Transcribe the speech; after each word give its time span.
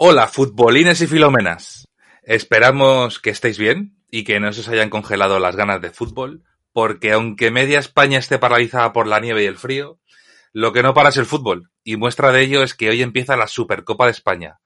Hola, 0.00 0.28
futbolines 0.28 1.00
y 1.00 1.08
filomenas. 1.08 1.88
Esperamos 2.22 3.18
que 3.18 3.30
estéis 3.30 3.58
bien 3.58 3.96
y 4.12 4.22
que 4.22 4.38
no 4.38 4.52
se 4.52 4.60
os 4.60 4.68
hayan 4.68 4.90
congelado 4.90 5.40
las 5.40 5.56
ganas 5.56 5.80
de 5.82 5.90
fútbol, 5.90 6.44
porque 6.72 7.10
aunque 7.10 7.50
media 7.50 7.80
España 7.80 8.20
esté 8.20 8.38
paralizada 8.38 8.92
por 8.92 9.08
la 9.08 9.18
nieve 9.18 9.42
y 9.42 9.46
el 9.46 9.56
frío, 9.56 9.98
lo 10.52 10.72
que 10.72 10.84
no 10.84 10.94
para 10.94 11.08
es 11.08 11.16
el 11.16 11.26
fútbol, 11.26 11.72
y 11.82 11.96
muestra 11.96 12.30
de 12.30 12.42
ello 12.42 12.62
es 12.62 12.74
que 12.74 12.90
hoy 12.90 13.02
empieza 13.02 13.36
la 13.36 13.48
Supercopa 13.48 14.04
de 14.04 14.12
España, 14.12 14.60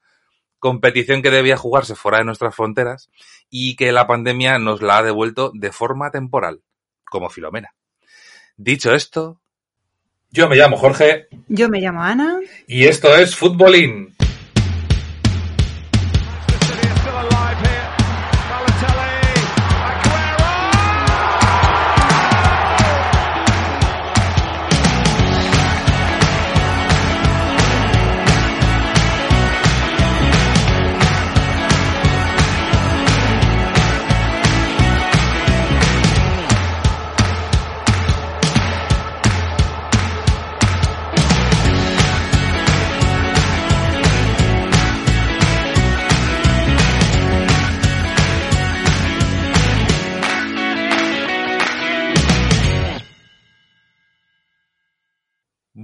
competición 0.59 1.23
que 1.23 1.31
debía 1.31 1.57
jugarse 1.57 1.95
fuera 1.95 2.19
de 2.19 2.25
nuestras 2.25 2.55
fronteras 2.55 3.09
y 3.49 3.75
que 3.77 3.91
la 3.91 4.07
pandemia 4.07 4.59
nos 4.59 4.83
la 4.83 4.99
ha 4.99 5.03
devuelto 5.03 5.51
de 5.55 5.73
forma 5.73 6.11
temporal, 6.11 6.61
como 7.07 7.31
Filomena. 7.31 7.75
Dicho 8.59 8.93
esto, 8.93 9.41
yo 10.31 10.47
me 10.51 10.57
llamo 10.57 10.77
Jorge. 10.77 11.29
Yo 11.49 11.71
me 11.71 11.81
llamo 11.81 12.03
Ana. 12.03 12.39
Y 12.67 12.85
esto 12.85 13.17
es 13.17 13.35
Futbolín. 13.35 14.15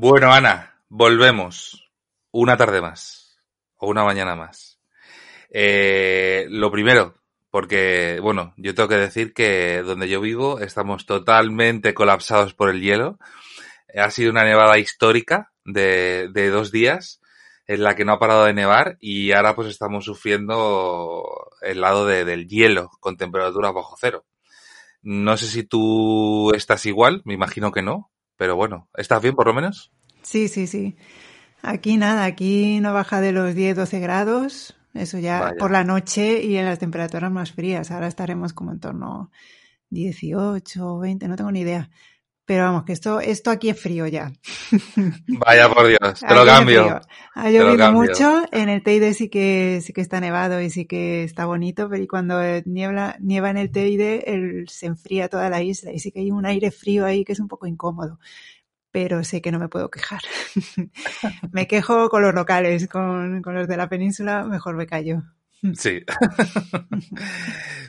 Bueno, 0.01 0.33
Ana, 0.33 0.77
volvemos. 0.89 1.91
Una 2.31 2.57
tarde 2.57 2.81
más. 2.81 3.37
O 3.79 3.89
una 3.89 4.05
mañana 4.05 4.37
más. 4.37 4.79
Eh, 5.51 6.47
lo 6.51 6.71
primero, 6.71 7.17
porque, 7.51 8.21
bueno, 8.23 8.55
yo 8.57 8.77
tengo 8.77 8.89
que 8.89 8.95
decir 8.95 9.35
que 9.35 9.83
donde 9.83 10.09
yo 10.09 10.21
vivo 10.21 10.61
estamos 10.61 11.05
totalmente 11.05 11.95
colapsados 11.95 12.55
por 12.55 12.71
el 12.71 12.81
hielo. 12.81 13.19
Ha 13.93 14.13
sido 14.13 14.31
una 14.31 14.45
nevada 14.45 14.79
histórica 14.79 15.51
de, 15.65 16.29
de 16.33 16.49
dos 16.51 16.71
días 16.71 17.21
en 17.67 17.83
la 17.83 17.97
que 17.97 18.05
no 18.05 18.13
ha 18.13 18.21
parado 18.21 18.45
de 18.45 18.55
nevar 18.55 18.99
y 19.01 19.33
ahora 19.33 19.57
pues 19.57 19.67
estamos 19.67 20.05
sufriendo 20.05 21.25
el 21.61 21.81
lado 21.81 22.07
de, 22.07 22.25
del 22.25 22.47
hielo 22.47 22.89
con 23.01 23.17
temperaturas 23.17 23.75
bajo 23.75 23.97
cero. 23.99 24.25
No 25.03 25.37
sé 25.37 25.47
si 25.47 25.65
tú 25.65 26.53
estás 26.55 26.87
igual, 26.87 27.21
me 27.25 27.35
imagino 27.35 27.73
que 27.73 27.83
no, 27.83 28.13
pero 28.39 28.57
bueno, 28.57 28.89
¿estás 28.97 29.21
bien 29.21 29.35
por 29.35 29.47
lo 29.49 29.53
menos? 29.53 29.93
Sí, 30.23 30.49
sí, 30.49 30.67
sí. 30.67 30.97
Aquí 31.61 31.97
nada, 31.97 32.25
aquí 32.25 32.81
no 32.81 32.95
baja 32.95 33.21
de 33.21 33.33
los 33.33 33.55
10, 33.55 33.77
12 33.77 33.99
grados, 33.99 34.77
eso 34.95 35.19
ya 35.19 35.41
Vaya. 35.41 35.57
por 35.59 35.71
la 35.73 35.85
noche 35.85 36.43
y 36.43 36.57
en 36.57 36.65
las 36.65 36.79
temperaturas 36.79 37.31
más 37.31 37.53
frías. 37.53 37.91
Ahora 37.91 38.07
estaremos 38.07 38.53
como 38.53 38.73
en 38.73 38.81
torno 38.81 39.31
18, 39.91 40.99
20, 40.99 41.29
no 41.29 41.37
tengo 41.37 41.51
ni 41.53 41.61
idea. 41.61 41.91
Pero 42.49 42.65
vamos, 42.65 42.85
que 42.85 42.95
esto, 42.95 43.21
esto 43.21 43.51
aquí 43.51 43.69
es 43.69 43.79
frío 43.79 44.07
ya. 44.07 44.33
Vaya 45.29 45.69
por 45.69 45.87
Dios, 45.87 46.25
te 46.27 46.35
lo 46.35 46.47
cambio. 46.47 47.01
Ha 47.35 47.51
lo 47.51 47.51
llovido 47.51 47.93
mucho, 47.93 48.43
en 48.53 48.71
el 48.71 48.83
Teide 48.83 49.13
sí 49.13 49.29
que, 49.29 49.81
sí 49.83 49.93
que 49.93 50.01
está 50.01 50.19
nevado 50.21 50.61
y 50.63 50.71
sí 50.71 50.87
que 50.87 51.25
está 51.25 51.45
bonito, 51.45 51.91
pero 51.91 52.07
cuando 52.09 52.43
eh, 52.43 52.63
niebla, 52.65 53.17
nieva 53.21 53.51
en 53.51 53.59
el 53.59 53.71
Teide 53.71 54.33
el- 54.35 54.69
se 54.71 54.87
enfría 54.87 55.29
toda 55.29 55.51
la 55.51 55.63
isla 55.63 55.93
y 55.93 55.99
sí 55.99 56.11
que 56.11 56.21
hay 56.21 56.31
un 56.31 56.47
aire 56.47 56.71
frío 56.71 57.05
ahí 57.05 57.23
que 57.25 57.33
es 57.33 57.41
un 57.41 57.49
poco 57.49 57.67
incómodo. 57.67 58.19
Pero 58.93 59.25
sé 59.25 59.43
que 59.43 59.53
no 59.53 59.59
me 59.61 59.69
puedo 59.69 59.91
quejar. 59.91 60.23
me 61.53 61.67
quejo 61.67 62.09
con 62.11 62.23
los 62.23 62.35
locales, 62.35 62.89
con, 62.89 63.43
con 63.43 63.55
los 63.55 63.69
de 63.69 63.77
la 63.77 63.89
península, 63.89 64.45
mejor 64.45 64.77
me 64.77 64.87
callo. 64.87 65.23
Sí. 65.75 66.03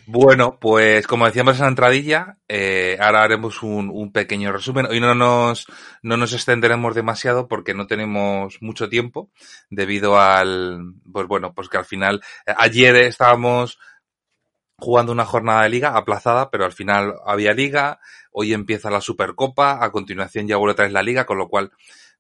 bueno, 0.08 0.58
pues 0.60 1.06
como 1.06 1.26
decíamos 1.26 1.58
en 1.58 1.62
la 1.62 1.68
entradilla, 1.68 2.38
eh, 2.48 2.98
ahora 3.00 3.24
haremos 3.24 3.62
un, 3.62 3.90
un 3.94 4.12
pequeño 4.12 4.52
resumen. 4.52 4.88
Hoy 4.88 5.00
no 5.00 5.14
nos, 5.14 5.68
no 6.02 6.18
nos 6.18 6.34
extenderemos 6.34 6.96
demasiado 6.96 7.48
porque 7.48 7.74
no 7.74 7.86
tenemos 7.86 8.58
mucho 8.62 8.90
tiempo 8.90 9.30
debido 9.70 10.20
al, 10.20 10.94
pues 11.12 11.28
bueno, 11.28 11.54
pues 11.54 11.70
que 11.70 11.78
al 11.78 11.86
final, 11.86 12.22
eh, 12.48 12.54
ayer 12.58 12.96
estábamos 12.96 13.78
jugando 14.80 15.12
una 15.12 15.26
jornada 15.26 15.64
de 15.64 15.70
liga 15.70 15.96
aplazada, 15.96 16.50
pero 16.50 16.66
al 16.66 16.72
final 16.72 17.16
había 17.26 17.54
liga, 17.54 18.00
hoy 18.32 18.54
empieza 18.54 18.90
la 18.90 19.02
Supercopa, 19.02 19.84
a 19.84 19.92
continuación 19.92 20.48
ya 20.48 20.58
vuelve 20.58 20.72
otra 20.72 20.86
vez 20.86 20.94
la 20.94 21.04
liga, 21.04 21.26
con 21.26 21.38
lo 21.38 21.50
cual 21.50 21.72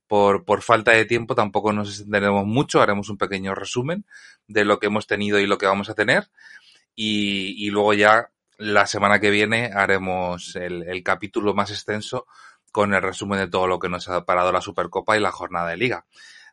por, 0.09 0.43
por 0.43 0.63
falta 0.63 0.91
de 0.91 1.05
tiempo 1.05 1.35
tampoco 1.35 1.71
nos 1.71 1.87
extenderemos 1.89 2.45
mucho, 2.45 2.81
haremos 2.81 3.09
un 3.09 3.17
pequeño 3.17 3.53
resumen 3.53 4.05
de 4.47 4.65
lo 4.65 4.79
que 4.79 4.87
hemos 4.87 5.05
tenido 5.05 5.39
y 5.39 5.45
lo 5.45 5.59
que 5.59 5.67
vamos 5.67 5.89
a 5.89 5.93
tener. 5.93 6.29
Y, 6.95 7.55
y 7.65 7.69
luego 7.69 7.93
ya 7.93 8.31
la 8.57 8.87
semana 8.87 9.19
que 9.19 9.29
viene 9.29 9.71
haremos 9.73 10.55
el, 10.55 10.83
el 10.83 11.03
capítulo 11.03 11.53
más 11.53 11.69
extenso 11.69 12.25
con 12.71 12.93
el 12.93 13.03
resumen 13.03 13.39
de 13.39 13.47
todo 13.47 13.67
lo 13.67 13.77
que 13.77 13.87
nos 13.87 14.09
ha 14.09 14.25
parado 14.25 14.51
la 14.51 14.61
Supercopa 14.61 15.15
y 15.15 15.21
la 15.21 15.31
jornada 15.31 15.69
de 15.69 15.77
liga. 15.77 16.05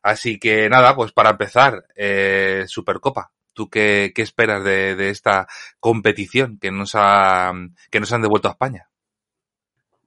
Así 0.02 0.38
que 0.38 0.68
nada, 0.68 0.94
pues 0.94 1.12
para 1.12 1.30
empezar, 1.30 1.86
eh, 1.96 2.64
Supercopa. 2.68 3.32
¿Tú 3.54 3.70
qué, 3.70 4.12
qué 4.14 4.20
esperas 4.20 4.62
de, 4.64 4.94
de 4.96 5.08
esta 5.08 5.48
competición 5.80 6.58
que 6.58 6.70
nos, 6.70 6.92
ha, 6.94 7.52
que 7.90 8.00
nos 8.00 8.12
han 8.12 8.20
devuelto 8.20 8.48
a 8.48 8.52
España? 8.52 8.90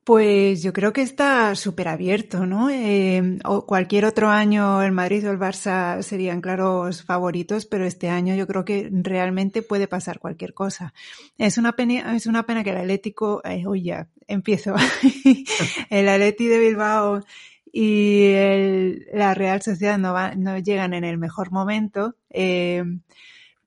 Pues 0.10 0.64
yo 0.64 0.74
creo 0.74 0.92
que 0.92 1.04
está 1.04 1.54
súper 1.54 1.88
abierto, 1.88 2.48
¿no? 2.48 2.72
Eh, 2.72 3.38
o 3.46 3.68
cualquier 3.68 4.06
otro 4.06 4.28
año 4.30 4.82
el 4.82 4.92
Madrid 4.92 5.28
o 5.28 5.32
el 5.32 5.38
Barça 5.38 6.02
serían 6.02 6.42
claros 6.42 7.04
favoritos, 7.04 7.68
pero 7.68 7.86
este 7.86 8.10
año 8.10 8.34
yo 8.34 8.48
creo 8.48 8.66
que 8.66 8.90
realmente 8.92 9.62
puede 9.62 9.88
pasar 9.88 10.18
cualquier 10.18 10.56
cosa. 10.56 10.96
Es 11.38 11.60
una 11.60 11.74
pena, 11.74 12.16
es 12.16 12.26
una 12.26 12.48
pena 12.48 12.64
que 12.64 12.72
el 12.72 12.78
Atlético, 12.78 13.44
eh, 13.46 13.64
ya, 13.84 14.08
empiezo. 14.28 14.74
el 15.92 16.10
Atleti 16.10 16.48
de 16.48 16.58
Bilbao 16.60 17.24
y 17.72 18.32
el- 18.32 19.06
la 19.14 19.36
Real 19.36 19.62
Sociedad 19.62 20.00
no, 20.00 20.12
va- 20.14 20.34
no 20.34 20.58
llegan 20.58 20.96
en 20.96 21.04
el 21.04 21.20
mejor 21.20 21.52
momento. 21.52 22.16
eh, 22.32 22.84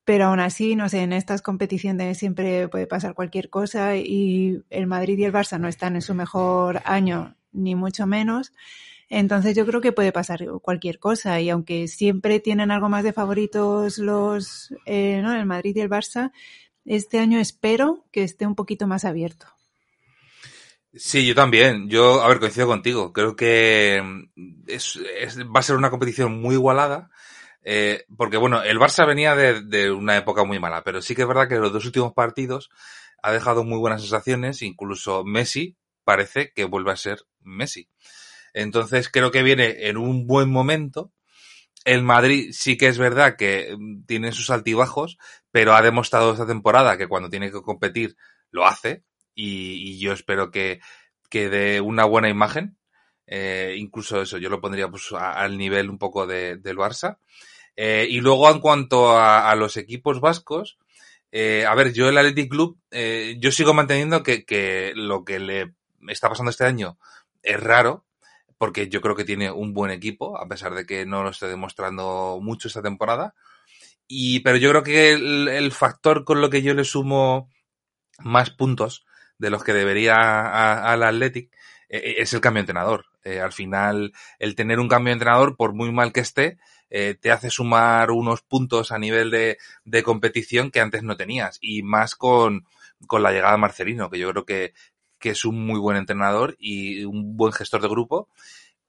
pero 0.04 0.26
aún 0.26 0.40
así, 0.40 0.74
no 0.76 0.88
sé, 0.88 1.02
en 1.02 1.12
estas 1.12 1.42
competiciones 1.42 2.18
siempre 2.18 2.68
puede 2.68 2.86
pasar 2.86 3.14
cualquier 3.14 3.50
cosa 3.50 3.96
y 3.96 4.62
el 4.70 4.86
Madrid 4.86 5.18
y 5.18 5.24
el 5.24 5.32
Barça 5.32 5.58
no 5.60 5.68
están 5.68 5.94
en 5.94 6.02
su 6.02 6.14
mejor 6.14 6.82
año, 6.84 7.36
ni 7.52 7.74
mucho 7.74 8.06
menos. 8.06 8.52
Entonces 9.08 9.54
yo 9.54 9.66
creo 9.66 9.80
que 9.80 9.92
puede 9.92 10.10
pasar 10.10 10.44
cualquier 10.62 10.98
cosa 10.98 11.40
y 11.40 11.50
aunque 11.50 11.86
siempre 11.86 12.40
tienen 12.40 12.70
algo 12.70 12.88
más 12.88 13.04
de 13.04 13.12
favoritos 13.12 13.98
los, 13.98 14.74
eh, 14.86 15.20
¿no? 15.22 15.34
El 15.34 15.46
Madrid 15.46 15.76
y 15.76 15.80
el 15.80 15.90
Barça, 15.90 16.32
este 16.84 17.19
año 17.19 17.38
espero 17.38 18.04
que 18.10 18.24
esté 18.24 18.46
un 18.46 18.54
poquito 18.54 18.86
más 18.86 19.04
abierto. 19.04 19.46
Sí, 20.94 21.26
yo 21.26 21.34
también. 21.34 21.88
Yo, 21.88 22.22
a 22.22 22.28
ver, 22.28 22.38
coincido 22.38 22.66
contigo. 22.66 23.12
Creo 23.12 23.34
que 23.34 24.02
es- 24.66 24.98
va 25.54 25.60
a 25.60 25.62
ser 25.62 25.76
una 25.76 25.90
competición 25.90 26.40
muy 26.40 26.54
igualada. 26.54 27.10
Eh, 27.64 28.04
porque, 28.16 28.36
bueno, 28.36 28.62
el 28.62 28.78
Barça 28.78 29.06
venía 29.06 29.34
de, 29.34 29.90
una 29.90 30.16
época 30.16 30.44
muy 30.44 30.58
mala, 30.58 30.82
pero 30.82 31.00
sí 31.00 31.14
que 31.14 31.22
es 31.22 31.28
verdad 31.28 31.48
que 31.48 31.58
los 31.58 31.72
dos 31.72 31.84
últimos 31.84 32.12
partidos 32.12 32.70
ha 33.22 33.32
dejado 33.32 33.64
muy 33.64 33.78
buenas 33.78 34.02
sensaciones. 34.02 34.62
Incluso 34.62 35.24
Messi 35.24 35.76
parece 36.04 36.52
que 36.52 36.64
vuelve 36.64 36.92
a 36.92 36.96
ser 36.96 37.20
Messi. 37.40 37.88
Entonces, 38.52 39.08
creo 39.08 39.30
que 39.30 39.42
viene 39.42 39.88
en 39.88 39.96
un 39.96 40.26
buen 40.26 40.50
momento. 40.50 41.12
El 41.84 42.02
Madrid 42.02 42.50
sí 42.52 42.76
que 42.76 42.88
es 42.88 42.98
verdad 42.98 43.36
que 43.36 43.74
mm, 43.78 44.04
tiene 44.06 44.32
sus 44.32 44.50
altibajos, 44.50 45.19
pero 45.50 45.75
ha 45.75 45.82
demostrado 45.82 46.32
esta 46.32 46.46
temporada 46.46 46.96
que 46.96 47.08
cuando 47.08 47.31
tiene 47.31 47.50
que 47.50 47.62
competir 47.62 48.16
lo 48.50 48.66
hace 48.66 49.04
y, 49.34 49.98
yo 49.98 50.12
espero 50.12 50.50
que, 50.50 50.81
que 51.31 51.81
una 51.81 52.04
buena 52.04 52.28
imagen. 52.28 52.76
Eh, 53.26 53.76
incluso 53.78 54.20
eso, 54.20 54.38
yo 54.38 54.50
lo 54.50 54.60
pondría 54.60 54.88
pues, 54.88 55.12
al 55.12 55.56
nivel 55.56 55.90
un 55.90 55.98
poco 55.98 56.26
de, 56.26 56.56
del 56.56 56.76
Barça. 56.76 57.19
Eh, 57.76 58.06
y 58.08 58.20
luego 58.20 58.50
en 58.50 58.60
cuanto 58.60 59.19
a, 59.19 59.54
los 59.56 59.76
equipos 59.76 60.20
vascos, 60.20 60.78
eh, 61.30 61.64
a 61.66 61.74
ver, 61.74 61.92
yo 61.92 62.08
el 62.08 62.19
Athletic 62.19 62.50
Club, 62.50 62.78
yo 63.38 63.50
sigo 63.52 63.72
manteniendo 63.74 64.22
que, 64.22 64.92
lo 64.94 65.24
que 65.24 65.38
le 65.38 65.74
está 66.08 66.28
pasando 66.28 66.50
este 66.50 66.64
año 66.64 66.98
es 67.42 67.58
raro, 67.58 68.04
porque 68.58 68.88
yo 68.88 69.00
creo 69.00 69.16
que 69.16 69.25
tiene 69.25 69.50
un 69.50 69.72
buen 69.72 69.90
equipo, 69.90 70.38
a 70.38 70.46
pesar 70.46 70.75
de 70.75 70.86
que 70.86 71.06
no 71.06 71.22
lo 71.22 71.30
esté 71.30 71.48
demostrando 71.48 72.38
mucho 72.42 72.68
esta 72.68 72.82
temporada. 72.82 73.34
Y, 74.06 74.40
pero 74.40 74.58
yo 74.58 74.70
creo 74.70 74.82
que 74.82 75.12
el, 75.12 75.48
el 75.48 75.72
factor 75.72 76.25
con 76.25 76.40
lo 76.40 76.50
que 76.50 76.62
yo 76.62 76.75
le 76.75 76.84
sumo 76.84 77.48
más 78.18 78.50
puntos 78.50 79.06
de 79.38 79.50
los 79.50 79.64
que 79.64 79.72
debería 79.72 80.92
al 80.92 81.02
Athletic 81.02 81.50
es 81.88 82.32
el 82.32 82.40
cambio 82.40 82.60
de 82.60 82.64
entrenador. 82.64 83.12
Eh, 83.24 83.40
al 83.40 83.52
final, 83.52 84.12
el 84.38 84.54
tener 84.54 84.80
un 84.80 84.88
cambio 84.88 85.10
de 85.10 85.14
entrenador, 85.14 85.56
por 85.56 85.74
muy 85.74 85.92
mal 85.92 86.12
que 86.12 86.20
esté, 86.20 86.58
eh, 86.90 87.16
te 87.20 87.30
hace 87.30 87.50
sumar 87.50 88.10
unos 88.10 88.42
puntos 88.42 88.92
a 88.92 88.98
nivel 88.98 89.30
de, 89.30 89.58
de 89.84 90.02
competición 90.02 90.70
que 90.70 90.80
antes 90.80 91.02
no 91.02 91.16
tenías. 91.16 91.58
Y 91.60 91.82
más 91.82 92.14
con, 92.14 92.66
con 93.06 93.22
la 93.22 93.32
llegada 93.32 93.52
de 93.52 93.58
Marcelino, 93.58 94.10
que 94.10 94.19
yo 94.19 94.30
creo 94.30 94.44
que, 94.44 94.74
que 95.19 95.30
es 95.30 95.44
un 95.44 95.64
muy 95.64 95.78
buen 95.80 95.96
entrenador 95.96 96.56
y 96.58 97.04
un 97.04 97.36
buen 97.36 97.52
gestor 97.52 97.80
de 97.80 97.88
grupo. 97.88 98.28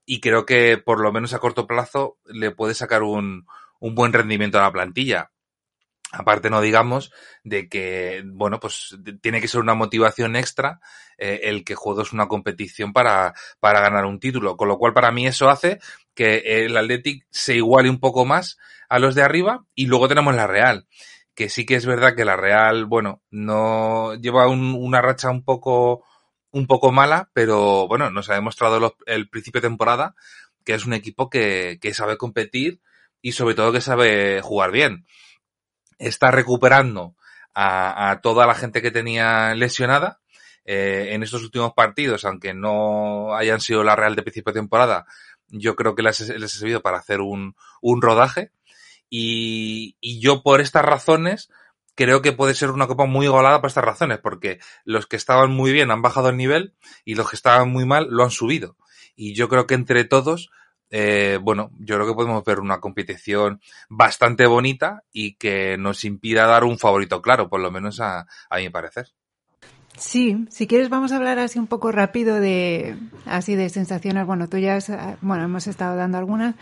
Y 0.05 0.19
creo 0.19 0.45
que 0.45 0.77
por 0.77 0.99
lo 0.99 1.13
menos 1.13 1.33
a 1.33 1.39
corto 1.39 1.65
plazo 1.65 2.17
le 2.25 2.51
puede 2.51 2.73
sacar 2.73 3.03
un, 3.03 3.45
un 3.79 3.95
buen 3.95 4.13
rendimiento 4.13 4.57
a 4.59 4.63
la 4.63 4.71
plantilla. 4.71 5.31
Aparte 6.15 6.51
no 6.51 6.61
digamos 6.61 7.11
de 7.43 7.67
que, 7.67 8.21
bueno, 8.23 8.59
pues 8.59 8.95
tiene 9.19 9.41
que 9.41 9.47
ser 9.47 9.61
una 9.61 9.73
motivación 9.73 10.35
extra 10.35 10.79
eh, 11.17 11.41
el 11.45 11.65
que 11.65 11.73
juegues 11.73 12.13
una 12.13 12.27
competición 12.27 12.93
para, 12.93 13.33
para 13.59 13.81
ganar 13.81 14.05
un 14.05 14.19
título. 14.19 14.55
Con 14.55 14.67
lo 14.67 14.77
cual 14.77 14.93
para 14.93 15.11
mí 15.11 15.25
eso 15.25 15.49
hace 15.49 15.79
que 16.13 16.65
el 16.65 16.77
Athletic 16.77 17.25
se 17.31 17.55
iguale 17.55 17.89
un 17.89 17.99
poco 17.99 18.25
más 18.25 18.59
a 18.89 18.99
los 18.99 19.15
de 19.15 19.23
arriba 19.23 19.65
y 19.73 19.87
luego 19.87 20.07
tenemos 20.07 20.35
la 20.35 20.45
Real. 20.45 20.87
Que 21.33 21.49
sí 21.49 21.65
que 21.65 21.73
es 21.73 21.87
verdad 21.87 22.15
que 22.15 22.25
la 22.25 22.37
Real, 22.37 22.85
bueno, 22.85 23.23
no 23.31 24.13
lleva 24.13 24.47
un, 24.47 24.75
una 24.75 25.01
racha 25.01 25.31
un 25.31 25.43
poco, 25.43 26.05
un 26.51 26.67
poco 26.67 26.91
mala, 26.91 27.31
pero 27.33 27.87
bueno, 27.87 28.11
nos 28.11 28.29
ha 28.29 28.35
demostrado 28.35 28.95
el 29.07 29.29
principio 29.29 29.61
de 29.61 29.67
temporada 29.67 30.13
que 30.63 30.75
es 30.75 30.85
un 30.85 30.93
equipo 30.93 31.29
que, 31.29 31.79
que 31.81 31.93
sabe 31.95 32.17
competir 32.17 32.81
y 33.19 33.31
sobre 33.31 33.55
todo 33.55 33.71
que 33.71 33.81
sabe 33.81 34.41
jugar 34.41 34.71
bien 34.71 35.05
está 35.99 36.31
recuperando 36.31 37.15
a, 37.53 38.11
a 38.11 38.21
toda 38.21 38.45
la 38.45 38.55
gente 38.55 38.81
que 38.81 38.91
tenía 38.91 39.55
lesionada. 39.55 40.19
Eh, 40.65 41.09
en 41.11 41.23
estos 41.23 41.43
últimos 41.43 41.73
partidos, 41.73 42.23
aunque 42.23 42.53
no 42.53 43.35
hayan 43.35 43.59
sido 43.59 43.83
la 43.83 43.97
Real 43.97 44.15
de 44.15 44.21
principio 44.21 44.53
de 44.53 44.61
temporada, 44.61 45.05
yo 45.49 45.75
creo 45.75 45.93
que 45.93 46.03
les, 46.03 46.19
les 46.29 46.55
ha 46.55 46.59
servido 46.59 46.81
para 46.81 46.97
hacer 46.97 47.21
un, 47.21 47.55
un 47.81 48.01
rodaje. 48.01 48.51
Y, 49.09 49.97
y, 49.99 50.21
yo 50.21 50.41
por 50.41 50.61
estas 50.61 50.83
razones 50.85 51.49
creo 51.95 52.21
que 52.21 52.31
puede 52.31 52.55
ser 52.55 52.71
una 52.71 52.87
copa 52.87 53.05
muy 53.05 53.25
igualada 53.27 53.61
por 53.61 53.67
estas 53.67 53.83
razones, 53.83 54.19
porque 54.19 54.59
los 54.85 55.05
que 55.05 55.17
estaban 55.17 55.51
muy 55.51 55.71
bien 55.71 55.91
han 55.91 56.01
bajado 56.01 56.29
el 56.29 56.37
nivel 56.37 56.73
y 57.05 57.15
los 57.15 57.29
que 57.29 57.35
estaban 57.35 57.69
muy 57.69 57.85
mal 57.85 58.07
lo 58.09 58.23
han 58.23 58.31
subido. 58.31 58.77
Y 59.15 59.35
yo 59.35 59.49
creo 59.49 59.67
que 59.67 59.75
entre 59.75 60.05
todos 60.05 60.49
eh, 60.95 61.39
bueno, 61.41 61.71
yo 61.79 61.95
creo 61.95 62.05
que 62.05 62.13
podemos 62.13 62.43
ver 62.45 62.59
una 62.59 62.79
competición 62.79 63.59
bastante 63.89 64.45
bonita 64.45 65.01
y 65.11 65.33
que 65.33 65.75
nos 65.75 66.05
impida 66.05 66.45
dar 66.45 66.63
un 66.63 66.77
favorito 66.77 67.19
claro, 67.19 67.49
por 67.49 67.61
lo 67.61 67.71
menos 67.71 67.99
a, 67.99 68.27
mi 68.55 68.69
parecer. 68.69 69.07
Sí, 69.97 70.45
si 70.51 70.67
quieres 70.67 70.89
vamos 70.89 71.11
a 71.11 71.15
hablar 71.15 71.39
así 71.39 71.57
un 71.57 71.65
poco 71.65 71.91
rápido 71.91 72.39
de 72.39 72.95
así 73.25 73.55
de 73.55 73.69
sensaciones. 73.69 74.27
Bueno, 74.27 74.47
tú 74.47 74.59
ya 74.59 74.75
has, 74.75 74.91
bueno, 75.21 75.45
hemos 75.45 75.65
estado 75.65 75.95
dando 75.95 76.19
algunas, 76.19 76.53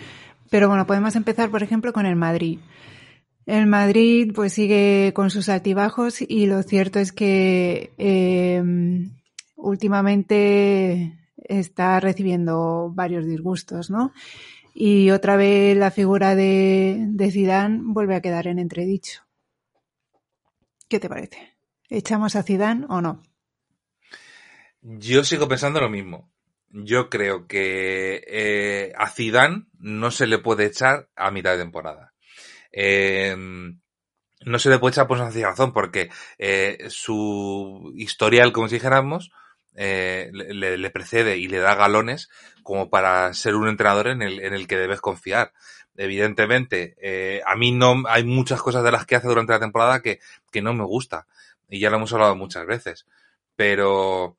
pero 0.49 0.69
bueno, 0.69 0.87
podemos 0.87 1.17
empezar 1.17 1.51
por 1.51 1.61
ejemplo 1.61 1.91
con 1.91 2.05
el 2.05 2.15
Madrid. 2.15 2.59
El 3.45 3.67
Madrid 3.67 4.31
pues 4.33 4.53
sigue 4.53 5.11
con 5.13 5.29
sus 5.29 5.49
altibajos 5.49 6.21
y 6.21 6.45
lo 6.45 6.63
cierto 6.63 6.99
es 6.99 7.11
que 7.11 7.91
eh, 7.97 8.63
últimamente 9.57 11.20
está 11.41 11.99
recibiendo 11.99 12.91
varios 12.93 13.25
disgustos, 13.25 13.89
¿no? 13.89 14.13
Y 14.73 15.11
otra 15.11 15.35
vez 15.35 15.75
la 15.77 15.91
figura 15.91 16.35
de, 16.35 16.97
de 17.07 17.31
Zidane 17.31 17.79
vuelve 17.83 18.15
a 18.15 18.21
quedar 18.21 18.47
en 18.47 18.59
entredicho. 18.59 19.23
¿Qué 20.87 20.99
te 20.99 21.09
parece? 21.09 21.57
¿Echamos 21.89 22.35
a 22.35 22.43
Zidane 22.43 22.85
o 22.89 23.01
no? 23.01 23.21
Yo 24.81 25.23
sigo 25.23 25.47
pensando 25.47 25.79
lo 25.79 25.89
mismo. 25.89 26.31
Yo 26.69 27.09
creo 27.09 27.47
que 27.47 28.23
eh, 28.27 28.93
a 28.97 29.09
Zidane 29.09 29.65
no 29.77 30.09
se 30.09 30.25
le 30.25 30.37
puede 30.37 30.65
echar 30.65 31.09
a 31.15 31.31
mitad 31.31 31.51
de 31.51 31.63
temporada. 31.63 32.13
Eh, 32.71 33.35
no 34.43 34.59
se 34.59 34.69
le 34.69 34.79
puede 34.79 34.91
echar 34.93 35.07
por 35.07 35.17
sencilla 35.19 35.49
razón, 35.49 35.73
porque 35.73 36.09
eh, 36.37 36.85
su 36.89 37.91
historial, 37.95 38.51
como 38.51 38.67
si 38.67 38.75
dijéramos, 38.75 39.31
eh, 39.75 40.29
le, 40.33 40.89
precede 40.89 41.37
y 41.37 41.47
le 41.47 41.59
da 41.59 41.75
galones 41.75 42.29
como 42.63 42.89
para 42.89 43.33
ser 43.33 43.55
un 43.55 43.67
entrenador 43.67 44.07
en 44.07 44.21
el, 44.21 44.39
en 44.39 44.53
el 44.53 44.67
que 44.67 44.77
debes 44.77 45.01
confiar. 45.01 45.53
Evidentemente, 45.95 46.95
eh, 47.01 47.41
a 47.45 47.55
mí 47.55 47.71
no 47.71 48.03
hay 48.07 48.23
muchas 48.23 48.61
cosas 48.61 48.83
de 48.83 48.91
las 48.91 49.05
que 49.05 49.15
hace 49.15 49.27
durante 49.27 49.53
la 49.53 49.59
temporada 49.59 50.01
que, 50.01 50.19
que 50.51 50.61
no 50.61 50.73
me 50.73 50.85
gusta. 50.85 51.27
Y 51.69 51.79
ya 51.79 51.89
lo 51.89 51.97
hemos 51.97 52.13
hablado 52.13 52.35
muchas 52.35 52.65
veces. 52.65 53.05
Pero, 53.55 54.37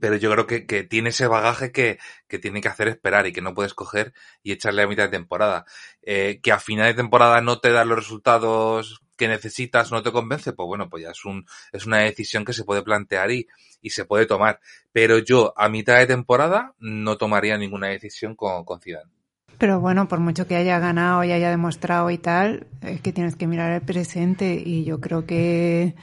pero 0.00 0.16
yo 0.16 0.30
creo 0.30 0.46
que, 0.46 0.66
que 0.66 0.84
tiene 0.84 1.10
ese 1.10 1.26
bagaje 1.26 1.72
que, 1.72 1.98
que, 2.28 2.38
tiene 2.38 2.60
que 2.60 2.68
hacer 2.68 2.88
esperar 2.88 3.26
y 3.26 3.32
que 3.32 3.42
no 3.42 3.54
puedes 3.54 3.74
coger 3.74 4.12
y 4.42 4.52
echarle 4.52 4.82
a 4.82 4.86
mitad 4.86 5.04
de 5.04 5.10
temporada. 5.10 5.64
Eh, 6.02 6.40
que 6.42 6.52
a 6.52 6.58
final 6.58 6.86
de 6.86 6.94
temporada 6.94 7.40
no 7.40 7.60
te 7.60 7.72
da 7.72 7.84
los 7.84 7.98
resultados 7.98 9.02
que 9.16 9.28
necesitas, 9.28 9.90
no 9.90 10.02
te 10.02 10.12
convence, 10.12 10.52
pues 10.52 10.66
bueno, 10.66 10.88
pues 10.88 11.02
ya 11.02 11.10
es 11.10 11.24
un, 11.24 11.46
es 11.72 11.86
una 11.86 11.98
decisión 11.98 12.44
que 12.44 12.52
se 12.52 12.64
puede 12.64 12.82
plantear 12.82 13.30
y, 13.32 13.48
y 13.80 13.90
se 13.90 14.04
puede 14.04 14.26
tomar. 14.26 14.60
Pero 14.92 15.18
yo 15.18 15.52
a 15.56 15.68
mitad 15.68 15.98
de 15.98 16.06
temporada 16.06 16.74
no 16.78 17.16
tomaría 17.16 17.56
ninguna 17.58 17.88
decisión 17.88 18.34
con, 18.34 18.64
con 18.64 18.80
Zidane. 18.80 19.10
Pero 19.58 19.80
bueno, 19.80 20.06
por 20.06 20.20
mucho 20.20 20.46
que 20.46 20.56
haya 20.56 20.78
ganado 20.78 21.24
y 21.24 21.32
haya 21.32 21.50
demostrado 21.50 22.10
y 22.10 22.18
tal, 22.18 22.66
es 22.82 23.00
que 23.00 23.12
tienes 23.12 23.34
que 23.34 23.48
mirar 23.48 23.72
el 23.72 23.82
presente 23.82 24.54
y 24.54 24.84
yo 24.84 25.00
creo 25.00 25.26
que 25.26 25.94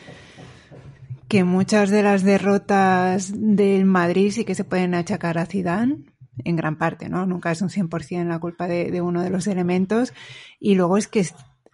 que 1.28 1.44
muchas 1.44 1.90
de 1.90 2.04
las 2.04 2.24
derrotas 2.24 3.32
del 3.34 3.86
Madrid 3.86 4.32
sí 4.32 4.46
que 4.46 4.56
se 4.56 4.64
pueden 4.64 4.94
achacar 4.94 5.38
a 5.38 5.46
Zidane, 5.46 5.98
en 6.44 6.56
gran 6.56 6.78
parte, 6.78 7.10
¿no? 7.10 7.26
Nunca 7.26 7.52
es 7.52 7.62
un 7.62 7.70
100% 7.70 8.28
la 8.28 8.40
culpa 8.40 8.68
de, 8.68 8.92
de, 8.92 9.02
uno 9.02 9.24
de 9.24 9.30
los 9.30 9.48
elementos. 9.48 10.14
Y 10.60 10.76
luego 10.76 10.98
es 10.98 11.08
que 11.08 11.26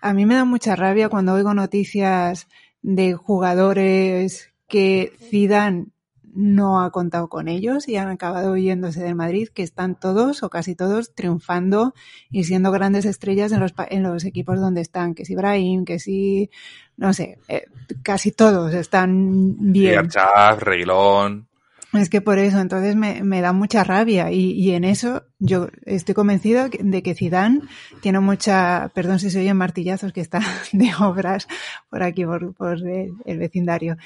a 0.01 0.13
mí 0.13 0.25
me 0.25 0.35
da 0.35 0.45
mucha 0.45 0.75
rabia 0.75 1.09
cuando 1.09 1.33
oigo 1.33 1.53
noticias 1.53 2.47
de 2.81 3.13
jugadores 3.13 4.50
que 4.71 5.11
Zidane 5.19 5.87
no 6.33 6.81
ha 6.81 6.91
contado 6.91 7.27
con 7.27 7.49
ellos 7.49 7.89
y 7.89 7.97
han 7.97 8.07
acabado 8.07 8.55
yéndose 8.55 9.03
del 9.03 9.15
Madrid, 9.15 9.49
que 9.53 9.63
están 9.63 9.99
todos 9.99 10.43
o 10.43 10.49
casi 10.49 10.75
todos 10.75 11.13
triunfando 11.13 11.93
y 12.29 12.45
siendo 12.45 12.71
grandes 12.71 13.03
estrellas 13.03 13.51
en 13.51 13.59
los, 13.59 13.73
en 13.89 14.03
los 14.03 14.23
equipos 14.23 14.61
donde 14.61 14.79
están, 14.79 15.13
que 15.13 15.25
si 15.25 15.33
Ibrahim, 15.33 15.83
que 15.83 15.99
si, 15.99 16.49
no 16.95 17.11
sé, 17.11 17.37
eh, 17.49 17.65
casi 18.01 18.31
todos 18.31 18.73
están 18.73 19.73
bien. 19.73 20.09
Reguilón. 20.57 21.49
Es 21.93 22.09
que 22.09 22.21
por 22.21 22.39
eso, 22.39 22.61
entonces 22.61 22.95
me, 22.95 23.21
me 23.21 23.41
da 23.41 23.51
mucha 23.51 23.83
rabia 23.83 24.31
y, 24.31 24.51
y, 24.51 24.71
en 24.71 24.85
eso 24.85 25.23
yo 25.39 25.67
estoy 25.85 26.15
convencido 26.15 26.69
de 26.69 27.03
que 27.03 27.15
Zidane 27.15 27.59
tiene 27.99 28.21
mucha, 28.21 28.89
perdón 28.95 29.19
si 29.19 29.29
se 29.29 29.39
oyen 29.41 29.57
martillazos 29.57 30.13
que 30.13 30.21
está 30.21 30.39
de 30.71 30.89
obras 31.01 31.49
por 31.89 32.01
aquí, 32.01 32.23
por, 32.23 32.53
por 32.53 32.77
el, 32.77 33.11
el 33.25 33.37
vecindario. 33.37 33.97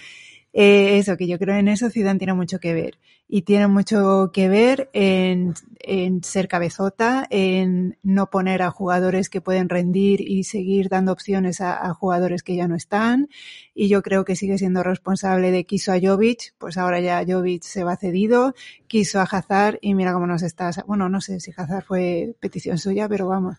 Eh, 0.57 0.99
eso, 0.99 1.17
que 1.17 1.27
yo 1.27 1.37
creo 1.37 1.57
en 1.57 1.67
eso 1.67 1.89
Zidane 1.89 2.17
tiene 2.17 2.33
mucho 2.33 2.61
que 2.61 2.73
ver. 2.73 2.97
Y 3.27 3.41
tiene 3.41 3.67
mucho 3.67 4.31
que 4.33 4.47
ver 4.47 4.89
en, 4.93 5.53
en, 5.79 6.23
ser 6.23 6.47
cabezota, 6.47 7.27
en 7.29 7.97
no 8.03 8.29
poner 8.29 8.61
a 8.61 8.71
jugadores 8.71 9.29
que 9.29 9.41
pueden 9.41 9.67
rendir 9.67 10.21
y 10.21 10.45
seguir 10.45 10.87
dando 10.87 11.11
opciones 11.11 11.59
a, 11.59 11.93
jugadores 11.93 12.41
que 12.41 12.55
ya 12.55 12.69
no 12.69 12.75
están. 12.77 13.27
Y 13.73 13.89
yo 13.89 14.01
creo 14.01 14.23
que 14.23 14.37
sigue 14.37 14.57
siendo 14.57 14.81
responsable 14.81 15.51
de 15.51 15.65
quiso 15.65 15.91
a 15.91 15.99
Jovic, 15.99 16.53
pues 16.57 16.77
ahora 16.77 17.01
ya 17.01 17.25
Jovic 17.27 17.63
se 17.63 17.83
va 17.83 17.97
cedido, 17.97 18.55
quiso 18.87 19.19
a 19.19 19.23
Hazard 19.23 19.79
y 19.81 19.93
mira 19.93 20.13
cómo 20.13 20.25
nos 20.25 20.41
está, 20.41 20.71
bueno, 20.87 21.09
no 21.09 21.19
sé 21.19 21.41
si 21.41 21.51
Hazard 21.57 21.83
fue 21.83 22.37
petición 22.39 22.77
suya, 22.77 23.09
pero 23.09 23.27
vamos, 23.27 23.57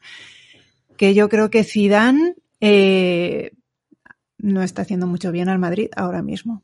que 0.96 1.12
yo 1.12 1.28
creo 1.28 1.50
que 1.50 1.62
Zidane 1.62 2.36
eh, 2.60 3.50
no 4.38 4.62
está 4.62 4.82
haciendo 4.82 5.06
mucho 5.06 5.30
bien 5.30 5.50
al 5.50 5.58
Madrid 5.58 5.90
ahora 5.94 6.22
mismo. 6.22 6.62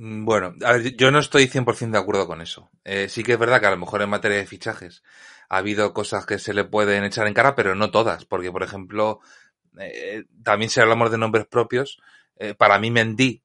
Mm, 0.00 0.24
bueno, 0.24 0.54
a 0.64 0.72
ver, 0.74 0.96
yo 0.96 1.10
no 1.10 1.18
estoy 1.18 1.48
100% 1.48 1.98
de 1.98 2.02
acuerdo 2.02 2.26
con 2.26 2.40
eso. 2.40 2.70
Eh, 2.84 3.08
sí 3.08 3.22
que 3.24 3.32
es 3.32 3.38
verdad 3.38 3.60
que 3.60 3.66
a 3.66 3.70
lo 3.70 3.76
mejor 3.78 4.00
en 4.02 4.10
materia 4.10 4.36
de 4.38 4.46
fichajes 4.46 5.02
ha 5.48 5.56
habido 5.58 5.92
cosas 5.92 6.24
que 6.26 6.38
se 6.38 6.54
le 6.54 6.64
pueden 6.64 7.02
echar 7.04 7.26
en 7.26 7.34
cara, 7.34 7.54
pero 7.56 7.74
no 7.74 7.90
todas, 7.90 8.24
porque 8.24 8.52
por 8.52 8.62
ejemplo, 8.62 9.20
eh, 9.78 10.24
también 10.44 10.70
si 10.70 10.80
hablamos 10.80 11.10
de 11.10 11.18
nombres 11.18 11.46
propios, 11.46 11.98
eh, 12.36 12.54
para 12.54 12.78
mí 12.78 12.90
Mendy, 12.92 13.42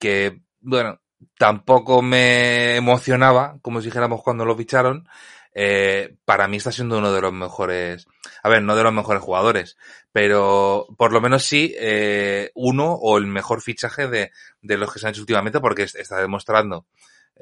que 0.00 0.42
bueno, 0.60 1.00
tampoco 1.38 2.02
me 2.02 2.76
emocionaba, 2.76 3.58
como 3.62 3.80
si 3.80 3.86
dijéramos 3.88 4.22
cuando 4.22 4.44
lo 4.46 4.56
ficharon, 4.56 5.08
eh, 5.54 6.14
para 6.24 6.48
mí 6.48 6.56
está 6.56 6.72
siendo 6.72 6.98
uno 6.98 7.12
de 7.12 7.20
los 7.20 7.32
mejores, 7.32 8.06
a 8.42 8.48
ver, 8.48 8.62
no 8.62 8.74
de 8.74 8.82
los 8.82 8.92
mejores 8.92 9.22
jugadores, 9.22 9.76
pero 10.12 10.86
por 10.96 11.12
lo 11.12 11.20
menos 11.20 11.44
sí 11.44 11.74
eh, 11.78 12.50
uno 12.54 12.92
o 12.94 13.18
el 13.18 13.26
mejor 13.26 13.60
fichaje 13.60 14.08
de, 14.08 14.30
los 14.62 14.92
que 14.92 14.98
se 14.98 15.06
han 15.06 15.12
hecho 15.12 15.22
últimamente 15.22 15.60
porque 15.60 15.82
está 15.82 16.20
demostrando 16.20 16.86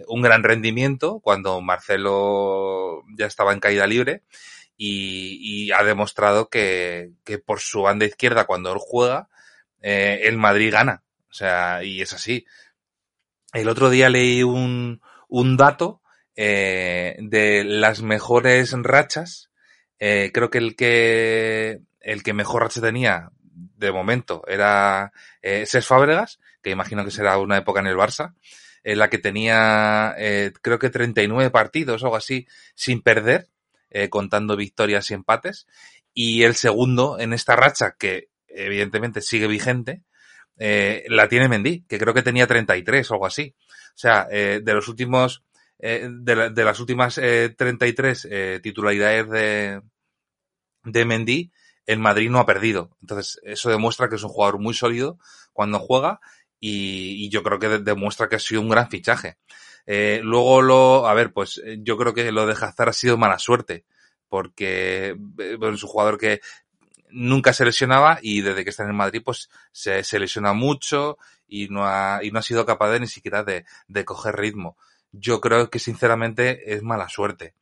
un 0.09 0.23
gran 0.23 0.43
rendimiento 0.43 1.21
cuando 1.21 1.61
Marcelo 1.61 3.03
ya 3.17 3.27
estaba 3.27 3.53
en 3.53 3.61
caída 3.61 3.87
libre 3.87 4.23
y, 4.77 5.71
ha 5.73 5.85
demostrado 5.85 6.49
que, 6.49 7.11
que, 7.25 7.39
por 7.39 7.61
su 7.61 7.83
banda 7.83 8.07
izquierda 8.07 8.47
cuando 8.47 8.73
él 8.73 8.79
juega, 8.81 9.29
eh, 9.83 10.21
el 10.25 10.39
Madrid 10.39 10.73
gana. 10.73 11.03
O 11.29 11.35
sea, 11.35 11.85
y 11.85 12.01
es 12.01 12.13
así. 12.13 12.47
El 13.53 13.69
otro 13.69 13.91
día 13.91 14.09
leí 14.09 14.43
un, 14.43 15.03
un 15.29 15.57
dato 15.57 16.00
eh, 16.43 17.17
de 17.19 17.65
las 17.65 18.03
mejores 18.03 18.73
rachas 18.73 19.51
Eh, 20.03 20.31
creo 20.33 20.49
que 20.51 20.59
el 20.59 20.77
que 20.77 21.81
el 22.01 22.23
que 22.23 22.33
mejor 22.33 22.63
racha 22.63 22.81
tenía 22.81 23.31
de 23.77 23.93
momento 23.93 24.43
era 24.49 25.13
eh, 25.43 25.67
Cés 25.67 25.87
Fábregas, 25.87 26.39
que 26.63 26.71
imagino 26.71 27.05
que 27.05 27.11
será 27.11 27.37
una 27.39 27.59
época 27.59 27.81
en 27.81 27.89
el 27.89 27.97
Barça, 27.97 28.35
en 28.83 28.99
la 28.99 29.11
que 29.11 29.19
tenía 29.19 30.15
eh, 30.19 30.53
creo 30.63 30.79
que 30.79 30.89
39 30.89 31.51
partidos 31.51 32.03
o 32.03 32.07
algo 32.07 32.17
así 32.17 32.47
sin 32.75 33.03
perder, 33.03 33.49
eh, 33.91 34.09
contando 34.09 34.57
victorias 34.57 35.11
y 35.11 35.15
empates. 35.15 35.67
Y 36.15 36.45
el 36.45 36.55
segundo 36.55 37.19
en 37.21 37.33
esta 37.35 37.55
racha, 37.57 37.97
que 37.99 38.31
evidentemente 38.49 39.21
sigue 39.21 39.47
vigente, 39.47 40.03
eh, 40.59 41.05
la 41.09 41.29
tiene 41.29 41.49
Mendy, 41.49 41.85
que 41.89 41.99
creo 41.99 42.15
que 42.15 42.23
tenía 42.23 42.47
33 42.47 43.11
o 43.11 43.15
algo 43.15 43.27
así. 43.27 43.55
O 43.95 43.99
sea, 44.03 44.27
eh, 44.31 44.61
de 44.63 44.75
los 44.75 44.89
últimos, 44.89 45.43
eh, 45.81 46.09
de, 46.11 46.37
la- 46.37 46.51
de 46.51 46.65
las 46.65 46.81
últimas 46.81 47.19
eh, 47.19 47.55
33 47.57 48.27
eh, 48.31 48.61
titularidades 48.63 49.29
de, 49.31 49.83
de 50.85 51.05
Mendy, 51.05 51.53
el 51.87 51.99
Madrid 51.99 52.31
no 52.31 52.39
ha 52.39 52.47
perdido. 52.47 52.97
Entonces, 53.01 53.41
eso 53.45 53.71
demuestra 53.71 54.09
que 54.09 54.17
es 54.17 54.23
un 54.23 54.31
jugador 54.31 54.59
muy 54.59 54.75
sólido 54.75 55.19
cuando 55.53 55.79
juega 55.79 56.21
y, 56.59 57.29
yo 57.31 57.43
creo 57.43 57.59
que 57.59 57.69
de- 57.69 57.79
demuestra 57.81 58.29
que 58.29 58.37
ha 58.37 58.41
sido 58.41 58.61
un 58.61 58.69
gran 58.69 58.89
fichaje. 58.91 59.39
Eh, 59.87 60.21
luego 60.23 60.63
lo, 60.63 61.07
a 61.09 61.15
ver, 61.15 61.33
pues 61.33 61.61
eh, 61.65 61.79
yo 61.83 61.97
creo 61.97 62.15
que 62.15 62.31
lo 62.33 62.47
de 62.47 62.53
Hazard 62.53 62.91
ha 62.91 62.93
sido 62.93 63.17
mala 63.17 63.39
suerte, 63.39 63.85
porque 64.29 65.17
es 65.39 65.83
un 65.83 65.89
jugador 65.89 66.19
que 66.19 66.41
nunca 67.11 67.53
se 67.53 67.65
lesionaba 67.65 68.19
y 68.23 68.41
desde 68.43 68.65
que 68.65 68.71
está 68.71 68.85
en 68.85 68.91
el 68.91 68.97
Madrid 68.97 69.23
pues 69.25 69.51
se, 69.73 70.05
se 70.05 70.19
lesiona 70.19 70.53
mucho 70.53 71.19
y 71.49 71.69
no 71.69 71.87
ha, 71.87 72.21
y 72.23 72.31
no 72.31 72.39
ha 72.39 72.43
sido 72.43 72.65
capaz 72.67 72.91
de 72.91 73.01
ni 73.01 73.07
siquiera 73.09 73.43
de, 73.45 73.65
de 73.89 74.05
coger 74.05 74.37
ritmo. 74.37 74.77
Yo 75.13 75.41
creo 75.41 75.71
que 75.71 75.79
sinceramente 75.79 76.75
es 76.75 76.83
mala 76.83 77.09
suerte. 77.09 77.55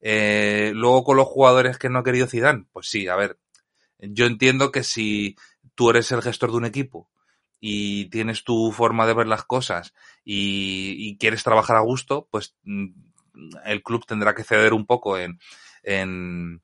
Eh, 0.00 0.72
luego 0.74 1.04
con 1.04 1.16
los 1.16 1.26
jugadores 1.26 1.78
que 1.78 1.88
no 1.88 2.00
ha 2.00 2.04
querido 2.04 2.26
Zidane, 2.26 2.66
pues 2.72 2.88
sí, 2.88 3.08
a 3.08 3.16
ver, 3.16 3.38
yo 3.98 4.26
entiendo 4.26 4.72
que 4.72 4.82
si 4.82 5.36
tú 5.74 5.90
eres 5.90 6.10
el 6.12 6.22
gestor 6.22 6.50
de 6.50 6.56
un 6.56 6.64
equipo 6.64 7.08
y 7.60 8.06
tienes 8.06 8.42
tu 8.42 8.72
forma 8.72 9.06
de 9.06 9.14
ver 9.14 9.28
las 9.28 9.44
cosas 9.44 9.94
y, 10.24 10.96
y 10.98 11.18
quieres 11.18 11.44
trabajar 11.44 11.76
a 11.76 11.80
gusto, 11.80 12.26
pues 12.30 12.56
mm, 12.64 12.88
el 13.64 13.82
club 13.82 14.04
tendrá 14.06 14.34
que 14.34 14.44
ceder 14.44 14.72
un 14.72 14.86
poco 14.86 15.18
en, 15.18 15.38
en, 15.82 16.60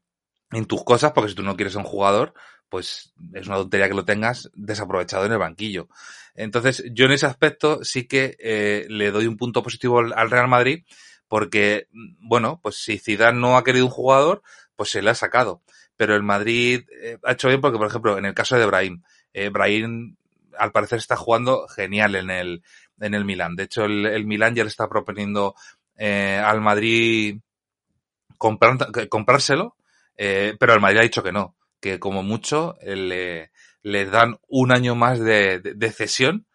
tus 0.67 0.85
cosas, 0.85 1.13
porque 1.13 1.31
si 1.31 1.35
tú 1.35 1.43
no 1.43 1.57
quieres 1.57 1.77
a 1.77 1.81
un 1.81 1.85
jugador, 1.85 2.35
pues 2.69 3.13
es 3.35 3.47
una 3.47 3.57
tontería 3.57 3.89
que 3.89 3.95
lo 3.95 4.05
tengas 4.05 4.51
desaprovechado 4.55 5.27
en 5.27 5.33
el 5.33 5.39
banquillo. 5.39 5.89
Entonces, 6.35 6.85
yo 6.93 7.07
en 7.07 7.13
ese 7.13 7.27
aspecto 7.27 7.85
sí 7.85 8.07
que 8.07 8.37
eh, 8.39 8.87
le 8.89 9.11
doy 9.11 9.27
un 9.27 9.37
punto 9.37 9.63
positivo 9.63 9.99
al, 9.99 10.13
al 10.15 10.31
Real 10.31 10.49
Madrid, 10.49 10.85
porque, 11.27 11.89
mm, 11.93 12.29
bueno, 12.29 12.61
pues 12.63 12.77
si 12.77 12.99
Zidane 12.99 13.39
no 13.39 13.57
ha 13.57 13.65
querido 13.65 13.87
un 13.87 13.91
jugador, 13.91 14.43
pues 14.77 14.91
se 14.91 15.03
le 15.03 15.11
ha 15.11 15.15
sacado. 15.15 15.63
Pero 15.97 16.15
el 16.15 16.23
Madrid 16.23 16.85
eh, 17.03 17.19
ha 17.25 17.33
hecho 17.33 17.49
bien 17.49 17.61
porque, 17.61 17.79
por 17.79 17.89
ejemplo, 17.89 18.19
en 18.19 18.25
el 18.25 18.35
caso 18.35 18.57
de 18.57 18.67
Brahim, 18.67 19.03
eh, 19.33 19.49
Brahim 19.49 20.17
al 20.59 20.73
parecer 20.73 20.99
está 20.99 21.17
jugando 21.17 21.67
genial 21.69 22.17
en 22.17 22.31
el, 22.31 22.63
en 23.01 23.15
el 23.15 23.25
Milan. 23.25 23.57
De 23.57 23.65
hecho, 23.65 23.85
el, 23.85 24.07
el 24.07 24.27
Milan 24.27 24.55
ya 24.55 24.65
le 24.65 24.71
está 24.71 24.89
proponiendo 24.89 25.55
eh, 25.97 26.41
al 26.43 26.61
Madrid 26.61 27.41
comprar, 28.39 28.77
comprárselo, 29.09 29.77
eh, 30.17 30.57
pero 30.59 30.75
el 30.75 30.81
Madrid 30.81 30.99
ha 30.99 31.03
dicho 31.03 31.23
que 31.23 31.33
no, 31.33 31.57
que 31.81 31.99
como 31.99 32.23
mucho 32.23 32.77
eh, 32.81 32.97
le, 32.97 33.51
les 33.83 34.11
dan 34.11 34.39
un 34.49 34.73
año 34.73 34.95
más 34.95 35.19
de, 35.21 35.61
de, 35.61 35.75
de 35.75 35.93
cesión, 35.93 36.47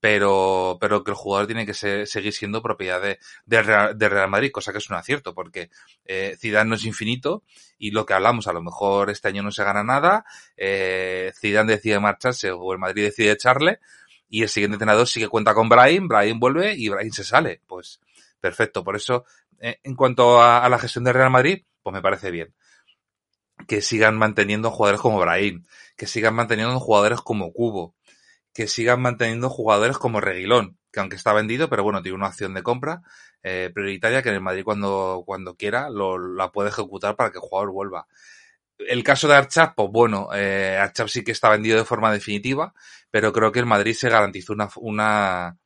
pero, 0.00 0.78
pero 0.80 1.02
que 1.02 1.10
el 1.10 1.16
jugador 1.16 1.46
tiene 1.46 1.66
que 1.66 1.74
ser- 1.74 2.06
seguir 2.06 2.32
siendo 2.32 2.62
propiedad 2.62 3.02
de, 3.02 3.18
de, 3.46 3.62
Real, 3.62 3.98
de 3.98 4.08
Real 4.08 4.30
Madrid, 4.30 4.50
cosa 4.52 4.70
que 4.72 4.78
es 4.78 4.88
un 4.90 4.96
acierto, 4.96 5.34
porque 5.34 5.70
eh, 6.04 6.36
Zidane 6.38 6.70
no 6.70 6.76
es 6.76 6.84
infinito 6.84 7.42
y 7.78 7.90
lo 7.90 8.06
que 8.06 8.14
hablamos, 8.14 8.46
a 8.46 8.52
lo 8.52 8.62
mejor 8.62 9.10
este 9.10 9.28
año 9.28 9.42
no 9.42 9.50
se 9.50 9.64
gana 9.64 9.82
nada, 9.82 10.24
eh, 10.56 11.32
Zidane 11.40 11.72
decide 11.72 11.98
marcharse 11.98 12.52
o 12.52 12.72
el 12.72 12.78
Madrid 12.78 13.04
decide 13.04 13.32
echarle 13.32 13.80
y 14.28 14.42
el 14.42 14.48
siguiente 14.48 14.74
entrenador 14.76 15.06
sí 15.08 15.20
que 15.20 15.28
cuenta 15.28 15.54
con 15.54 15.68
Brahim, 15.68 16.06
Brahim 16.06 16.38
vuelve 16.38 16.74
y 16.76 16.88
Brahim 16.88 17.10
se 17.12 17.24
sale, 17.24 17.62
pues 17.66 18.00
perfecto, 18.40 18.84
por 18.84 18.94
eso 18.96 19.24
eh, 19.58 19.80
en 19.82 19.96
cuanto 19.96 20.40
a, 20.40 20.64
a 20.64 20.68
la 20.68 20.78
gestión 20.78 21.04
del 21.04 21.14
Real 21.14 21.30
Madrid, 21.30 21.64
pues 21.82 21.92
me 21.94 22.02
parece 22.02 22.30
bien 22.30 22.54
que 23.68 23.82
sigan 23.82 24.16
manteniendo 24.16 24.70
jugadores 24.72 25.00
como 25.00 25.20
Brahim, 25.20 25.64
que 25.96 26.06
sigan 26.06 26.34
manteniendo 26.34 26.80
jugadores 26.80 27.20
como 27.20 27.52
Cubo, 27.52 27.94
que 28.54 28.66
sigan 28.66 29.00
manteniendo 29.02 29.50
jugadores 29.50 29.98
como 29.98 30.20
Reguilón, 30.20 30.78
que 30.90 31.00
aunque 31.00 31.16
está 31.16 31.34
vendido, 31.34 31.68
pero 31.68 31.84
bueno, 31.84 32.02
tiene 32.02 32.16
una 32.16 32.28
acción 32.28 32.54
de 32.54 32.62
compra 32.62 33.02
eh, 33.42 33.70
prioritaria 33.72 34.22
que 34.22 34.30
en 34.30 34.36
el 34.36 34.40
Madrid 34.40 34.64
cuando, 34.64 35.22
cuando 35.26 35.54
quiera 35.54 35.90
lo, 35.90 36.18
la 36.18 36.50
puede 36.50 36.70
ejecutar 36.70 37.14
para 37.14 37.30
que 37.30 37.38
el 37.38 37.42
jugador 37.42 37.70
vuelva. 37.70 38.06
El 38.78 39.04
caso 39.04 39.28
de 39.28 39.34
Archap, 39.34 39.74
pues 39.76 39.90
bueno, 39.92 40.30
eh, 40.34 40.78
Archap 40.80 41.08
sí 41.08 41.22
que 41.22 41.32
está 41.32 41.50
vendido 41.50 41.76
de 41.76 41.84
forma 41.84 42.10
definitiva, 42.10 42.72
pero 43.10 43.32
creo 43.34 43.52
que 43.52 43.58
el 43.58 43.66
Madrid 43.66 43.92
se 43.92 44.08
garantizó 44.08 44.54
una, 44.54 44.70
una, 44.76 45.58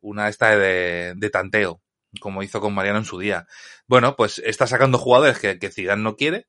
una 0.00 0.28
esta 0.28 0.56
de, 0.56 1.12
de 1.16 1.30
tanteo, 1.30 1.82
como 2.18 2.42
hizo 2.42 2.60
con 2.60 2.72
Mariano 2.72 2.98
en 2.98 3.04
su 3.04 3.18
día. 3.18 3.46
Bueno, 3.86 4.16
pues 4.16 4.38
está 4.38 4.66
sacando 4.66 4.96
jugadores 4.96 5.38
que, 5.38 5.58
que 5.58 5.96
no 5.96 6.16
quiere, 6.16 6.46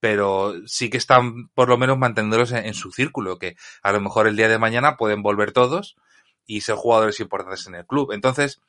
pero 0.00 0.54
sí 0.66 0.90
que 0.90 0.96
están 0.96 1.48
por 1.48 1.68
lo 1.68 1.78
menos 1.78 1.98
manteniéndolos 1.98 2.52
en, 2.52 2.74
su 2.74 2.92
círculo, 2.92 3.38
que 3.38 3.56
a 3.82 3.92
lo 3.92 4.00
mejor 4.00 4.26
el 4.26 4.36
día 4.36 4.48
de 4.48 4.58
mañana 4.58 4.96
pueden 4.96 5.22
volver 5.22 5.52
todos 5.52 5.96
y 6.46 6.60
ser 6.60 6.76
jugadores 6.76 7.20
importantes 7.20 7.66
en 7.66 7.74
el 7.74 7.86
club. 7.86 8.12
Entonces, 8.12 8.60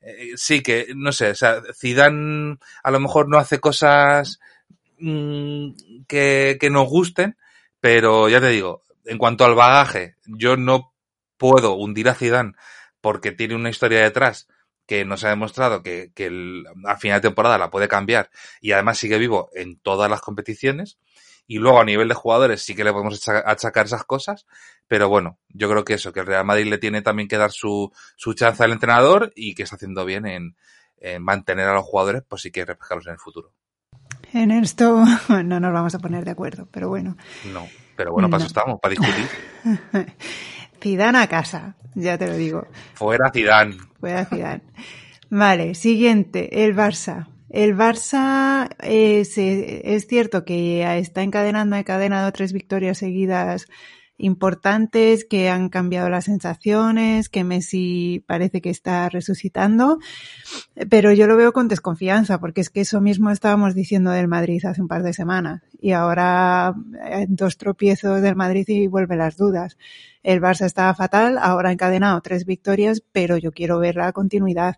eh, 0.00 0.32
sí 0.36 0.62
que, 0.62 0.88
no 0.94 1.12
sé, 1.12 1.30
o 1.30 1.34
sea, 1.34 1.60
Zidane 1.74 2.58
a 2.82 2.90
lo 2.90 3.00
mejor 3.00 3.28
no 3.28 3.38
hace 3.38 3.58
cosas 3.58 4.40
mmm, 4.98 5.70
que, 6.06 6.56
que 6.60 6.70
nos 6.70 6.88
gusten, 6.88 7.36
pero 7.80 8.28
ya 8.28 8.40
te 8.40 8.48
digo, 8.48 8.82
en 9.04 9.18
cuanto 9.18 9.44
al 9.44 9.54
bagaje, 9.54 10.16
yo 10.26 10.56
no 10.56 10.92
puedo 11.36 11.74
hundir 11.74 12.08
a 12.08 12.14
Zidane 12.14 12.54
porque 13.00 13.32
tiene 13.32 13.54
una 13.54 13.70
historia 13.70 14.02
detrás 14.02 14.48
que 14.86 15.04
nos 15.04 15.24
ha 15.24 15.30
demostrado 15.30 15.82
que, 15.82 16.12
que 16.14 16.26
el, 16.26 16.64
a 16.84 16.96
final 16.96 17.20
de 17.20 17.28
temporada 17.28 17.58
la 17.58 17.70
puede 17.70 17.88
cambiar 17.88 18.30
y 18.60 18.72
además 18.72 18.98
sigue 18.98 19.18
vivo 19.18 19.50
en 19.54 19.78
todas 19.78 20.10
las 20.10 20.20
competiciones. 20.20 20.98
Y 21.48 21.58
luego 21.58 21.80
a 21.80 21.84
nivel 21.84 22.08
de 22.08 22.14
jugadores 22.14 22.62
sí 22.62 22.74
que 22.74 22.82
le 22.82 22.92
podemos 22.92 23.28
achacar 23.28 23.86
esas 23.86 24.04
cosas, 24.04 24.46
pero 24.88 25.08
bueno, 25.08 25.38
yo 25.48 25.70
creo 25.70 25.84
que 25.84 25.94
eso, 25.94 26.12
que 26.12 26.20
el 26.20 26.26
Real 26.26 26.44
Madrid 26.44 26.66
le 26.66 26.78
tiene 26.78 27.02
también 27.02 27.28
que 27.28 27.36
dar 27.36 27.52
su, 27.52 27.92
su 28.16 28.34
chance 28.34 28.64
al 28.64 28.72
entrenador 28.72 29.32
y 29.36 29.54
que 29.54 29.62
está 29.62 29.76
haciendo 29.76 30.04
bien 30.04 30.26
en, 30.26 30.56
en 30.98 31.22
mantener 31.22 31.68
a 31.68 31.74
los 31.74 31.84
jugadores, 31.84 32.22
pues 32.28 32.42
sí 32.42 32.50
que 32.50 32.64
reflejarlos 32.64 33.06
en 33.06 33.12
el 33.12 33.18
futuro. 33.18 33.52
En 34.32 34.50
esto 34.50 35.04
no 35.28 35.60
nos 35.60 35.72
vamos 35.72 35.94
a 35.94 35.98
poner 35.98 36.24
de 36.24 36.32
acuerdo, 36.32 36.68
pero 36.70 36.88
bueno. 36.88 37.16
No, 37.52 37.68
pero 37.96 38.12
bueno, 38.12 38.28
para 38.28 38.40
no. 38.40 38.46
eso 38.46 38.48
estamos, 38.48 38.80
para 38.80 38.94
discutir. 38.94 39.28
Zidane 40.86 41.18
a 41.18 41.26
casa, 41.26 41.74
ya 41.96 42.16
te 42.16 42.28
lo 42.28 42.36
digo. 42.36 42.68
Fuera 42.94 43.32
Zidane. 43.32 43.74
Fuera 43.98 44.24
Zidane. 44.24 44.62
Vale, 45.30 45.74
siguiente, 45.74 46.64
el 46.64 46.76
Barça. 46.76 47.26
El 47.50 47.76
Barça 47.76 48.68
es, 48.78 49.36
es, 49.36 50.06
cierto 50.06 50.44
que 50.44 50.84
está 50.98 51.22
encadenando, 51.22 51.74
ha 51.74 51.80
encadenado 51.80 52.30
tres 52.30 52.52
victorias 52.52 52.98
seguidas 52.98 53.66
importantes, 54.18 55.24
que 55.24 55.50
han 55.50 55.68
cambiado 55.68 56.08
las 56.08 56.24
sensaciones, 56.24 57.28
que 57.28 57.44
Messi 57.44 58.24
parece 58.26 58.60
que 58.60 58.70
está 58.70 59.08
resucitando, 59.08 59.98
pero 60.88 61.12
yo 61.12 61.26
lo 61.26 61.36
veo 61.36 61.52
con 61.52 61.68
desconfianza, 61.68 62.40
porque 62.40 62.60
es 62.60 62.70
que 62.70 62.80
eso 62.80 63.00
mismo 63.00 63.30
estábamos 63.30 63.74
diciendo 63.74 64.10
del 64.10 64.28
Madrid 64.28 64.64
hace 64.64 64.80
un 64.80 64.88
par 64.88 65.02
de 65.02 65.12
semanas, 65.12 65.62
y 65.80 65.92
ahora 65.92 66.74
dos 67.28 67.58
tropiezos 67.58 68.22
del 68.22 68.36
Madrid 68.36 68.64
y 68.68 68.86
vuelven 68.86 69.18
las 69.18 69.36
dudas. 69.36 69.76
El 70.22 70.40
Barça 70.40 70.66
estaba 70.66 70.94
fatal, 70.94 71.38
ahora 71.40 71.68
ha 71.68 71.72
encadenado 71.72 72.20
tres 72.20 72.46
victorias, 72.46 73.02
pero 73.12 73.36
yo 73.36 73.52
quiero 73.52 73.78
ver 73.78 73.96
la 73.96 74.12
continuidad. 74.12 74.76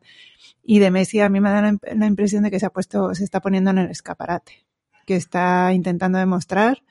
Y 0.62 0.80
de 0.80 0.90
Messi 0.90 1.20
a 1.20 1.30
mí 1.30 1.40
me 1.40 1.50
da 1.50 1.78
la 1.94 2.06
impresión 2.06 2.42
de 2.42 2.50
que 2.50 2.60
se 2.60 2.66
ha 2.66 2.70
puesto, 2.70 3.14
se 3.14 3.24
está 3.24 3.40
poniendo 3.40 3.70
en 3.70 3.78
el 3.78 3.90
escaparate, 3.90 4.66
que 5.06 5.16
está 5.16 5.72
intentando 5.72 6.18
demostrar 6.18 6.82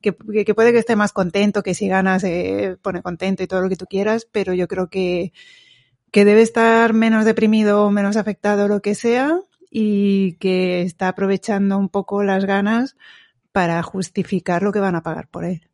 que, 0.00 0.12
puede 0.12 0.72
que 0.72 0.78
esté 0.78 0.96
más 0.96 1.12
contento, 1.12 1.62
que 1.62 1.74
si 1.74 1.88
gana 1.88 2.18
se 2.18 2.76
pone 2.82 3.02
contento 3.02 3.42
y 3.42 3.46
todo 3.46 3.60
lo 3.60 3.68
que 3.68 3.76
tú 3.76 3.86
quieras, 3.86 4.26
pero 4.30 4.54
yo 4.54 4.68
creo 4.68 4.88
que, 4.88 5.32
que 6.10 6.24
debe 6.24 6.42
estar 6.42 6.92
menos 6.94 7.24
deprimido, 7.24 7.90
menos 7.90 8.16
afectado, 8.16 8.68
lo 8.68 8.80
que 8.80 8.94
sea, 8.94 9.40
y 9.70 10.34
que 10.34 10.82
está 10.82 11.08
aprovechando 11.08 11.78
un 11.78 11.88
poco 11.88 12.22
las 12.24 12.44
ganas 12.44 12.96
para 13.52 13.82
justificar 13.82 14.62
lo 14.62 14.72
que 14.72 14.80
van 14.80 14.96
a 14.96 15.02
pagar 15.02 15.28
por 15.28 15.44
él. 15.44 15.68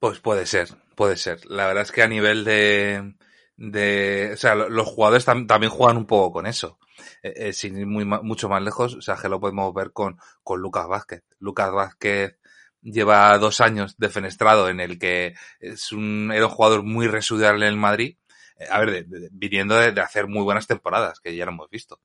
Pues 0.00 0.20
puede 0.20 0.46
ser, 0.46 0.68
puede 0.94 1.16
ser. 1.16 1.44
La 1.46 1.66
verdad 1.66 1.82
es 1.82 1.92
que 1.92 2.02
a 2.02 2.08
nivel 2.08 2.44
de, 2.44 3.14
de 3.58 4.30
o 4.34 4.36
sea, 4.36 4.54
los 4.54 4.86
jugadores 4.86 5.24
tam 5.24 5.46
también 5.46 5.70
juegan 5.70 5.96
un 5.98 6.06
poco 6.06 6.32
con 6.32 6.46
eso. 6.46 6.78
Eh, 7.22 7.32
eh, 7.36 7.52
sin 7.52 7.76
ir 7.78 7.86
muy, 7.86 8.04
mucho 8.04 8.48
más 8.48 8.62
lejos, 8.62 8.94
o 8.94 9.02
sea, 9.02 9.16
que 9.16 9.28
lo 9.28 9.40
podemos 9.40 9.72
ver 9.74 9.92
con, 9.92 10.18
con 10.42 10.60
Lucas 10.60 10.86
Vázquez. 10.86 11.22
Lucas 11.40 11.72
Vázquez 11.72 12.38
lleva 12.82 13.36
dos 13.38 13.60
años 13.60 13.96
defenestrado 13.98 14.68
en 14.68 14.80
el 14.80 14.98
que 14.98 15.34
es 15.60 15.92
un, 15.92 16.30
era 16.32 16.46
un 16.46 16.52
jugador 16.52 16.84
muy 16.84 17.08
residual 17.08 17.56
en 17.62 17.68
el 17.68 17.76
Madrid, 17.76 18.16
eh, 18.58 18.66
a 18.70 18.80
ver, 18.80 19.06
viniendo 19.32 19.76
de, 19.76 20.00
hacer 20.00 20.28
muy 20.28 20.42
buenas 20.42 20.66
temporadas, 20.66 21.20
que 21.20 21.34
ya 21.34 21.44
lo 21.44 21.52
hemos 21.52 21.70
visto. 21.70 22.00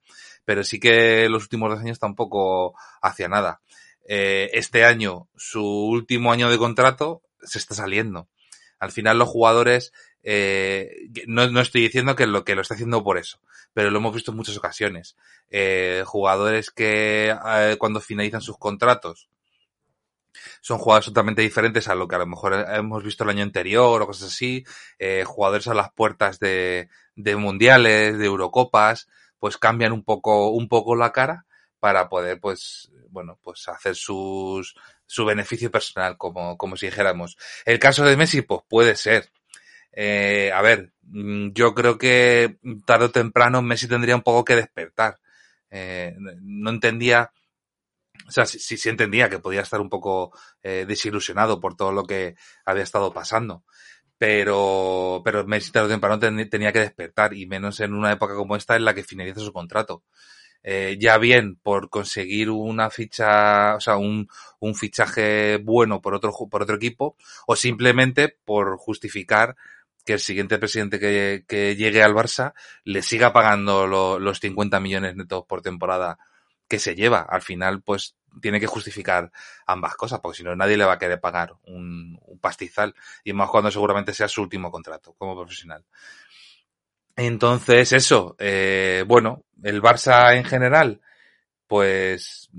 Pero 0.45 0.63
sí 0.63 0.79
que 0.79 1.29
los 1.29 1.43
últimos 1.43 1.69
dos 1.69 1.79
años 1.79 1.99
tampoco 1.99 2.75
hacía 3.01 3.29
nada. 3.29 3.61
Este 4.05 4.83
año, 4.83 5.29
su 5.37 5.63
último 5.63 6.31
año 6.33 6.49
de 6.49 6.57
contrato, 6.57 7.21
se 7.41 7.57
está 7.57 7.73
saliendo. 7.73 8.27
Al 8.79 8.91
final 8.91 9.17
los 9.17 9.29
jugadores, 9.29 9.93
eh, 10.23 11.09
no, 11.27 11.49
no, 11.49 11.61
estoy 11.61 11.81
diciendo 11.81 12.15
que 12.15 12.27
lo 12.27 12.43
que 12.43 12.55
lo 12.55 12.61
está 12.61 12.73
haciendo 12.73 13.03
por 13.03 13.17
eso, 13.17 13.39
pero 13.73 13.91
lo 13.91 13.99
hemos 13.99 14.13
visto 14.13 14.31
en 14.31 14.37
muchas 14.37 14.57
ocasiones. 14.57 15.15
Eh, 15.49 16.03
jugadores 16.05 16.71
que 16.71 17.29
eh, 17.29 17.75
cuando 17.77 17.99
finalizan 17.99 18.41
sus 18.41 18.57
contratos 18.57 19.29
son 20.61 20.77
jugadores 20.77 21.07
totalmente 21.07 21.41
diferentes 21.41 21.87
a 21.87 21.95
lo 21.95 22.07
que 22.07 22.15
a 22.15 22.19
lo 22.19 22.25
mejor 22.25 22.65
hemos 22.69 23.03
visto 23.03 23.23
el 23.23 23.31
año 23.31 23.43
anterior 23.43 24.01
o 24.01 24.07
cosas 24.07 24.29
así, 24.29 24.65
eh, 24.99 25.23
jugadores 25.25 25.67
a 25.67 25.73
las 25.73 25.91
puertas 25.91 26.39
de, 26.39 26.89
de 27.15 27.35
mundiales, 27.35 28.17
de 28.17 28.25
Eurocopas, 28.25 29.07
pues 29.39 29.57
cambian 29.57 29.91
un 29.91 30.03
poco, 30.03 30.49
un 30.49 30.67
poco 30.67 30.95
la 30.95 31.11
cara 31.11 31.45
para 31.79 32.07
poder, 32.07 32.39
pues, 32.39 32.91
bueno, 33.09 33.37
pues 33.43 33.67
hacer 33.67 33.95
sus, 33.95 34.73
su 35.05 35.25
beneficio 35.25 35.69
personal, 35.69 36.17
como, 36.17 36.57
como 36.57 36.77
si 36.77 36.85
dijéramos. 36.85 37.37
El 37.65 37.77
caso 37.77 38.05
de 38.05 38.15
Messi, 38.15 38.41
pues 38.41 38.61
puede 38.69 38.95
ser. 38.95 39.31
Eh, 39.93 40.51
a 40.53 40.61
ver, 40.61 40.93
mm, 41.03 41.51
yo 41.53 41.73
creo 41.75 41.97
que 41.97 42.57
tarde 42.85 43.05
o 43.05 43.11
temprano 43.11 43.61
Messi 43.61 43.87
tendría 43.87 44.15
un 44.15 44.23
poco 44.23 44.43
que 44.43 44.55
despertar. 44.55 45.19
Eh, 45.69 46.15
no 46.41 46.69
entendía, 46.71 47.31
o 48.27 48.31
sea, 48.31 48.45
sí, 48.45 48.59
sí, 48.59 48.89
entendía 48.89 49.29
que 49.29 49.39
podía 49.39 49.61
estar 49.61 49.81
un 49.81 49.89
poco 49.89 50.31
eh, 50.63 50.85
desilusionado 50.87 51.59
por 51.59 51.75
todo 51.75 51.91
lo 51.91 52.05
que 52.05 52.35
había 52.65 52.83
estado 52.83 53.13
pasando. 53.13 53.63
Pero, 54.17 55.21
pero 55.25 55.45
Messi 55.45 55.71
tarde 55.71 55.87
o 55.87 55.91
temprano 55.91 56.19
ten, 56.19 56.49
tenía 56.49 56.71
que 56.73 56.79
despertar 56.79 57.33
y 57.33 57.45
menos 57.47 57.79
en 57.81 57.93
una 57.93 58.11
época 58.13 58.35
como 58.35 58.55
esta 58.55 58.75
en 58.75 58.85
la 58.85 58.93
que 58.95 59.03
finaliza 59.03 59.41
su 59.41 59.53
contrato. 59.53 60.03
Eh, 60.63 60.97
ya 60.99 61.17
bien 61.17 61.57
por 61.57 61.89
conseguir 61.89 62.49
una 62.49 62.89
ficha, 62.89 63.75
o 63.75 63.81
sea, 63.81 63.97
un, 63.97 64.29
un 64.59 64.75
fichaje 64.75 65.57
bueno 65.57 66.01
por 66.01 66.13
otro, 66.15 66.31
por 66.49 66.63
otro 66.63 66.77
equipo, 66.77 67.17
o 67.47 67.55
simplemente 67.57 68.29
por 68.45 68.77
justificar 68.77 69.57
que 70.05 70.13
el 70.13 70.19
siguiente 70.19 70.57
presidente 70.57 70.99
que, 70.99 71.45
que 71.47 71.75
llegue 71.75 72.03
al 72.03 72.13
Barça 72.13 72.53
le 72.83 73.01
siga 73.01 73.33
pagando 73.33 73.87
lo, 73.87 74.19
los 74.19 74.39
50 74.39 74.79
millones 74.79 75.15
netos 75.15 75.45
por 75.47 75.61
temporada 75.61 76.17
que 76.67 76.79
se 76.79 76.95
lleva. 76.95 77.21
Al 77.21 77.41
final, 77.41 77.81
pues 77.81 78.15
tiene 78.41 78.59
que 78.59 78.67
justificar 78.67 79.31
ambas 79.65 79.95
cosas, 79.95 80.19
porque 80.19 80.37
si 80.37 80.43
no 80.43 80.55
nadie 80.55 80.77
le 80.77 80.85
va 80.85 80.93
a 80.93 80.99
querer 80.99 81.19
pagar 81.19 81.53
un, 81.63 82.17
un 82.21 82.39
pastizal, 82.39 82.95
y 83.23 83.33
más 83.33 83.49
cuando 83.49 83.71
seguramente 83.71 84.13
sea 84.13 84.27
su 84.27 84.41
último 84.41 84.71
contrato 84.71 85.13
como 85.17 85.35
profesional. 85.35 85.85
Entonces, 87.15 87.93
eso, 87.93 88.35
eh, 88.39 89.03
bueno, 89.07 89.45
el 89.61 89.81
Barça 89.81 90.35
en 90.35 90.45
general, 90.45 91.01
pues 91.67 92.49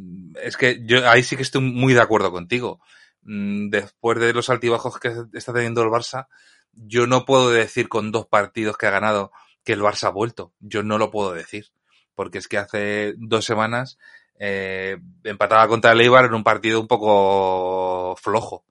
es 0.40 0.56
que 0.56 0.80
yo 0.84 1.08
ahí 1.08 1.22
sí 1.22 1.36
que 1.36 1.42
estoy 1.42 1.62
muy 1.62 1.92
de 1.92 2.00
acuerdo 2.00 2.30
contigo. 2.30 2.80
Mm, 3.22 3.70
después 3.70 4.18
de 4.20 4.32
los 4.32 4.50
altibajos 4.50 4.98
que 5.00 5.12
está 5.32 5.52
teniendo 5.52 5.82
el 5.82 5.88
Barça, 5.88 6.28
yo 6.76 7.06
no 7.06 7.24
puedo 7.24 7.50
decir 7.50 7.88
con 7.88 8.12
dos 8.12 8.26
partidos 8.26 8.76
que 8.76 8.86
ha 8.86 8.90
ganado 8.90 9.32
que 9.64 9.72
el 9.72 9.80
Barça 9.80 10.08
ha 10.08 10.10
vuelto. 10.10 10.52
Yo 10.60 10.82
no 10.82 10.98
lo 10.98 11.10
puedo 11.10 11.32
decir. 11.32 11.66
Porque 12.14 12.38
es 12.38 12.48
que 12.48 12.58
hace 12.58 13.14
dos 13.16 13.44
semanas 13.44 13.98
eh, 14.38 14.98
empataba 15.24 15.66
contra 15.68 15.92
el 15.92 16.00
Eibar 16.00 16.26
en 16.26 16.34
un 16.34 16.44
partido 16.44 16.80
un 16.80 16.86
poco 16.86 18.16
flojo. 18.16 18.64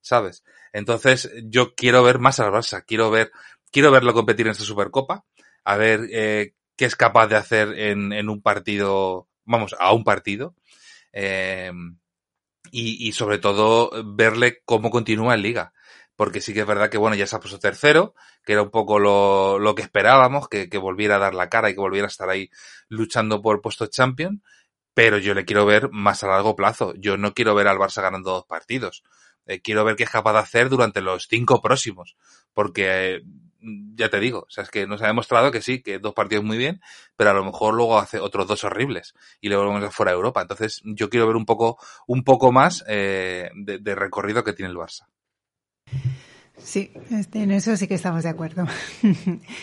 ¿Sabes? 0.00 0.44
Entonces, 0.72 1.30
yo 1.44 1.74
quiero 1.74 2.02
ver 2.02 2.18
más 2.18 2.40
al 2.40 2.52
Barça. 2.52 2.84
Quiero 2.86 3.10
ver, 3.10 3.30
quiero 3.70 3.90
verlo 3.90 4.14
competir 4.14 4.46
en 4.46 4.52
esta 4.52 4.64
Supercopa. 4.64 5.24
A 5.64 5.76
ver 5.76 6.08
eh, 6.10 6.54
qué 6.76 6.84
es 6.84 6.96
capaz 6.96 7.26
de 7.26 7.36
hacer 7.36 7.78
en, 7.78 8.12
en, 8.12 8.28
un 8.28 8.40
partido, 8.40 9.28
vamos, 9.44 9.74
a 9.78 9.92
un 9.92 10.04
partido. 10.04 10.54
Eh, 11.12 11.72
y, 12.70 13.08
y 13.08 13.12
sobre 13.12 13.38
todo 13.38 13.90
verle 14.04 14.62
cómo 14.64 14.90
continúa 14.90 15.34
en 15.34 15.42
liga 15.42 15.72
porque 16.18 16.40
sí 16.40 16.52
que 16.52 16.62
es 16.62 16.66
verdad 16.66 16.90
que, 16.90 16.98
bueno, 16.98 17.14
ya 17.14 17.28
se 17.28 17.36
ha 17.36 17.38
puesto 17.38 17.60
tercero, 17.60 18.12
que 18.44 18.54
era 18.54 18.62
un 18.62 18.70
poco 18.70 18.98
lo, 18.98 19.60
lo 19.60 19.76
que 19.76 19.82
esperábamos, 19.82 20.48
que, 20.48 20.68
que, 20.68 20.76
volviera 20.76 21.14
a 21.14 21.20
dar 21.20 21.32
la 21.32 21.48
cara 21.48 21.70
y 21.70 21.74
que 21.74 21.80
volviera 21.80 22.08
a 22.08 22.10
estar 22.10 22.28
ahí 22.28 22.50
luchando 22.88 23.40
por 23.40 23.60
puesto 23.60 23.86
champion, 23.86 24.42
pero 24.94 25.18
yo 25.18 25.32
le 25.32 25.44
quiero 25.44 25.64
ver 25.64 25.90
más 25.92 26.24
a 26.24 26.26
largo 26.26 26.56
plazo. 26.56 26.92
Yo 26.96 27.16
no 27.16 27.34
quiero 27.34 27.54
ver 27.54 27.68
al 27.68 27.78
Barça 27.78 28.02
ganando 28.02 28.32
dos 28.32 28.46
partidos. 28.46 29.04
Eh, 29.46 29.60
quiero 29.60 29.84
ver 29.84 29.94
qué 29.94 30.02
es 30.02 30.10
capaz 30.10 30.32
de 30.32 30.40
hacer 30.40 30.68
durante 30.68 31.02
los 31.02 31.28
cinco 31.28 31.62
próximos, 31.62 32.16
porque 32.52 33.14
eh, 33.14 33.22
ya 33.94 34.08
te 34.08 34.18
digo, 34.18 34.40
o 34.40 34.50
sea, 34.50 34.64
es 34.64 34.70
que 34.70 34.88
nos 34.88 35.00
ha 35.02 35.06
demostrado 35.06 35.52
que 35.52 35.62
sí, 35.62 35.82
que 35.82 36.00
dos 36.00 36.14
partidos 36.14 36.44
muy 36.44 36.58
bien, 36.58 36.80
pero 37.14 37.30
a 37.30 37.34
lo 37.34 37.44
mejor 37.44 37.74
luego 37.74 37.96
hace 37.96 38.18
otros 38.18 38.48
dos 38.48 38.64
horribles 38.64 39.14
y 39.40 39.50
luego 39.50 39.68
vamos 39.68 39.94
fuera 39.94 40.10
de 40.10 40.16
Europa. 40.16 40.42
Entonces, 40.42 40.80
yo 40.82 41.10
quiero 41.10 41.28
ver 41.28 41.36
un 41.36 41.46
poco, 41.46 41.78
un 42.08 42.24
poco 42.24 42.50
más 42.50 42.84
eh, 42.88 43.50
de, 43.54 43.78
de 43.78 43.94
recorrido 43.94 44.42
que 44.42 44.52
tiene 44.52 44.72
el 44.72 44.76
Barça. 44.76 45.06
Sí, 46.62 46.90
este, 47.10 47.42
en 47.42 47.50
eso 47.50 47.76
sí 47.76 47.86
que 47.86 47.94
estamos 47.94 48.24
de 48.24 48.28
acuerdo. 48.30 48.66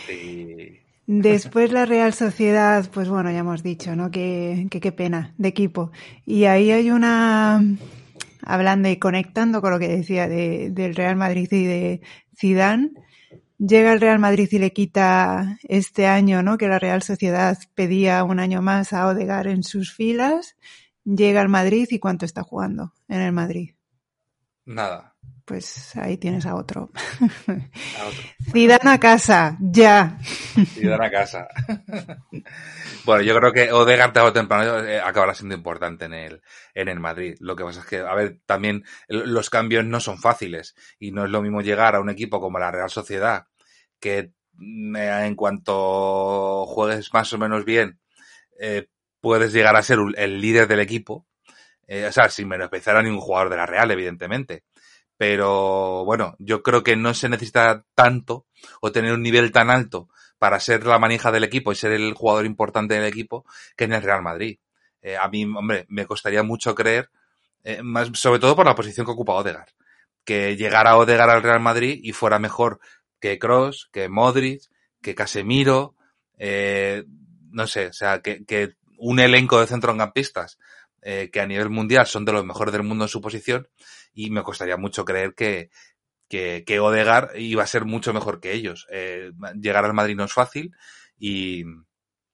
Sí. 0.08 0.80
Después 1.08 1.72
la 1.72 1.86
Real 1.86 2.14
Sociedad, 2.14 2.90
pues 2.92 3.10
bueno, 3.10 3.30
ya 3.32 3.40
hemos 3.40 3.62
dicho, 3.62 3.96
¿no? 3.96 4.10
Que 4.10 4.68
qué 4.72 4.92
pena 4.92 5.36
de 5.38 5.50
equipo. 5.50 5.92
Y 6.26 6.46
ahí 6.46 6.72
hay 6.72 6.90
una, 6.90 7.64
hablando 8.42 8.90
y 8.90 8.98
conectando 8.98 9.62
con 9.62 9.72
lo 9.72 9.78
que 9.78 9.88
decía 9.88 10.28
de, 10.28 10.72
del 10.72 10.96
Real 10.96 11.16
Madrid 11.16 11.48
y 11.52 11.66
de 11.66 12.02
Zidane, 12.36 12.90
llega 13.60 13.94
el 13.94 14.02
Real 14.02 14.18
Madrid 14.18 14.50
y 14.52 14.58
le 14.58 14.74
quita 14.74 15.60
este 15.64 16.08
año, 16.08 16.42
¿no? 16.42 16.58
Que 16.58 16.68
la 16.68 16.80
Real 16.80 17.04
Sociedad 17.04 17.56
pedía 17.76 18.24
un 18.24 18.40
año 18.40 18.64
más 18.64 18.92
a 18.92 19.08
Odegar 19.08 19.46
en 19.46 19.62
sus 19.62 19.94
filas. 19.94 20.58
Llega 21.04 21.40
al 21.40 21.50
Madrid 21.50 21.88
y 21.92 22.00
cuánto 22.00 22.26
está 22.26 22.42
jugando 22.42 22.94
en 23.08 23.22
el 23.22 23.32
Madrid. 23.32 23.76
Nada 24.66 25.14
pues 25.46 25.96
ahí 25.96 26.18
tienes 26.18 26.46
a 26.46 26.56
otro. 26.56 26.92
A 27.48 28.08
otro. 28.08 28.24
Zidane 28.52 28.90
a 28.90 29.00
casa, 29.00 29.58
ya. 29.62 30.18
Zidane 30.68 31.06
a 31.06 31.12
casa. 31.12 31.48
bueno, 33.06 33.22
yo 33.22 33.38
creo 33.38 33.54
que 33.54 33.72
Odegaard 33.72 34.12
tarde 34.12 34.30
o 34.30 34.34
temprano 34.34 34.80
eh, 34.84 35.00
acabará 35.00 35.36
siendo 35.36 35.56
importante 35.56 36.06
en 36.06 36.14
el, 36.14 36.42
en 36.74 36.88
el 36.88 37.00
Madrid. 37.00 37.38
Lo 37.40 37.56
que 37.56 37.64
pasa 37.64 37.82
es 37.82 37.86
que, 37.86 38.00
a 38.00 38.14
ver, 38.16 38.40
también 38.46 38.84
los 39.08 39.52
cambios 39.52 39.86
no 39.86 40.00
son 40.00 40.18
fáciles 40.18 40.76
y 41.00 41.12
no 41.12 41.26
es 41.26 41.30
lo 41.30 41.42
mismo 41.42 41.62
llegar 41.62 41.96
a 41.96 42.02
un 42.02 42.10
equipo 42.10 42.42
como 42.42 42.58
la 42.58 42.72
Real 42.72 42.90
Sociedad 42.90 43.48
que 44.00 44.32
mm, 44.54 44.96
eh, 44.96 45.26
en 45.28 45.36
cuanto 45.36 46.66
juegues 46.66 47.14
más 47.14 47.32
o 47.34 47.38
menos 47.38 47.66
bien 47.66 48.00
eh, 48.60 48.88
puedes 49.22 49.54
llegar 49.54 49.76
a 49.76 49.84
ser 49.84 50.00
el 50.18 50.42
líder 50.42 50.68
del 50.68 50.80
equipo. 50.80 51.28
Eh, 51.88 52.06
o 52.08 52.12
sea, 52.12 52.30
sin 52.30 52.48
menospreciar 52.48 52.98
a 52.98 53.04
ningún 53.04 53.22
jugador 53.22 53.50
de 53.50 53.58
la 53.58 53.68
Real, 53.68 53.92
evidentemente 53.92 54.64
pero 55.17 56.04
bueno, 56.06 56.36
yo 56.39 56.62
creo 56.63 56.84
que 56.84 56.95
no 56.95 57.13
se 57.13 57.30
necesita 57.30 57.86
tanto 57.95 58.45
o 58.82 58.91
tener 58.91 59.13
un 59.13 59.23
nivel 59.23 59.51
tan 59.51 59.69
alto 59.69 60.10
para 60.38 60.60
ser 60.60 60.86
la 60.86 60.99
manija 60.99 61.32
del 61.32 61.43
equipo 61.43 61.71
y 61.71 61.75
ser 61.75 61.93
el 61.93 62.13
jugador 62.13 62.45
importante 62.45 62.95
del 62.95 63.06
equipo 63.06 63.45
que 63.75 63.86
en 63.86 63.93
el 63.93 64.01
Real 64.01 64.21
Madrid. 64.21 64.60
Eh, 65.01 65.17
a 65.17 65.28
mí, 65.30 65.45
hombre, 65.45 65.86
me 65.89 66.06
costaría 66.06 66.43
mucho 66.43 66.75
creer, 66.75 67.10
eh, 67.63 67.82
más, 67.82 68.10
sobre 68.13 68.39
todo 68.39 68.56
por 68.56 68.65
la 68.65 68.75
posición 68.75 69.06
que 69.06 69.12
ocupa 69.13 69.34
Odegar, 69.34 69.67
que 70.23 70.56
llegara 70.58 70.97
Odegar 70.97 71.30
al 71.30 71.43
Real 71.43 71.60
Madrid 71.60 71.99
y 72.01 72.12
fuera 72.12 72.39
mejor 72.39 72.80
que 73.19 73.39
Cross, 73.39 73.89
que 73.91 74.10
Modric, 74.10 74.63
que 75.01 75.15
Casemiro, 75.15 75.95
eh, 76.38 77.04
no 77.51 77.67
sé, 77.67 77.88
o 77.88 77.93
sea, 77.93 78.21
que, 78.21 78.43
que 78.45 78.73
un 78.97 79.19
elenco 79.19 79.60
de 79.60 79.67
centrocampistas 79.67 80.58
eh, 81.08 81.30
que 81.32 81.39
a 81.39 81.46
nivel 81.46 81.70
mundial 81.70 82.08
son 82.08 82.26
de 82.26 82.32
los 82.32 82.44
mejores 82.44 82.74
del 82.74 82.82
mundo 82.82 83.06
en 83.06 83.10
su 83.10 83.22
posición 83.22 83.68
y 84.12 84.32
me 84.32 84.41
costaría 84.41 84.76
mucho 84.76 85.06
creer 85.06 85.36
que, 85.36 85.70
que, 86.28 86.63
que 86.65 86.80
Odegar 86.80 87.30
iba 87.36 87.62
a 87.62 87.68
ser 87.68 87.86
mucho 87.86 88.12
mejor 88.12 88.39
que 88.39 88.54
ellos. 88.54 88.88
Eh, 88.89 89.32
llegar 89.62 89.86
al 89.86 89.94
Madrid 89.94 90.15
no 90.15 90.24
es 90.24 90.34
fácil 90.34 90.72
y, 91.20 91.63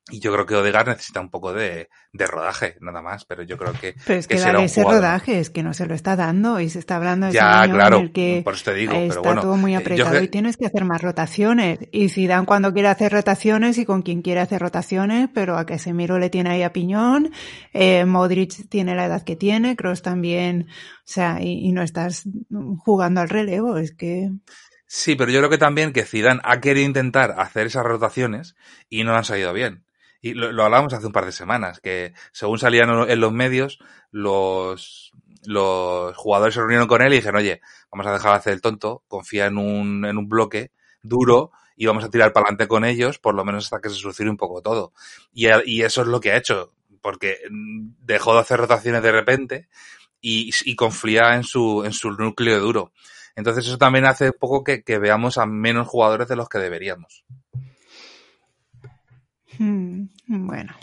y 0.10 0.20
yo 0.20 0.34
creo 0.34 0.46
que 0.48 0.56
Odegaard 0.56 0.88
necesita 0.88 1.22
un 1.22 1.30
poco 1.30 1.54
de, 1.54 1.88
de, 2.12 2.28
rodaje, 2.28 2.76
nada 2.82 3.02
más, 3.02 3.24
pero 3.26 3.44
yo 3.44 3.58
creo 3.58 3.74
que. 3.74 3.94
Pero 4.06 4.20
es 4.20 4.28
que, 4.28 4.36
que 4.36 4.64
ese 4.64 4.84
rodaje, 4.84 5.40
es 5.40 5.52
que 5.52 5.62
no 5.62 5.74
se 5.74 5.86
lo 5.86 5.94
está 5.94 6.16
dando 6.16 6.60
y 6.60 6.70
se 6.70 6.80
está 6.80 6.96
hablando 6.96 7.28
de 7.28 7.34
ya, 7.34 7.64
ese 7.64 7.74
claro, 7.74 7.98
en 7.98 8.04
el 8.04 8.12
que 8.12 8.42
por 8.44 8.56
eso 8.56 8.66
te 8.66 8.74
digo, 8.74 8.94
está 8.94 9.10
pero 9.10 9.22
bueno, 9.22 9.42
todo 9.42 9.58
muy 9.58 9.76
apretado 9.76 10.16
yo... 10.16 10.24
y 10.24 10.28
tienes 10.28 10.58
que 10.58 10.66
hacer 10.66 10.86
más 10.86 11.02
rotaciones. 11.02 11.80
Y 11.92 12.10
si 12.10 12.26
dan 12.26 12.46
cuando 12.46 12.74
quiere 12.74 12.88
hacer 12.88 13.12
rotaciones 13.12 13.78
y 13.78 13.86
con 13.86 14.02
quien 14.02 14.24
quiere 14.24 14.42
hacer 14.42 14.60
rotaciones, 14.60 15.30
pero 15.34 15.58
a 15.58 15.66
Casemiro 15.68 16.18
le 16.18 16.32
tiene 16.32 16.50
ahí 16.50 16.64
a 16.64 16.74
piñón, 16.74 17.32
eh, 17.74 18.04
Modric 18.06 18.68
tiene 18.70 18.96
la 18.96 19.06
edad 19.06 19.24
que 19.24 19.36
tiene, 19.36 19.76
Kroos 19.76 20.02
también, 20.02 20.68
o 20.70 21.04
sea, 21.06 21.38
y, 21.42 21.68
y 21.68 21.72
no 21.74 21.84
estás 21.84 22.24
jugando 22.80 23.22
al 23.22 23.30
relevo, 23.30 23.78
es 23.78 23.94
que. 23.94 24.32
Sí, 24.88 25.16
pero 25.16 25.32
yo 25.32 25.40
creo 25.40 25.50
que 25.50 25.58
también 25.58 25.94
que 25.94 26.04
Zidane 26.04 26.42
ha 26.44 26.60
querido 26.60 26.86
intentar 26.86 27.36
hacer 27.38 27.68
esas 27.68 27.86
rotaciones 27.86 28.56
y 28.90 29.06
no 29.06 29.16
han 29.16 29.24
salido 29.24 29.54
bien. 29.54 29.86
Y 30.22 30.34
lo, 30.34 30.52
lo 30.52 30.64
hablábamos 30.64 30.94
hace 30.94 31.08
un 31.08 31.12
par 31.12 31.26
de 31.26 31.32
semanas, 31.32 31.80
que 31.80 32.14
según 32.32 32.60
salían 32.60 32.90
en 33.10 33.20
los 33.20 33.34
medios, 33.34 33.80
los, 34.12 35.12
los 35.46 36.16
jugadores 36.16 36.54
se 36.54 36.60
reunieron 36.62 36.88
con 36.88 37.02
él 37.02 37.14
y 37.14 37.18
dijeron, 37.18 37.38
oye, 37.38 37.62
vamos 37.92 38.06
a 38.08 38.14
dejar 38.14 38.32
de 38.32 38.38
hacer 38.38 38.54
el 38.54 38.62
tonto, 38.62 39.04
confía 39.08 39.48
en 39.48 39.58
un, 39.58 40.06
en 40.06 40.18
un 40.18 40.30
bloque 40.30 40.72
duro 41.02 41.52
y 41.76 41.88
vamos 41.88 42.04
a 42.04 42.10
tirar 42.10 42.34
para 42.34 42.46
adelante 42.46 42.68
con 42.68 42.86
ellos, 42.86 43.18
por 43.18 43.34
lo 43.34 43.44
menos 43.44 43.66
hasta 43.66 43.82
que 43.82 43.90
se 43.90 43.96
solucione 43.96 44.30
un 44.30 44.38
poco 44.38 44.62
todo. 44.62 44.94
Y, 45.34 45.48
y 45.66 45.82
eso 45.82 46.02
es 46.02 46.08
lo 46.08 46.20
que 46.20 46.32
ha 46.32 46.38
hecho, 46.38 46.72
porque 47.02 47.40
dejó 47.50 48.34
de 48.36 48.42
hacer 48.42 48.60
rotaciones 48.60 49.02
de 49.02 49.12
repente 49.12 49.68
y, 50.22 50.52
y 50.64 50.76
confía 50.76 51.34
en 51.36 51.44
su, 51.44 51.84
en 51.84 51.94
su 51.94 52.12
núcleo 52.12 52.60
duro. 52.60 52.92
Entonces 53.36 53.66
eso 53.66 53.78
también 53.80 54.06
hace 54.06 54.32
poco 54.34 54.64
que, 54.64 54.84
que 54.84 55.00
veamos 55.00 55.40
a 55.40 55.48
menos 55.48 55.88
jugadores 55.88 56.28
de 56.28 56.36
los 56.36 56.48
que 56.50 56.60
deberíamos. 56.60 57.26
Hmm, 59.58 60.06
bueno. 60.28 60.74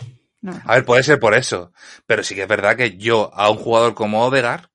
No. 0.41 0.53
A 0.63 0.75
ver, 0.75 0.85
puede 0.85 1.03
ser 1.03 1.19
por 1.19 1.33
eso, 1.33 1.73
pero 2.05 2.23
sí 2.23 2.33
que 2.33 2.43
es 2.43 2.47
verdad 2.47 2.77
que 2.77 2.97
yo 2.97 3.29
a 3.33 3.49
un 3.49 3.57
jugador 3.57 3.93
como 3.93 4.23
Odegar 4.23 4.71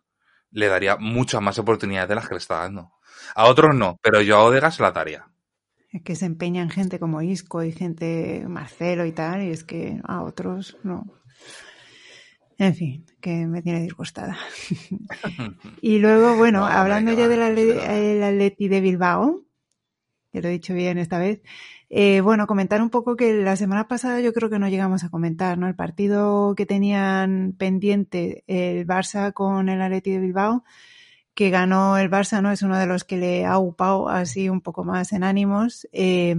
le 0.50 0.68
daría 0.68 0.96
muchas 0.96 1.40
más 1.40 1.58
oportunidades 1.58 2.08
de 2.08 2.14
las 2.14 2.28
que 2.28 2.34
le 2.34 2.38
está 2.38 2.58
dando. 2.58 2.92
A 3.34 3.46
otros 3.46 3.74
no, 3.74 3.98
pero 4.02 4.20
yo 4.20 4.36
a 4.36 4.44
Odegar 4.44 4.72
se 4.72 4.82
la 4.82 4.92
daría. 4.92 5.26
Es 5.90 6.02
que 6.02 6.16
se 6.16 6.26
empeñan 6.26 6.70
gente 6.70 6.98
como 6.98 7.22
Isco 7.22 7.62
y 7.62 7.72
gente 7.72 8.44
Marcelo 8.48 9.06
y 9.06 9.12
tal, 9.12 9.42
y 9.42 9.50
es 9.50 9.64
que 9.64 10.00
a 10.04 10.22
otros 10.22 10.76
no. 10.82 11.04
En 12.58 12.74
fin, 12.74 13.06
que 13.20 13.46
me 13.46 13.62
tiene 13.62 13.82
disgustada. 13.82 14.36
y 15.80 15.98
luego, 15.98 16.36
bueno, 16.36 16.60
No, 16.60 16.66
hablando 16.66 17.12
ya 17.12 17.26
del 17.26 18.22
Atleti 18.22 18.68
de 18.68 18.80
Bilbao, 18.80 19.43
que 20.34 20.42
lo 20.42 20.48
he 20.48 20.50
dicho 20.50 20.74
bien 20.74 20.98
esta 20.98 21.20
vez, 21.20 21.42
eh, 21.90 22.20
bueno, 22.20 22.48
comentar 22.48 22.82
un 22.82 22.90
poco 22.90 23.14
que 23.14 23.34
la 23.34 23.54
semana 23.54 23.86
pasada 23.86 24.20
yo 24.20 24.32
creo 24.32 24.50
que 24.50 24.58
no 24.58 24.68
llegamos 24.68 25.04
a 25.04 25.08
comentar, 25.08 25.58
¿no? 25.58 25.68
El 25.68 25.76
partido 25.76 26.56
que 26.56 26.66
tenían 26.66 27.54
pendiente 27.56 28.42
el 28.48 28.84
Barça 28.84 29.32
con 29.32 29.68
el 29.68 29.80
Atleti 29.80 30.10
de 30.10 30.18
Bilbao, 30.18 30.64
que 31.34 31.50
ganó 31.50 31.96
el 31.98 32.10
Barça, 32.10 32.42
¿no? 32.42 32.50
Es 32.50 32.62
uno 32.62 32.76
de 32.76 32.86
los 32.86 33.04
que 33.04 33.16
le 33.16 33.46
ha 33.46 33.58
upado 33.58 34.08
así 34.08 34.48
un 34.48 34.60
poco 34.60 34.82
más 34.82 35.12
en 35.12 35.22
ánimos, 35.22 35.86
eh, 35.92 36.34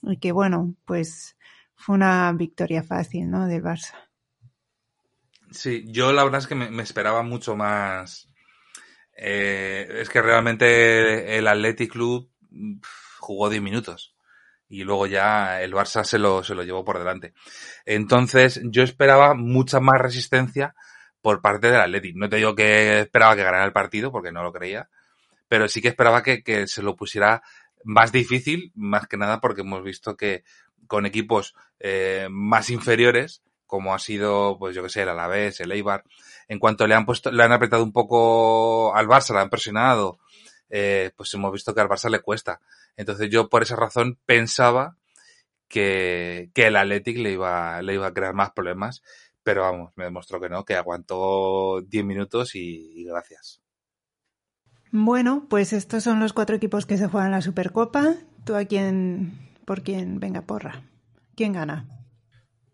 y 0.00 0.16
que 0.16 0.32
bueno, 0.32 0.74
pues 0.86 1.36
fue 1.74 1.94
una 1.94 2.32
victoria 2.32 2.82
fácil, 2.82 3.28
¿no? 3.28 3.46
Del 3.46 3.62
Barça. 3.62 3.92
Sí, 5.50 5.84
yo 5.88 6.10
la 6.14 6.24
verdad 6.24 6.40
es 6.40 6.46
que 6.46 6.54
me, 6.54 6.82
esperaba 6.82 7.22
mucho 7.22 7.54
más. 7.54 8.30
Eh, 9.14 9.98
es 10.00 10.08
que 10.08 10.22
realmente 10.22 11.36
el 11.36 11.46
Athletic 11.46 11.92
Club 11.92 12.30
jugó 13.18 13.48
10 13.48 13.62
minutos 13.62 14.14
y 14.68 14.84
luego 14.84 15.06
ya 15.06 15.62
el 15.62 15.72
Barça 15.72 16.04
se 16.04 16.18
lo, 16.18 16.42
se 16.42 16.54
lo 16.54 16.64
llevó 16.64 16.84
por 16.84 16.98
delante. 16.98 17.34
Entonces 17.84 18.60
yo 18.64 18.82
esperaba 18.82 19.34
mucha 19.34 19.80
más 19.80 20.00
resistencia 20.00 20.74
por 21.20 21.40
parte 21.40 21.70
del 21.70 21.80
Athletic. 21.80 22.16
No 22.16 22.28
te 22.28 22.36
digo 22.36 22.54
que 22.54 23.00
esperaba 23.00 23.36
que 23.36 23.44
ganara 23.44 23.64
el 23.64 23.72
partido 23.72 24.10
porque 24.10 24.32
no 24.32 24.42
lo 24.42 24.52
creía, 24.52 24.88
pero 25.48 25.68
sí 25.68 25.80
que 25.80 25.88
esperaba 25.88 26.22
que, 26.22 26.42
que 26.42 26.66
se 26.66 26.82
lo 26.82 26.96
pusiera 26.96 27.42
más 27.84 28.12
difícil, 28.12 28.72
más 28.74 29.06
que 29.06 29.16
nada 29.16 29.40
porque 29.40 29.60
hemos 29.60 29.82
visto 29.82 30.16
que 30.16 30.44
con 30.86 31.06
equipos 31.06 31.54
eh, 31.78 32.28
más 32.30 32.70
inferiores 32.70 33.42
como 33.66 33.94
ha 33.94 33.98
sido, 33.98 34.58
pues 34.58 34.74
yo 34.74 34.82
que 34.82 34.88
sé, 34.88 35.02
el 35.02 35.08
Alavés, 35.08 35.60
el 35.60 35.72
Eibar, 35.72 36.04
en 36.48 36.58
cuanto 36.58 36.86
le 36.86 36.94
han 36.94 37.04
puesto, 37.04 37.30
le 37.32 37.42
han 37.42 37.52
apretado 37.52 37.82
un 37.82 37.92
poco 37.92 38.94
al 38.94 39.08
Barça, 39.08 39.34
le 39.34 39.40
han 39.40 39.50
presionado, 39.50 40.18
eh, 40.68 41.12
pues 41.16 41.32
hemos 41.34 41.52
visto 41.52 41.74
que 41.74 41.80
al 41.80 41.88
Barça 41.88 42.10
le 42.10 42.20
cuesta. 42.20 42.60
Entonces 42.96 43.30
yo 43.30 43.48
por 43.48 43.62
esa 43.62 43.76
razón 43.76 44.18
pensaba 44.26 44.96
que, 45.68 46.50
que 46.54 46.66
el 46.66 46.76
Athletic 46.76 47.18
le 47.18 47.32
iba, 47.32 47.82
le 47.82 47.94
iba 47.94 48.06
a 48.06 48.14
crear 48.14 48.34
más 48.34 48.52
problemas, 48.52 49.02
pero 49.42 49.62
vamos, 49.62 49.92
me 49.96 50.04
demostró 50.04 50.40
que 50.40 50.48
no, 50.48 50.64
que 50.64 50.74
aguantó 50.74 51.80
10 51.82 52.04
minutos 52.04 52.54
y, 52.54 52.92
y 52.94 53.04
gracias. 53.04 53.60
Bueno, 54.92 55.46
pues 55.48 55.72
estos 55.72 56.04
son 56.04 56.20
los 56.20 56.32
cuatro 56.32 56.56
equipos 56.56 56.86
que 56.86 56.96
se 56.96 57.08
juegan 57.08 57.32
la 57.32 57.42
Supercopa. 57.42 58.14
¿Tú 58.44 58.54
a 58.54 58.64
quién, 58.64 59.50
por 59.64 59.82
quién? 59.82 60.20
Venga, 60.20 60.42
porra. 60.42 60.84
¿Quién 61.34 61.52
gana? 61.52 61.86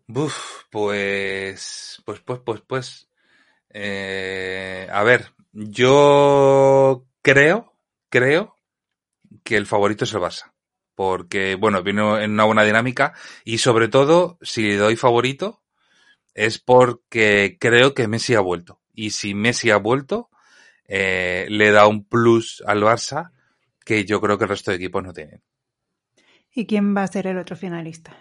Buf, 0.07 0.63
pues, 0.69 2.01
pues, 2.05 2.19
pues, 2.21 2.39
pues, 2.45 2.61
pues, 2.61 3.09
eh, 3.69 4.87
a 4.91 5.03
ver, 5.03 5.33
yo 5.51 7.05
creo, 7.21 7.72
creo 8.13 8.59
que 9.43 9.57
el 9.57 9.65
favorito 9.65 10.03
es 10.03 10.13
el 10.13 10.21
Barça. 10.21 10.53
Porque, 10.93 11.55
bueno, 11.55 11.81
vino 11.81 12.19
en 12.19 12.33
una 12.33 12.43
buena 12.43 12.63
dinámica 12.63 13.13
y 13.43 13.57
sobre 13.57 13.87
todo, 13.87 14.37
si 14.43 14.61
le 14.61 14.77
doy 14.77 14.95
favorito, 14.95 15.63
es 16.35 16.59
porque 16.59 17.57
creo 17.59 17.95
que 17.95 18.07
Messi 18.07 18.35
ha 18.35 18.41
vuelto. 18.41 18.79
Y 18.93 19.09
si 19.09 19.33
Messi 19.33 19.71
ha 19.71 19.77
vuelto, 19.77 20.29
eh, 20.85 21.47
le 21.49 21.71
da 21.71 21.87
un 21.87 22.05
plus 22.05 22.63
al 22.67 22.83
Barça 22.83 23.31
que 23.83 24.05
yo 24.05 24.21
creo 24.21 24.37
que 24.37 24.43
el 24.43 24.49
resto 24.51 24.69
de 24.69 24.77
equipos 24.77 25.03
no 25.03 25.11
tienen. 25.11 25.41
¿Y 26.53 26.67
quién 26.67 26.95
va 26.95 27.01
a 27.01 27.07
ser 27.07 27.25
el 27.25 27.39
otro 27.39 27.55
finalista? 27.55 28.15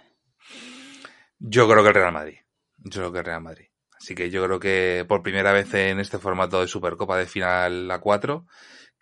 Yo 1.38 1.68
creo 1.68 1.82
que 1.82 1.88
el 1.90 1.94
Real 1.94 2.12
Madrid. 2.14 2.38
Yo 2.78 3.02
creo 3.02 3.12
que 3.12 3.18
el 3.18 3.24
Real 3.26 3.42
Madrid. 3.42 3.66
Así 3.92 4.14
que 4.14 4.30
yo 4.30 4.42
creo 4.46 4.58
que 4.58 5.04
por 5.06 5.22
primera 5.22 5.52
vez 5.52 5.74
en 5.74 6.00
este 6.00 6.18
formato 6.18 6.60
de 6.60 6.66
Supercopa 6.66 7.18
de 7.18 7.26
final 7.26 7.90
a 7.90 8.00
4, 8.00 8.46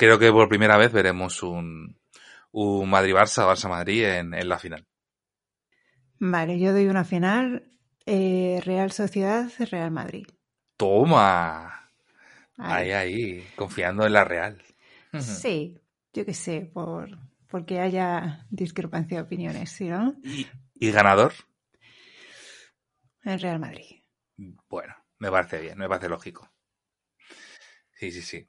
creo 0.01 0.19
que 0.21 0.33
por 0.37 0.49
primera 0.53 0.77
vez 0.83 0.93
veremos 0.93 1.43
un, 1.43 1.67
un 2.53 2.91
Madrid-Barça, 2.95 3.47
Barça-Madrid 3.51 4.05
en, 4.21 4.35
en 4.35 4.49
la 4.49 4.59
final. 4.59 4.83
Vale, 6.21 6.59
yo 6.61 6.73
doy 6.73 6.87
una 6.87 7.05
final. 7.05 7.65
eh, 8.07 8.61
Real 8.65 8.93
Sociedad, 8.93 9.51
Real 9.59 9.91
Madrid. 9.91 10.27
¡Toma! 10.77 11.91
Ahí. 12.59 12.77
Ahí, 12.77 12.93
ahí, 12.93 13.45
confiando 13.57 14.07
en 14.07 14.13
la 14.15 14.25
Real. 14.25 14.63
Sí, 15.17 15.79
yo 16.13 16.25
qué 16.25 16.35
sé, 16.35 16.63
por 16.63 17.09
porque 17.49 17.81
haya 17.81 18.47
discrepancia 18.51 19.19
de 19.19 19.23
opiniones, 19.25 19.71
¿sí, 19.71 19.89
no? 19.89 20.15
¿Y, 20.23 20.49
y 20.75 20.91
ganador? 20.93 21.35
El 23.25 23.41
Real 23.41 23.59
Madrid. 23.59 24.03
Bueno, 24.69 24.97
me 25.19 25.31
parece 25.31 25.61
bien, 25.61 25.79
me 25.79 25.89
parece 25.89 26.09
lógico. 26.09 26.51
Sí, 27.99 28.11
sí, 28.13 28.23
sí. 28.23 28.49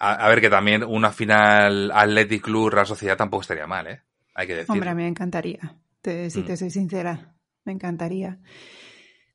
A, 0.00 0.14
a 0.14 0.28
ver 0.30 0.40
que 0.40 0.50
también 0.50 0.82
una 0.84 1.12
final 1.12 1.92
Athletic 1.92 2.42
Club 2.42 2.70
Real 2.70 2.86
Sociedad 2.86 3.16
tampoco 3.16 3.42
estaría 3.42 3.66
mal, 3.68 3.86
¿eh? 3.86 4.02
Hay 4.34 4.46
que 4.48 4.56
decirlo. 4.56 4.70
Hombre, 4.72 4.94
me 4.94 5.06
encantaría. 5.06 5.76
Te- 6.00 6.30
si 6.30 6.40
Mm. 6.40 6.46
te 6.46 6.56
soy 6.56 6.70
sincera, 6.70 7.34
me 7.64 7.72
encantaría. 7.72 8.38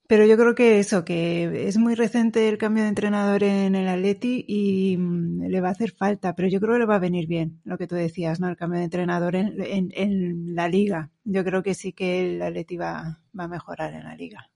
Pero 0.08 0.26
yo 0.26 0.38
creo 0.38 0.54
que 0.56 0.80
eso, 0.80 1.04
que 1.04 1.68
es 1.68 1.78
muy 1.78 1.96
reciente 1.96 2.48
el 2.48 2.58
cambio 2.60 2.84
de 2.84 2.90
entrenador 2.90 3.44
en 3.44 3.74
el 3.76 3.88
Atleti 3.88 4.46
y 4.48 4.98
mm, 4.98 5.48
le 5.48 5.62
va 5.62 5.70
a 5.70 5.72
hacer 5.72 5.92
falta, 5.92 6.36
pero 6.36 6.48
yo 6.48 6.60
creo 6.60 6.74
que 6.74 6.80
le 6.80 6.86
va 6.86 6.96
a 6.96 7.00
venir 7.00 7.28
bien, 7.28 7.60
lo 7.64 7.78
que 7.78 7.88
tú 7.88 7.96
decías, 7.96 8.40
¿no? 8.40 8.48
El 8.50 8.56
cambio 8.58 8.80
de 8.80 8.86
entrenador 8.86 9.36
en, 9.36 9.56
en- 9.62 9.92
en 9.96 10.56
la 10.56 10.68
liga. 10.70 11.10
Yo 11.24 11.44
creo 11.44 11.64
que 11.64 11.74
sí 11.74 11.92
que 11.94 12.36
el 12.36 12.42
Atleti 12.42 12.78
va, 12.78 13.20
va 13.38 13.44
a 13.46 13.48
mejorar 13.48 13.94
en 13.94 14.04
la 14.04 14.16
liga. 14.16 14.50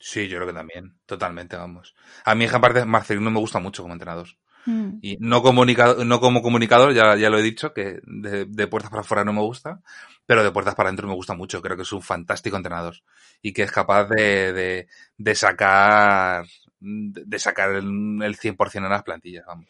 Sí, 0.00 0.28
yo 0.28 0.36
creo 0.38 0.48
que 0.48 0.54
también, 0.54 0.98
totalmente, 1.06 1.56
vamos. 1.56 1.94
A 2.24 2.34
mí, 2.34 2.46
aparte, 2.46 2.84
Marcelino 2.84 3.30
me 3.30 3.40
gusta 3.40 3.58
mucho 3.58 3.82
como 3.82 3.94
entrenador. 3.94 4.28
Mm. 4.68 4.98
Y 5.00 5.16
no, 5.18 5.42
comunicado, 5.42 6.04
no 6.04 6.20
como 6.20 6.42
comunicador, 6.42 6.92
ya, 6.92 7.16
ya 7.16 7.30
lo 7.30 7.38
he 7.38 7.42
dicho, 7.42 7.72
que 7.72 8.00
de, 8.04 8.44
de 8.44 8.66
puertas 8.66 8.90
para 8.90 9.00
afuera 9.00 9.24
no 9.24 9.32
me 9.32 9.40
gusta, 9.40 9.80
pero 10.26 10.44
de 10.44 10.50
puertas 10.50 10.74
para 10.74 10.90
adentro 10.90 11.08
me 11.08 11.14
gusta 11.14 11.34
mucho. 11.34 11.62
Creo 11.62 11.74
que 11.74 11.84
es 11.84 11.92
un 11.92 12.02
fantástico 12.02 12.58
entrenador 12.58 12.96
y 13.40 13.54
que 13.54 13.62
es 13.62 13.72
capaz 13.72 14.04
de, 14.10 14.52
de, 14.52 14.88
de 15.16 15.34
sacar 15.34 16.44
de 16.80 17.38
sacar 17.38 17.70
el, 17.70 18.22
el 18.22 18.36
100% 18.36 18.76
en 18.76 18.90
las 18.90 19.02
plantillas, 19.02 19.46
vamos. 19.46 19.66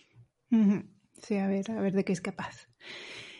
Sí, 1.22 1.36
a 1.36 1.46
ver, 1.46 1.70
a 1.70 1.80
ver 1.80 1.92
de 1.92 2.04
qué 2.04 2.12
es 2.12 2.20
capaz. 2.20 2.68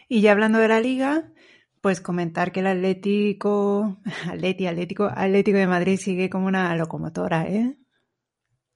Y 0.09 0.21
ya 0.21 0.31
hablando 0.33 0.61
de 0.61 0.69
la 0.69 0.81
liga, 0.81 1.33
pues 1.81 2.01
comentar 2.01 2.53
que 2.53 2.61
el 2.61 2.69
Atlético, 2.69 3.99
Atleti, 4.31 4.69
Atlético, 4.69 5.11
Atlético 5.13 5.59
de 5.59 5.67
Madrid 5.67 5.99
sigue 5.99 6.31
como 6.31 6.47
una 6.47 6.75
locomotora, 6.77 7.49
¿eh? 7.49 7.77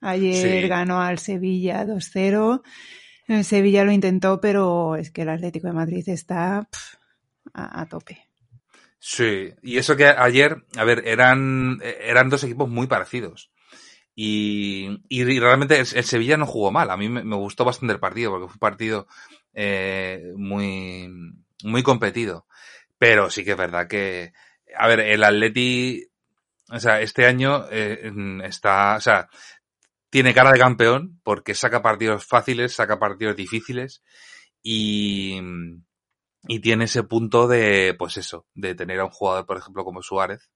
Ayer 0.02 0.62
Sí. 0.62 0.68
ganó 0.68 1.00
al 1.00 1.18
Sevilla 1.18 1.84
2-0. 1.86 2.62
El 3.28 3.44
Sevilla 3.44 3.84
lo 3.84 3.92
intentó, 3.92 4.40
pero 4.40 4.96
es 4.96 5.10
que 5.10 5.22
el 5.22 5.28
Atlético 5.30 5.68
de 5.68 5.72
Madrid 5.74 6.06
está 6.08 6.68
a, 7.54 7.80
a 7.80 7.86
tope. 7.86 8.26
Sí, 8.98 9.52
y 9.62 9.78
eso 9.78 9.96
que 9.96 10.06
ayer, 10.06 10.64
a 10.76 10.84
ver, 10.84 11.02
eran, 11.06 11.80
eran 11.82 12.28
dos 12.28 12.44
equipos 12.44 12.68
muy 12.68 12.86
parecidos. 12.86 13.50
Y, 14.14 15.00
y 15.08 15.24
realmente 15.40 15.74
el, 15.80 15.86
el 15.94 16.04
Sevilla 16.04 16.36
no 16.36 16.46
jugó 16.46 16.70
mal. 16.70 16.90
A 16.90 16.96
mí 16.96 17.08
me, 17.08 17.24
me 17.24 17.36
gustó 17.36 17.64
bastante 17.64 17.94
el 17.94 18.00
partido, 18.00 18.30
porque 18.30 18.46
fue 18.46 18.54
un 18.54 18.58
partido 18.58 19.06
eh, 19.54 20.32
muy, 20.36 21.08
muy 21.64 21.82
competido. 21.82 22.46
Pero 22.98 23.30
sí 23.30 23.44
que 23.44 23.52
es 23.52 23.56
verdad 23.56 23.88
que, 23.88 24.32
a 24.76 24.86
ver, 24.86 25.00
el 25.00 25.24
Atleti, 25.24 26.06
o 26.70 26.78
sea, 26.78 27.00
este 27.00 27.26
año 27.26 27.64
eh, 27.70 28.12
está, 28.44 28.96
o 28.96 29.00
sea, 29.00 29.28
tiene 30.12 30.34
cara 30.34 30.52
de 30.52 30.58
campeón 30.58 31.18
porque 31.24 31.54
saca 31.54 31.80
partidos 31.80 32.26
fáciles, 32.26 32.74
saca 32.74 32.98
partidos 32.98 33.34
difíciles 33.34 34.02
y, 34.62 35.40
y 36.46 36.60
tiene 36.60 36.84
ese 36.84 37.02
punto 37.02 37.48
de, 37.48 37.96
pues 37.98 38.18
eso, 38.18 38.44
de 38.54 38.74
tener 38.74 39.00
a 39.00 39.06
un 39.06 39.10
jugador, 39.10 39.46
por 39.46 39.56
ejemplo, 39.56 39.86
como 39.86 40.02
Suárez, 40.02 40.50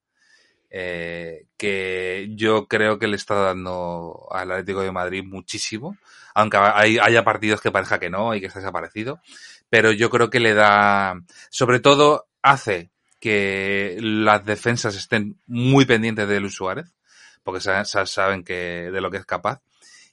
eh, 0.68 1.46
que 1.56 2.28
yo 2.32 2.68
creo 2.68 2.98
que 2.98 3.06
le 3.06 3.16
está 3.16 3.34
dando 3.34 4.28
al 4.30 4.52
Atlético 4.52 4.82
de 4.82 4.92
Madrid 4.92 5.24
muchísimo, 5.24 5.96
aunque 6.34 6.58
hay, 6.58 6.98
haya 6.98 7.24
partidos 7.24 7.62
que 7.62 7.70
parezca 7.70 7.98
que 7.98 8.10
no 8.10 8.34
y 8.34 8.40
que 8.40 8.48
está 8.48 8.58
desaparecido, 8.58 9.20
pero 9.70 9.90
yo 9.90 10.10
creo 10.10 10.28
que 10.28 10.38
le 10.38 10.52
da, 10.52 11.18
sobre 11.48 11.80
todo 11.80 12.28
hace 12.42 12.90
que 13.20 13.96
las 14.02 14.44
defensas 14.44 14.96
estén 14.96 15.40
muy 15.46 15.86
pendientes 15.86 16.28
de 16.28 16.40
Luis 16.40 16.56
Suárez, 16.56 16.92
porque 17.46 17.60
saben 17.60 18.42
que 18.42 18.90
de 18.90 19.00
lo 19.00 19.08
que 19.08 19.18
es 19.18 19.24
capaz. 19.24 19.62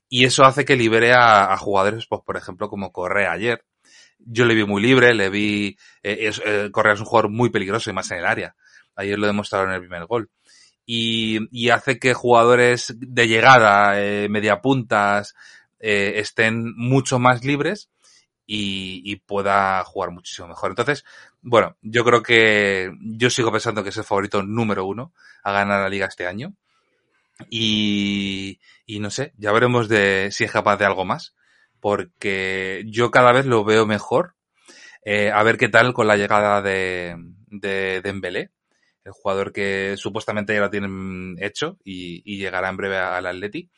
Y 0.07 0.25
eso 0.25 0.43
hace 0.45 0.65
que 0.65 0.75
libere 0.75 1.13
a, 1.13 1.57
jugadores, 1.57 2.05
pues, 2.05 2.21
por 2.23 2.37
ejemplo, 2.37 2.69
como 2.69 2.91
Correa 2.91 3.31
ayer. 3.31 3.65
Yo 4.19 4.45
le 4.45 4.53
vi 4.53 4.65
muy 4.65 4.83
libre, 4.83 5.15
le 5.15 5.31
vi... 5.31 5.75
Eh, 6.03 6.31
eh, 6.45 6.69
Correa 6.71 6.93
es 6.93 6.99
un 6.99 7.07
jugador 7.07 7.31
muy 7.31 7.49
peligroso 7.49 7.89
y 7.89 7.93
más 7.93 8.11
en 8.11 8.19
el 8.19 8.27
área. 8.27 8.55
Ayer 8.95 9.17
lo 9.17 9.25
demostraron 9.25 9.69
en 9.69 9.75
el 9.77 9.81
primer 9.81 10.05
gol. 10.05 10.29
Y, 10.85 11.69
hace 11.71 11.97
que 11.97 12.13
jugadores 12.13 12.93
de 12.95 13.27
llegada, 13.27 13.99
eh, 13.99 14.29
media 14.29 14.61
puntas, 14.61 15.33
estén 15.79 16.75
mucho 16.77 17.17
más 17.17 17.43
libres 17.43 17.89
y, 18.45 19.15
pueda 19.25 19.83
jugar 19.85 20.11
muchísimo 20.11 20.49
mejor. 20.49 20.69
Entonces, 20.69 21.03
bueno, 21.41 21.77
yo 21.81 22.03
creo 22.05 22.21
que 22.21 22.91
yo 23.01 23.31
sigo 23.31 23.51
pensando 23.51 23.81
que 23.81 23.89
es 23.89 23.97
el 23.97 24.03
favorito 24.03 24.43
número 24.43 24.85
uno 24.85 25.11
a 25.43 25.51
ganar 25.51 25.81
la 25.81 25.89
liga 25.89 26.05
este 26.05 26.27
año. 26.27 26.53
Y, 27.49 28.60
y 28.86 28.99
no 28.99 29.10
sé, 29.10 29.34
ya 29.38 29.51
veremos 29.51 29.89
de 29.89 30.29
si 30.32 30.43
es 30.43 30.51
capaz 30.51 30.77
de 30.77 30.86
algo 30.86 31.06
más, 31.06 31.36
porque 31.79 32.84
yo 32.88 33.12
cada 33.12 33.32
vez 33.32 33.45
lo 33.45 33.63
veo 33.63 33.86
mejor. 33.86 34.36
Eh, 35.06 35.32
a 35.32 35.43
ver 35.43 35.58
qué 35.58 35.67
tal 35.67 35.93
con 35.93 36.08
la 36.08 36.15
llegada 36.15 36.62
de, 36.62 37.15
de 37.47 38.01
Dembélé, 38.01 38.51
el 39.03 39.12
jugador 39.12 39.51
que 39.51 39.95
supuestamente 39.97 40.53
ya 40.53 40.62
lo 40.62 40.69
tienen 40.69 41.36
hecho 41.39 41.77
y, 41.84 42.21
y 42.25 42.38
llegará 42.38 42.69
en 42.69 42.77
breve 42.77 42.97
al 42.97 43.25
Atleti. 43.25 43.69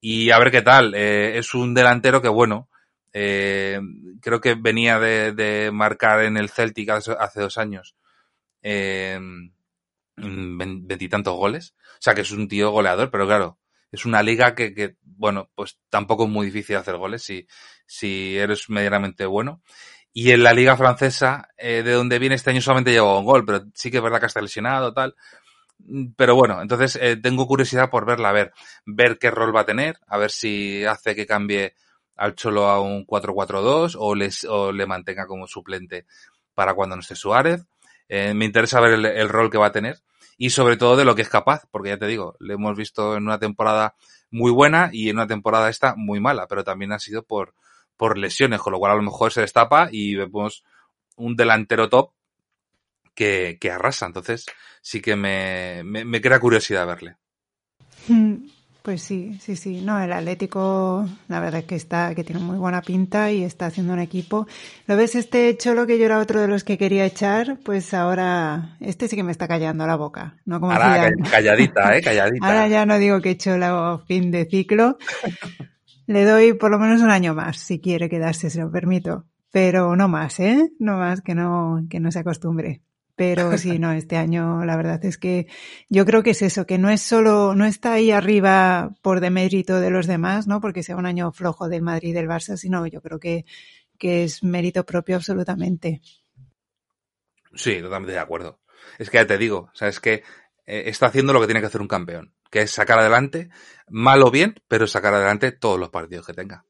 Y 0.00 0.30
a 0.30 0.38
ver 0.38 0.50
qué 0.50 0.62
tal. 0.62 0.94
Eh, 0.94 1.38
es 1.38 1.54
un 1.54 1.74
delantero 1.74 2.20
que, 2.20 2.28
bueno, 2.28 2.68
eh, 3.12 3.78
creo 4.20 4.40
que 4.40 4.54
venía 4.54 4.98
de, 4.98 5.32
de, 5.32 5.70
marcar 5.70 6.24
en 6.24 6.36
el 6.36 6.48
Celtic 6.48 6.88
hace, 6.90 7.40
dos 7.40 7.58
años 7.58 7.94
eh, 8.62 9.20
veintitantos 10.16 11.36
goles. 11.36 11.74
Sea 12.02 12.14
que 12.14 12.22
es 12.22 12.32
un 12.32 12.48
tío 12.48 12.72
goleador, 12.72 13.12
pero 13.12 13.26
claro, 13.26 13.60
es 13.92 14.04
una 14.04 14.24
liga 14.24 14.56
que, 14.56 14.74
que, 14.74 14.96
bueno, 15.04 15.50
pues 15.54 15.78
tampoco 15.88 16.24
es 16.24 16.30
muy 16.30 16.46
difícil 16.46 16.74
hacer 16.74 16.96
goles 16.96 17.22
si, 17.22 17.46
si 17.86 18.36
eres 18.36 18.68
medianamente 18.68 19.24
bueno. 19.24 19.62
Y 20.12 20.32
en 20.32 20.42
la 20.42 20.52
liga 20.52 20.76
francesa, 20.76 21.48
eh, 21.56 21.84
de 21.84 21.92
donde 21.92 22.18
viene 22.18 22.34
este 22.34 22.50
año 22.50 22.60
solamente 22.60 22.90
llegó 22.90 23.20
un 23.20 23.24
gol, 23.24 23.44
pero 23.44 23.66
sí 23.72 23.88
que 23.92 23.98
es 23.98 24.02
verdad 24.02 24.18
que 24.18 24.26
está 24.26 24.42
lesionado, 24.42 24.92
tal. 24.92 25.14
Pero 26.16 26.34
bueno, 26.34 26.60
entonces 26.60 26.98
eh, 27.00 27.18
tengo 27.18 27.46
curiosidad 27.46 27.88
por 27.88 28.04
verla, 28.04 28.30
a 28.30 28.32
ver, 28.32 28.52
ver 28.84 29.18
qué 29.20 29.30
rol 29.30 29.54
va 29.54 29.60
a 29.60 29.66
tener, 29.66 30.00
a 30.08 30.18
ver 30.18 30.32
si 30.32 30.84
hace 30.84 31.14
que 31.14 31.24
cambie 31.24 31.76
al 32.16 32.34
Cholo 32.34 32.66
a 32.66 32.80
un 32.80 33.06
4-4-2 33.06 33.94
o, 33.96 34.16
les, 34.16 34.42
o 34.42 34.72
le 34.72 34.86
mantenga 34.86 35.28
como 35.28 35.46
suplente 35.46 36.04
para 36.52 36.74
cuando 36.74 36.96
no 36.96 37.00
esté 37.00 37.14
Suárez. 37.14 37.64
Eh, 38.08 38.34
me 38.34 38.44
interesa 38.44 38.80
ver 38.80 38.94
el, 38.94 39.28
rol 39.28 39.50
que 39.52 39.58
va 39.58 39.66
a 39.66 39.72
tener 39.72 39.98
y 40.42 40.50
sobre 40.50 40.76
todo 40.76 40.96
de 40.96 41.04
lo 41.04 41.14
que 41.14 41.22
es 41.22 41.28
capaz, 41.28 41.66
porque 41.70 41.90
ya 41.90 41.98
te 41.98 42.08
digo, 42.08 42.34
le 42.40 42.54
hemos 42.54 42.76
visto 42.76 43.16
en 43.16 43.22
una 43.22 43.38
temporada 43.38 43.94
muy 44.32 44.50
buena 44.50 44.90
y 44.92 45.08
en 45.08 45.14
una 45.14 45.28
temporada 45.28 45.70
esta 45.70 45.94
muy 45.94 46.18
mala, 46.18 46.48
pero 46.48 46.64
también 46.64 46.90
ha 46.90 46.98
sido 46.98 47.22
por, 47.22 47.54
por 47.96 48.18
lesiones, 48.18 48.60
con 48.60 48.72
lo 48.72 48.80
cual 48.80 48.90
a 48.90 48.96
lo 48.96 49.02
mejor 49.02 49.32
se 49.32 49.42
destapa 49.42 49.88
y 49.92 50.16
vemos 50.16 50.64
un 51.14 51.36
delantero 51.36 51.88
top 51.88 52.10
que, 53.14 53.56
que 53.60 53.70
arrasa. 53.70 54.06
Entonces 54.06 54.46
sí 54.80 55.00
que 55.00 55.14
me, 55.14 55.84
me, 55.84 56.20
crea 56.20 56.40
curiosidad 56.40 56.88
verle. 56.88 57.18
Pues 58.82 59.00
sí, 59.02 59.38
sí, 59.40 59.54
sí. 59.54 59.80
No, 59.80 60.00
el 60.02 60.12
Atlético, 60.12 61.08
la 61.28 61.38
verdad 61.38 61.60
es 61.60 61.66
que 61.66 61.76
está, 61.76 62.16
que 62.16 62.24
tiene 62.24 62.40
muy 62.40 62.58
buena 62.58 62.82
pinta 62.82 63.30
y 63.30 63.44
está 63.44 63.66
haciendo 63.66 63.92
un 63.92 64.00
equipo. 64.00 64.48
¿Lo 64.88 64.96
ves 64.96 65.14
este 65.14 65.56
Cholo 65.56 65.86
que 65.86 65.98
yo 65.98 66.06
era 66.06 66.18
otro 66.18 66.40
de 66.40 66.48
los 66.48 66.64
que 66.64 66.76
quería 66.76 67.04
echar? 67.04 67.58
Pues 67.64 67.94
ahora, 67.94 68.76
este 68.80 69.06
sí 69.06 69.14
que 69.14 69.22
me 69.22 69.30
está 69.30 69.46
callando 69.46 69.86
la 69.86 69.94
boca. 69.94 70.36
No 70.46 70.58
como 70.58 70.72
ahora, 70.72 71.12
calladita, 71.30 71.96
eh, 71.96 72.02
calladita. 72.02 72.44
Ahora 72.44 72.66
ya 72.66 72.84
no 72.84 72.98
digo 72.98 73.20
que 73.20 73.36
Cholo 73.36 74.02
fin 74.08 74.32
de 74.32 74.46
ciclo. 74.46 74.98
Le 76.08 76.24
doy 76.24 76.54
por 76.54 76.72
lo 76.72 76.80
menos 76.80 77.02
un 77.02 77.10
año 77.10 77.34
más, 77.34 77.58
si 77.58 77.80
quiere 77.80 78.08
quedarse, 78.08 78.50
se 78.50 78.60
lo 78.60 78.72
permito. 78.72 79.26
Pero 79.52 79.94
no 79.94 80.08
más, 80.08 80.40
¿eh? 80.40 80.72
No 80.80 80.96
más, 80.96 81.20
que 81.20 81.36
no, 81.36 81.86
que 81.88 82.00
no 82.00 82.10
se 82.10 82.18
acostumbre. 82.18 82.82
Pero 83.16 83.56
sí, 83.58 83.78
no, 83.78 83.92
este 83.92 84.16
año 84.16 84.64
la 84.64 84.76
verdad 84.76 85.04
es 85.04 85.18
que 85.18 85.46
yo 85.88 86.04
creo 86.04 86.22
que 86.22 86.30
es 86.30 86.42
eso, 86.42 86.66
que 86.66 86.78
no 86.78 86.90
es 86.90 87.02
solo, 87.02 87.54
no 87.54 87.64
está 87.64 87.94
ahí 87.94 88.10
arriba 88.10 88.94
por 89.02 89.20
demérito 89.20 89.80
de 89.80 89.90
los 89.90 90.06
demás, 90.06 90.46
¿no? 90.46 90.60
Porque 90.60 90.82
sea 90.82 90.96
un 90.96 91.06
año 91.06 91.32
flojo 91.32 91.68
del 91.68 91.82
Madrid 91.82 92.10
y 92.10 92.12
del 92.12 92.28
Barça, 92.28 92.56
sino 92.56 92.86
yo 92.86 93.00
creo 93.00 93.18
que, 93.18 93.44
que 93.98 94.24
es 94.24 94.42
mérito 94.42 94.84
propio 94.84 95.16
absolutamente. 95.16 96.00
Sí, 97.54 97.80
totalmente 97.80 98.12
de 98.12 98.18
acuerdo. 98.18 98.60
Es 98.98 99.10
que 99.10 99.18
ya 99.18 99.26
te 99.26 99.38
digo, 99.38 99.70
o 99.72 99.74
sea, 99.74 99.88
es 99.88 100.00
que 100.00 100.22
eh, 100.66 100.84
está 100.86 101.06
haciendo 101.06 101.32
lo 101.32 101.40
que 101.40 101.46
tiene 101.46 101.60
que 101.60 101.66
hacer 101.66 101.80
un 101.80 101.88
campeón, 101.88 102.34
que 102.50 102.62
es 102.62 102.70
sacar 102.70 102.98
adelante, 102.98 103.50
mal 103.88 104.22
o 104.22 104.30
bien, 104.30 104.54
pero 104.68 104.86
sacar 104.86 105.14
adelante 105.14 105.52
todos 105.52 105.78
los 105.78 105.90
partidos 105.90 106.26
que 106.26 106.34
tenga. 106.34 106.64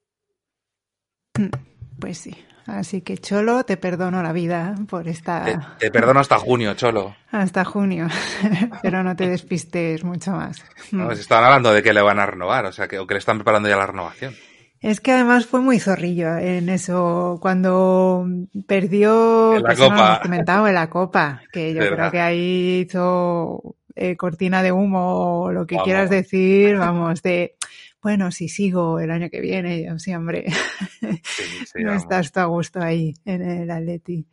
Pues 2.03 2.19
sí, 2.19 2.37
Así 2.67 3.03
que 3.03 3.17
Cholo, 3.17 3.63
te 3.65 3.77
perdono 3.77 4.25
la 4.25 4.33
vida 4.33 4.75
por 4.89 5.07
esta... 5.07 5.77
Te, 5.79 5.93
perdono 5.93 6.19
hasta 6.19 6.37
junio, 6.37 6.75
Cholo. 6.75 7.15
Hasta 7.31 7.65
junio, 7.65 8.09
pero 8.83 9.05
no 9.05 9.15
te 9.15 9.29
despistes 9.29 10.03
mucho 10.03 10.33
más. 10.33 10.65
No, 10.91 11.07
pues 11.07 11.21
estaban 11.21 11.45
hablando 11.45 11.73
de 11.73 11.81
que 11.81 11.93
le 11.93 12.03
van 12.03 12.19
a 12.19 12.27
renovar, 12.27 12.67
o 12.67 12.73
sea, 12.73 12.89
que, 12.89 12.99
o 12.99 13.07
que 13.07 13.15
le 13.15 13.19
están 13.19 13.39
preparando 13.39 13.69
ya 13.69 13.77
la 13.77 13.87
renovación. 13.87 14.35
Es 14.81 15.01
que 15.01 15.13
además 15.13 15.47
fue 15.47 15.61
muy 15.61 15.79
zorrillo 15.79 16.37
en 16.39 16.69
eso, 16.71 17.39
cuando 17.41 18.27
perdió, 18.67 19.55
en 19.55 19.63
la 19.63 19.77
copa. 19.77 20.21
comentado 20.21 20.67
en 20.67 20.75
la 20.75 20.91
copa, 20.91 21.41
que 21.53 21.73
yo 21.73 21.89
creo 21.89 22.11
que 22.11 22.21
ahí 22.21 22.87
hizo 22.89 23.77
eh, 23.95 24.17
cortina 24.17 24.61
de 24.61 24.73
humo 24.73 25.43
o 25.43 25.53
lo 25.53 25.69
que 25.69 25.77
quieras 25.85 26.11
decir, 26.11 26.79
vamos, 26.79 27.23
de 27.23 27.55
bueno, 28.03 28.31
si 28.31 28.49
sigo 28.49 28.99
el 29.01 29.11
año 29.11 29.31
que 29.31 29.41
viene, 29.41 29.85
yo 29.85 29.99
sí, 29.99 30.15
hombre, 30.15 30.47
no 31.77 31.95
estás 31.95 32.37
a 32.37 32.45
gusto 32.45 32.81
ahí 32.81 33.15
en 33.25 33.43
el 33.43 33.71
Atleti, 33.71 34.27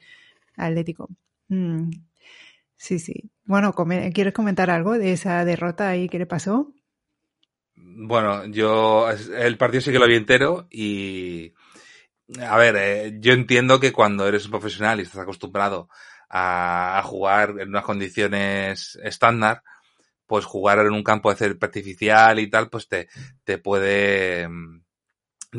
Atlético. 0.56 1.10
Mm. 1.50 1.90
Sí, 2.76 2.98
sí. 2.98 3.30
Bueno, 3.44 3.76
¿quieres 4.14 4.34
comentar 4.34 4.70
algo 4.70 4.98
de 4.98 5.12
esa 5.12 5.44
derrota 5.44 5.90
ahí 5.90 6.08
que 6.08 6.20
le 6.20 6.26
pasó? 6.26 6.74
Bueno, 7.76 8.46
yo 8.46 9.10
el 9.10 9.58
partido 9.58 9.82
sí 9.82 9.92
que 9.92 10.00
lo 10.00 10.08
vi 10.08 10.16
entero 10.16 10.68
y 10.70 11.54
a 12.42 12.58
ver, 12.58 12.76
eh, 12.78 13.18
yo 13.20 13.34
entiendo 13.34 13.80
que 13.80 13.92
cuando 13.92 14.28
eres 14.28 14.46
un 14.46 14.52
profesional 14.52 15.00
y 15.00 15.04
estás 15.04 15.22
acostumbrado 15.22 15.90
a, 16.30 17.02
jugar 17.04 17.56
en 17.60 17.70
unas 17.70 17.84
condiciones 17.84 18.98
estándar, 19.04 19.64
pues 20.30 20.46
jugar 20.46 20.78
en 20.80 20.94
un 20.94 21.04
campo 21.04 21.34
de 21.34 21.58
artificial 21.60 22.40
y 22.40 22.48
tal, 22.52 22.70
pues 22.70 22.88
te, 22.88 23.10
te 23.44 23.58
puede, 23.58 24.48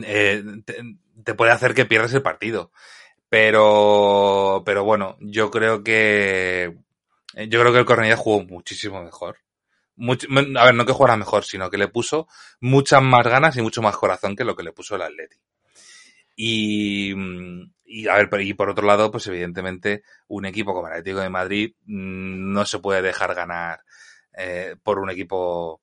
eh, 0.04 0.44
te, 1.24 1.34
puede 1.34 1.50
hacer 1.50 1.74
que 1.74 1.86
pierdas 1.86 2.14
el 2.14 2.22
partido. 2.22 2.70
Pero, 3.28 4.62
pero 4.64 4.84
bueno, 4.84 5.16
yo 5.18 5.50
creo 5.50 5.82
que, 5.82 6.76
yo 7.34 7.60
creo 7.60 7.72
que 7.72 7.80
el 7.80 7.84
Cornellá 7.84 8.16
jugó 8.16 8.44
muchísimo 8.44 9.02
mejor. 9.02 9.38
a 9.98 10.64
ver, 10.64 10.74
no 10.74 10.86
que 10.86 10.92
jugara 10.92 11.16
mejor, 11.16 11.44
sino 11.44 11.68
que 11.68 11.76
le 11.76 11.88
puso 11.88 12.28
muchas 12.60 13.02
más 13.02 13.24
ganas 13.26 13.56
y 13.56 13.62
mucho 13.62 13.82
más 13.82 13.96
corazón 13.96 14.36
que 14.36 14.44
lo 14.44 14.54
que 14.54 14.62
le 14.62 14.72
puso 14.72 14.94
el 14.94 15.02
Atleti. 15.02 15.36
Y, 16.36 17.12
y 17.84 18.06
a 18.06 18.14
ver, 18.14 18.40
y 18.42 18.54
por 18.54 18.70
otro 18.70 18.86
lado, 18.86 19.10
pues 19.10 19.26
evidentemente 19.26 20.04
un 20.28 20.46
equipo 20.46 20.72
como 20.72 20.86
el 20.86 20.92
Atlético 20.92 21.20
de 21.20 21.28
Madrid 21.28 21.74
mm, 21.86 22.52
no 22.52 22.64
se 22.64 22.78
puede 22.78 23.02
dejar 23.02 23.34
ganar 23.34 23.80
eh, 24.40 24.76
por 24.82 24.98
un 24.98 25.10
equipo 25.10 25.80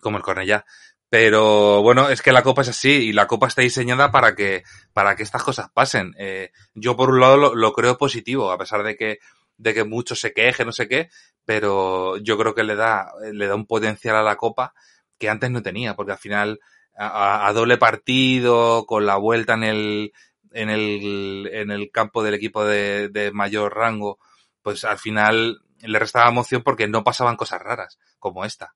como 0.00 0.18
el 0.18 0.22
Cornellá. 0.22 0.64
Pero 1.08 1.82
bueno, 1.82 2.08
es 2.10 2.20
que 2.20 2.32
la 2.32 2.42
copa 2.42 2.62
es 2.62 2.68
así 2.68 2.90
y 2.90 3.12
la 3.12 3.28
copa 3.28 3.46
está 3.46 3.62
diseñada 3.62 4.10
para 4.10 4.34
que, 4.34 4.64
para 4.92 5.14
que 5.14 5.22
estas 5.22 5.42
cosas 5.42 5.70
pasen. 5.72 6.14
Eh, 6.18 6.50
yo 6.74 6.96
por 6.96 7.10
un 7.10 7.20
lado 7.20 7.54
lo, 7.54 7.72
creo 7.72 7.96
positivo, 7.96 8.50
a 8.50 8.58
pesar 8.58 8.82
de 8.82 8.96
que, 8.96 9.18
de 9.56 9.72
que 9.72 9.84
muchos 9.84 10.20
se 10.20 10.32
quejen, 10.32 10.66
no 10.66 10.72
sé 10.72 10.88
qué, 10.88 11.08
pero 11.44 12.16
yo 12.18 12.36
creo 12.36 12.54
que 12.54 12.64
le 12.64 12.74
da, 12.74 13.12
le 13.32 13.46
da 13.46 13.54
un 13.54 13.66
potencial 13.66 14.16
a 14.16 14.22
la 14.22 14.36
copa 14.36 14.74
que 15.18 15.28
antes 15.28 15.50
no 15.50 15.62
tenía, 15.62 15.94
porque 15.94 16.12
al 16.12 16.18
final 16.18 16.60
a, 16.98 17.52
doble 17.54 17.78
partido, 17.78 18.84
con 18.86 19.06
la 19.06 19.16
vuelta 19.16 19.54
en 19.54 19.64
el, 19.64 20.12
en 20.52 20.70
el, 20.70 21.48
en 21.52 21.70
el 21.70 21.90
campo 21.90 22.22
del 22.22 22.34
equipo 22.34 22.64
de, 22.64 23.10
de 23.10 23.30
mayor 23.32 23.76
rango, 23.76 24.18
pues 24.62 24.84
al 24.84 24.98
final 24.98 25.60
le 25.80 25.98
restaba 25.98 26.30
emoción 26.30 26.62
porque 26.62 26.88
no 26.88 27.04
pasaban 27.04 27.36
cosas 27.36 27.60
raras 27.62 27.98
como 28.18 28.44
esta. 28.44 28.74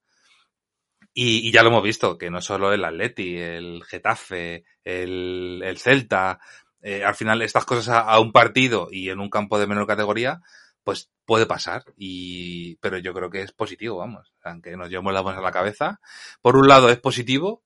Y, 1.13 1.51
ya 1.53 1.63
lo 1.63 1.71
hemos 1.71 1.83
visto, 1.83 2.17
que 2.19 2.31
no 2.31 2.41
solo 2.41 2.73
el 2.73 2.85
Atleti, 2.85 3.37
el 3.37 3.83
Getafe, 3.85 4.65
el, 4.85 5.61
el 5.65 5.79
Celta, 5.79 6.39
eh, 6.83 7.05
al 7.05 7.15
final 7.15 7.43
estas 7.43 7.65
cosas 7.65 7.89
a, 7.89 8.19
un 8.21 8.33
partido 8.33 8.89
y 8.91 9.11
en 9.11 9.21
un 9.21 9.29
campo 9.29 9.59
de 9.59 9.67
menor 9.67 9.87
categoría, 9.87 10.41
pues 10.85 11.11
puede 11.25 11.47
pasar. 11.47 11.85
Y, 11.97 12.77
pero 12.77 12.99
yo 12.99 13.13
creo 13.13 13.31
que 13.31 13.43
es 13.43 13.53
positivo, 13.53 13.99
vamos, 13.99 14.33
aunque 14.43 14.77
nos 14.77 14.89
llevemos 14.89 15.13
la 15.13 15.23
mano 15.23 15.41
a 15.41 15.43
la 15.43 15.53
cabeza. 15.53 16.01
Por 16.41 16.57
un 16.57 16.69
lado 16.69 16.89
es 16.91 16.99
positivo 16.99 17.63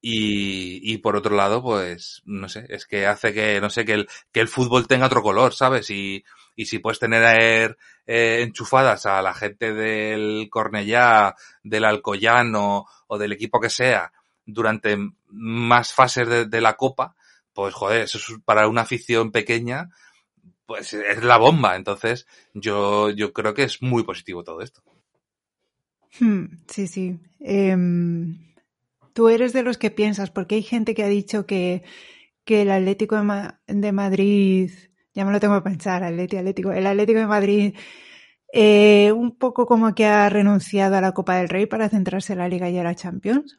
Y, 0.00 0.80
y 0.92 0.98
por 0.98 1.16
otro 1.16 1.34
lado, 1.36 1.62
pues, 1.62 2.22
no 2.26 2.48
sé, 2.48 2.66
es 2.68 2.86
que 2.86 3.06
hace 3.06 3.32
que, 3.34 3.60
no 3.60 3.70
sé, 3.70 3.84
que 3.84 3.94
el, 3.94 4.08
que 4.32 4.40
el 4.40 4.48
fútbol 4.48 4.86
tenga 4.86 5.06
otro 5.06 5.22
color, 5.22 5.54
¿sabes? 5.54 5.90
Y, 5.90 6.24
y 6.54 6.66
si 6.66 6.78
puedes 6.78 6.98
tener 7.00 7.76
eh, 8.06 8.42
enchufadas 8.42 9.06
a 9.06 9.20
la 9.22 9.34
gente 9.34 9.72
del 9.74 10.48
Cornellá, 10.50 11.34
del 11.62 11.84
Alcoyano 11.84 12.86
o 13.06 13.18
del 13.18 13.32
equipo 13.32 13.60
que 13.60 13.70
sea 13.70 14.12
durante 14.44 14.96
más 15.28 15.92
fases 15.92 16.50
de, 16.50 16.60
la 16.60 16.76
Copa, 16.76 17.16
pues 17.52 17.74
joder, 17.74 18.02
eso 18.02 18.18
es 18.18 18.38
para 18.44 18.68
una 18.68 18.82
afición 18.82 19.32
pequeña, 19.32 19.90
pues 20.66 20.94
es 20.94 21.24
la 21.24 21.36
bomba. 21.36 21.76
Entonces, 21.76 22.26
yo, 22.54 23.10
yo 23.10 23.32
creo 23.32 23.54
que 23.54 23.64
es 23.64 23.82
muy 23.82 24.04
positivo 24.04 24.44
todo 24.44 24.60
esto. 24.60 24.82
Hmm, 26.20 26.46
sí, 26.68 26.86
sí. 26.86 27.18
Em, 27.40 28.54
tú 29.12 29.28
eres 29.28 29.52
de 29.52 29.62
los 29.62 29.78
que 29.78 29.90
piensas, 29.90 30.30
porque 30.30 30.54
hay 30.54 30.62
gente 30.62 30.94
que 30.94 31.02
ha 31.02 31.08
dicho 31.08 31.46
que, 31.46 31.82
que 32.44 32.62
el 32.62 32.70
Atlético 32.70 33.16
de, 33.66 33.92
Madrid, 33.92 34.70
ya 35.16 35.24
me 35.24 35.32
lo 35.32 35.40
tengo 35.40 35.54
que 35.56 35.70
pensar, 35.70 36.04
Atlético, 36.04 36.40
Atlético, 36.40 36.72
el 36.72 36.86
Atlético 36.86 37.18
de 37.20 37.26
Madrid, 37.26 37.74
eh, 38.52 39.12
un 39.12 39.38
poco 39.38 39.64
como 39.66 39.94
que 39.94 40.04
ha 40.04 40.28
renunciado 40.28 40.94
a 40.94 41.00
la 41.00 41.12
Copa 41.12 41.36
del 41.36 41.48
Rey 41.48 41.64
para 41.64 41.88
centrarse 41.88 42.34
en 42.34 42.40
la 42.40 42.48
Liga 42.48 42.68
y 42.68 42.78
a 42.78 42.84
la 42.84 42.94
Champions. 42.94 43.58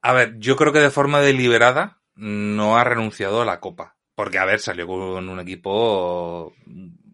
A 0.00 0.14
ver, 0.14 0.38
yo 0.38 0.56
creo 0.56 0.72
que 0.72 0.80
de 0.80 0.90
forma 0.90 1.20
deliberada 1.20 2.00
no 2.14 2.78
ha 2.78 2.84
renunciado 2.84 3.42
a 3.42 3.44
la 3.44 3.60
Copa. 3.60 3.98
Porque, 4.14 4.38
a 4.38 4.46
ver, 4.46 4.60
salió 4.60 4.86
con 4.86 5.28
un 5.28 5.40
equipo, 5.40 6.54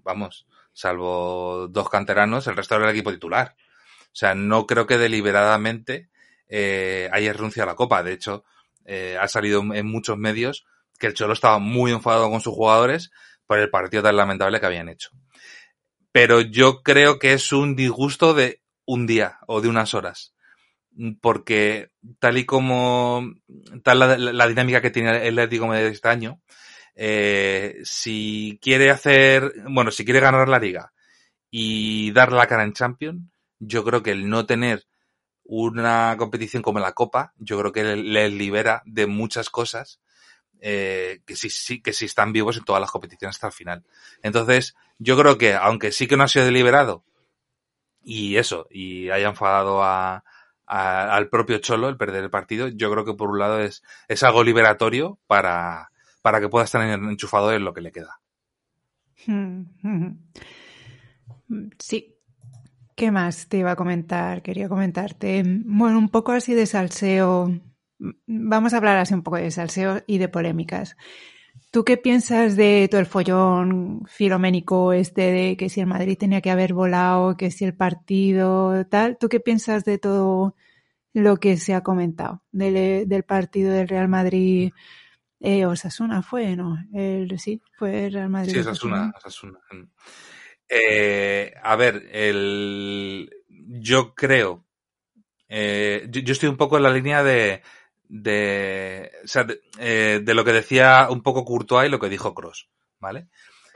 vamos, 0.04 0.46
salvo 0.72 1.66
dos 1.68 1.88
canteranos, 1.88 2.46
el 2.46 2.56
resto 2.56 2.76
era 2.76 2.84
el 2.84 2.92
equipo 2.92 3.12
titular. 3.12 3.56
O 3.58 4.18
sea, 4.18 4.36
no 4.36 4.66
creo 4.68 4.86
que 4.86 4.98
deliberadamente 4.98 6.10
eh, 6.48 7.08
haya 7.12 7.32
renunciado 7.32 7.68
a 7.68 7.72
la 7.72 7.76
Copa. 7.76 8.04
De 8.04 8.12
hecho, 8.12 8.44
eh, 8.84 9.18
ha 9.20 9.26
salido 9.26 9.62
en 9.74 9.86
muchos 9.86 10.16
medios 10.16 10.64
que 10.98 11.08
el 11.08 11.14
Cholo 11.14 11.32
estaba 11.32 11.58
muy 11.58 11.92
enfadado 11.92 12.30
con 12.30 12.40
sus 12.40 12.54
jugadores 12.54 13.10
por 13.46 13.58
el 13.58 13.70
partido 13.70 14.02
tan 14.02 14.16
lamentable 14.16 14.60
que 14.60 14.66
habían 14.66 14.88
hecho. 14.88 15.10
Pero 16.12 16.40
yo 16.40 16.82
creo 16.82 17.18
que 17.18 17.32
es 17.32 17.52
un 17.52 17.76
disgusto 17.76 18.34
de 18.34 18.62
un 18.84 19.06
día 19.06 19.38
o 19.46 19.60
de 19.60 19.68
unas 19.68 19.94
horas 19.94 20.36
porque 21.20 21.90
tal 22.18 22.38
y 22.38 22.46
como 22.46 23.34
tal 23.82 23.98
la, 24.36 24.48
dinámica 24.48 24.80
que 24.80 24.90
tiene 24.90 25.26
el 25.26 25.38
Atlético 25.38 25.72
de 25.72 25.88
este 25.88 26.08
año, 26.08 26.40
eh, 26.94 27.78
si 27.84 28.58
quiere 28.62 28.90
hacer, 28.90 29.52
bueno, 29.68 29.90
si 29.90 30.04
quiere 30.04 30.20
ganar 30.20 30.48
la 30.48 30.58
liga 30.58 30.92
y 31.50 32.12
dar 32.12 32.32
la 32.32 32.46
cara 32.46 32.64
en 32.64 32.72
Champions, 32.72 33.22
yo 33.58 33.84
creo 33.84 34.02
que 34.02 34.12
el 34.12 34.28
no 34.28 34.46
tener 34.46 34.86
una 35.44 36.16
competición 36.18 36.62
como 36.62 36.80
la 36.80 36.92
Copa, 36.92 37.32
yo 37.36 37.58
creo 37.58 37.72
que 37.72 37.96
les 37.96 38.32
libera 38.32 38.82
de 38.86 39.06
muchas 39.06 39.50
cosas 39.50 40.00
eh, 40.60 41.20
que 41.26 41.36
sí, 41.36 41.50
sí, 41.50 41.80
que 41.80 41.92
sí 41.92 42.04
están 42.06 42.32
vivos 42.32 42.56
en 42.56 42.64
todas 42.64 42.80
las 42.80 42.90
competiciones 42.90 43.36
hasta 43.36 43.48
el 43.48 43.52
final. 43.52 43.84
Entonces, 44.22 44.76
yo 44.98 45.16
creo 45.18 45.38
que, 45.38 45.54
aunque 45.54 45.92
sí 45.92 46.06
que 46.06 46.16
no 46.16 46.24
ha 46.24 46.28
sido 46.28 46.44
deliberado, 46.44 47.04
y 48.02 48.36
eso, 48.36 48.66
y 48.70 49.10
haya 49.10 49.28
enfadado 49.28 49.82
a, 49.82 50.22
al 50.66 51.28
propio 51.28 51.58
Cholo 51.58 51.88
el 51.88 51.96
perder 51.96 52.24
el 52.24 52.30
partido, 52.30 52.68
yo 52.68 52.90
creo 52.90 53.04
que 53.04 53.14
por 53.14 53.30
un 53.30 53.38
lado 53.38 53.60
es, 53.60 53.82
es 54.08 54.22
algo 54.22 54.44
liberatorio 54.44 55.18
para, 55.26 55.90
para 56.22 56.40
que 56.40 56.48
pueda 56.48 56.64
estar 56.64 56.82
enchufado 56.82 57.52
en 57.52 57.64
lo 57.64 57.74
que 57.74 57.80
le 57.80 57.92
queda. 57.92 58.20
Sí. 61.78 62.16
¿Qué 62.96 63.10
más 63.10 63.48
te 63.48 63.58
iba 63.58 63.72
a 63.72 63.76
comentar? 63.76 64.42
Quería 64.42 64.70
comentarte, 64.70 65.42
bueno, 65.46 65.98
un 65.98 66.08
poco 66.08 66.32
así 66.32 66.54
de 66.54 66.64
salseo. 66.64 67.60
Vamos 67.98 68.74
a 68.74 68.76
hablar 68.76 68.98
así 68.98 69.14
un 69.14 69.22
poco 69.22 69.36
de 69.36 69.50
salseo 69.50 70.02
y 70.06 70.18
de 70.18 70.28
polémicas. 70.28 70.96
¿Tú 71.70 71.84
qué 71.84 71.96
piensas 71.96 72.56
de 72.56 72.88
todo 72.90 73.00
el 73.00 73.06
follón 73.06 74.02
filoménico 74.06 74.92
este 74.92 75.32
de 75.32 75.56
que 75.56 75.68
si 75.68 75.80
el 75.80 75.86
Madrid 75.86 76.16
tenía 76.18 76.40
que 76.40 76.50
haber 76.50 76.72
volado, 76.72 77.36
que 77.36 77.50
si 77.50 77.64
el 77.64 77.74
partido 77.74 78.86
tal? 78.86 79.18
¿Tú 79.18 79.28
qué 79.28 79.40
piensas 79.40 79.84
de 79.84 79.98
todo 79.98 80.54
lo 81.12 81.38
que 81.38 81.56
se 81.56 81.74
ha 81.74 81.82
comentado 81.82 82.42
del, 82.52 83.08
del 83.08 83.22
partido 83.24 83.72
del 83.72 83.88
Real 83.88 84.08
Madrid? 84.08 84.72
Eh, 85.40 85.66
Osasuna 85.66 86.22
fue, 86.22 86.56
¿no? 86.56 86.78
El, 86.94 87.38
sí, 87.38 87.60
fue 87.74 88.06
el 88.06 88.12
Real 88.14 88.30
Madrid. 88.30 88.52
Sí, 88.52 88.58
Osasuna. 88.58 89.12
Osasuna. 89.16 89.58
Eh, 90.68 91.52
a 91.62 91.76
ver, 91.76 92.08
el, 92.10 93.30
yo 93.48 94.14
creo, 94.14 94.64
eh, 95.48 96.06
yo, 96.10 96.20
yo 96.22 96.32
estoy 96.32 96.48
un 96.48 96.56
poco 96.56 96.76
en 96.76 96.82
la 96.82 96.90
línea 96.90 97.22
de, 97.22 97.62
de, 98.08 99.10
o 99.24 99.28
sea, 99.28 99.44
de, 99.44 99.60
eh, 99.78 100.20
de, 100.22 100.34
lo 100.34 100.44
que 100.44 100.52
decía 100.52 101.08
un 101.10 101.22
poco 101.22 101.44
Courtois 101.44 101.88
y 101.88 101.90
lo 101.90 101.98
que 101.98 102.08
dijo 102.08 102.34
Cross, 102.34 102.68
¿vale? 103.00 103.28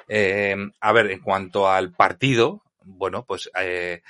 Eh, 0.09 0.57
a 0.81 0.93
ver, 0.93 1.11
en 1.11 1.21
cuanto 1.21 1.69
al 1.69 1.93
partido, 1.93 2.62
bueno, 2.83 3.25
pues 3.25 3.51
eh, 3.61 4.03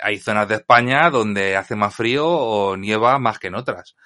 hay 0.00 0.18
zonas 0.18 0.48
de 0.48 0.56
España 0.56 1.10
donde 1.10 1.56
hace 1.56 1.76
más 1.76 1.94
frío 1.94 2.26
o 2.28 2.76
nieva 2.76 3.18
más 3.18 3.38
que 3.38 3.48
en 3.48 3.54
otras. 3.54 3.96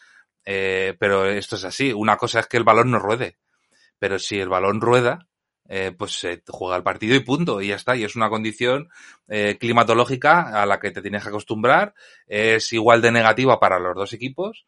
Pero 0.43 1.27
esto 1.27 1.55
es 1.55 1.65
así. 1.65 1.93
Una 1.93 2.17
cosa 2.17 2.41
es 2.41 2.49
que 2.49 2.57
el 2.57 2.65
balón 2.65 2.91
no 2.91 2.99
ruede. 2.99 3.39
Pero 4.01 4.19
si 4.19 4.41
el 4.41 4.49
balón 4.49 4.81
rueda, 4.81 5.29
pues 5.97 6.13
se 6.13 6.43
juega 6.49 6.77
el 6.77 6.83
partido 6.83 7.15
y 7.15 7.21
punto, 7.21 7.61
y 7.61 7.69
ya 7.69 7.77
está. 7.77 7.95
Y 7.95 8.03
es 8.03 8.17
una 8.17 8.29
condición 8.29 8.89
climatológica 9.61 10.61
a 10.61 10.67
la 10.67 10.81
que 10.81 10.91
te 10.91 11.03
tienes 11.03 11.23
que 11.23 11.29
acostumbrar. 11.29 11.95
Es 12.27 12.73
igual 12.73 13.01
de 13.01 13.13
negativa 13.13 13.61
para 13.61 13.79
los 13.79 13.95
dos 13.95 14.13
equipos 14.13 14.67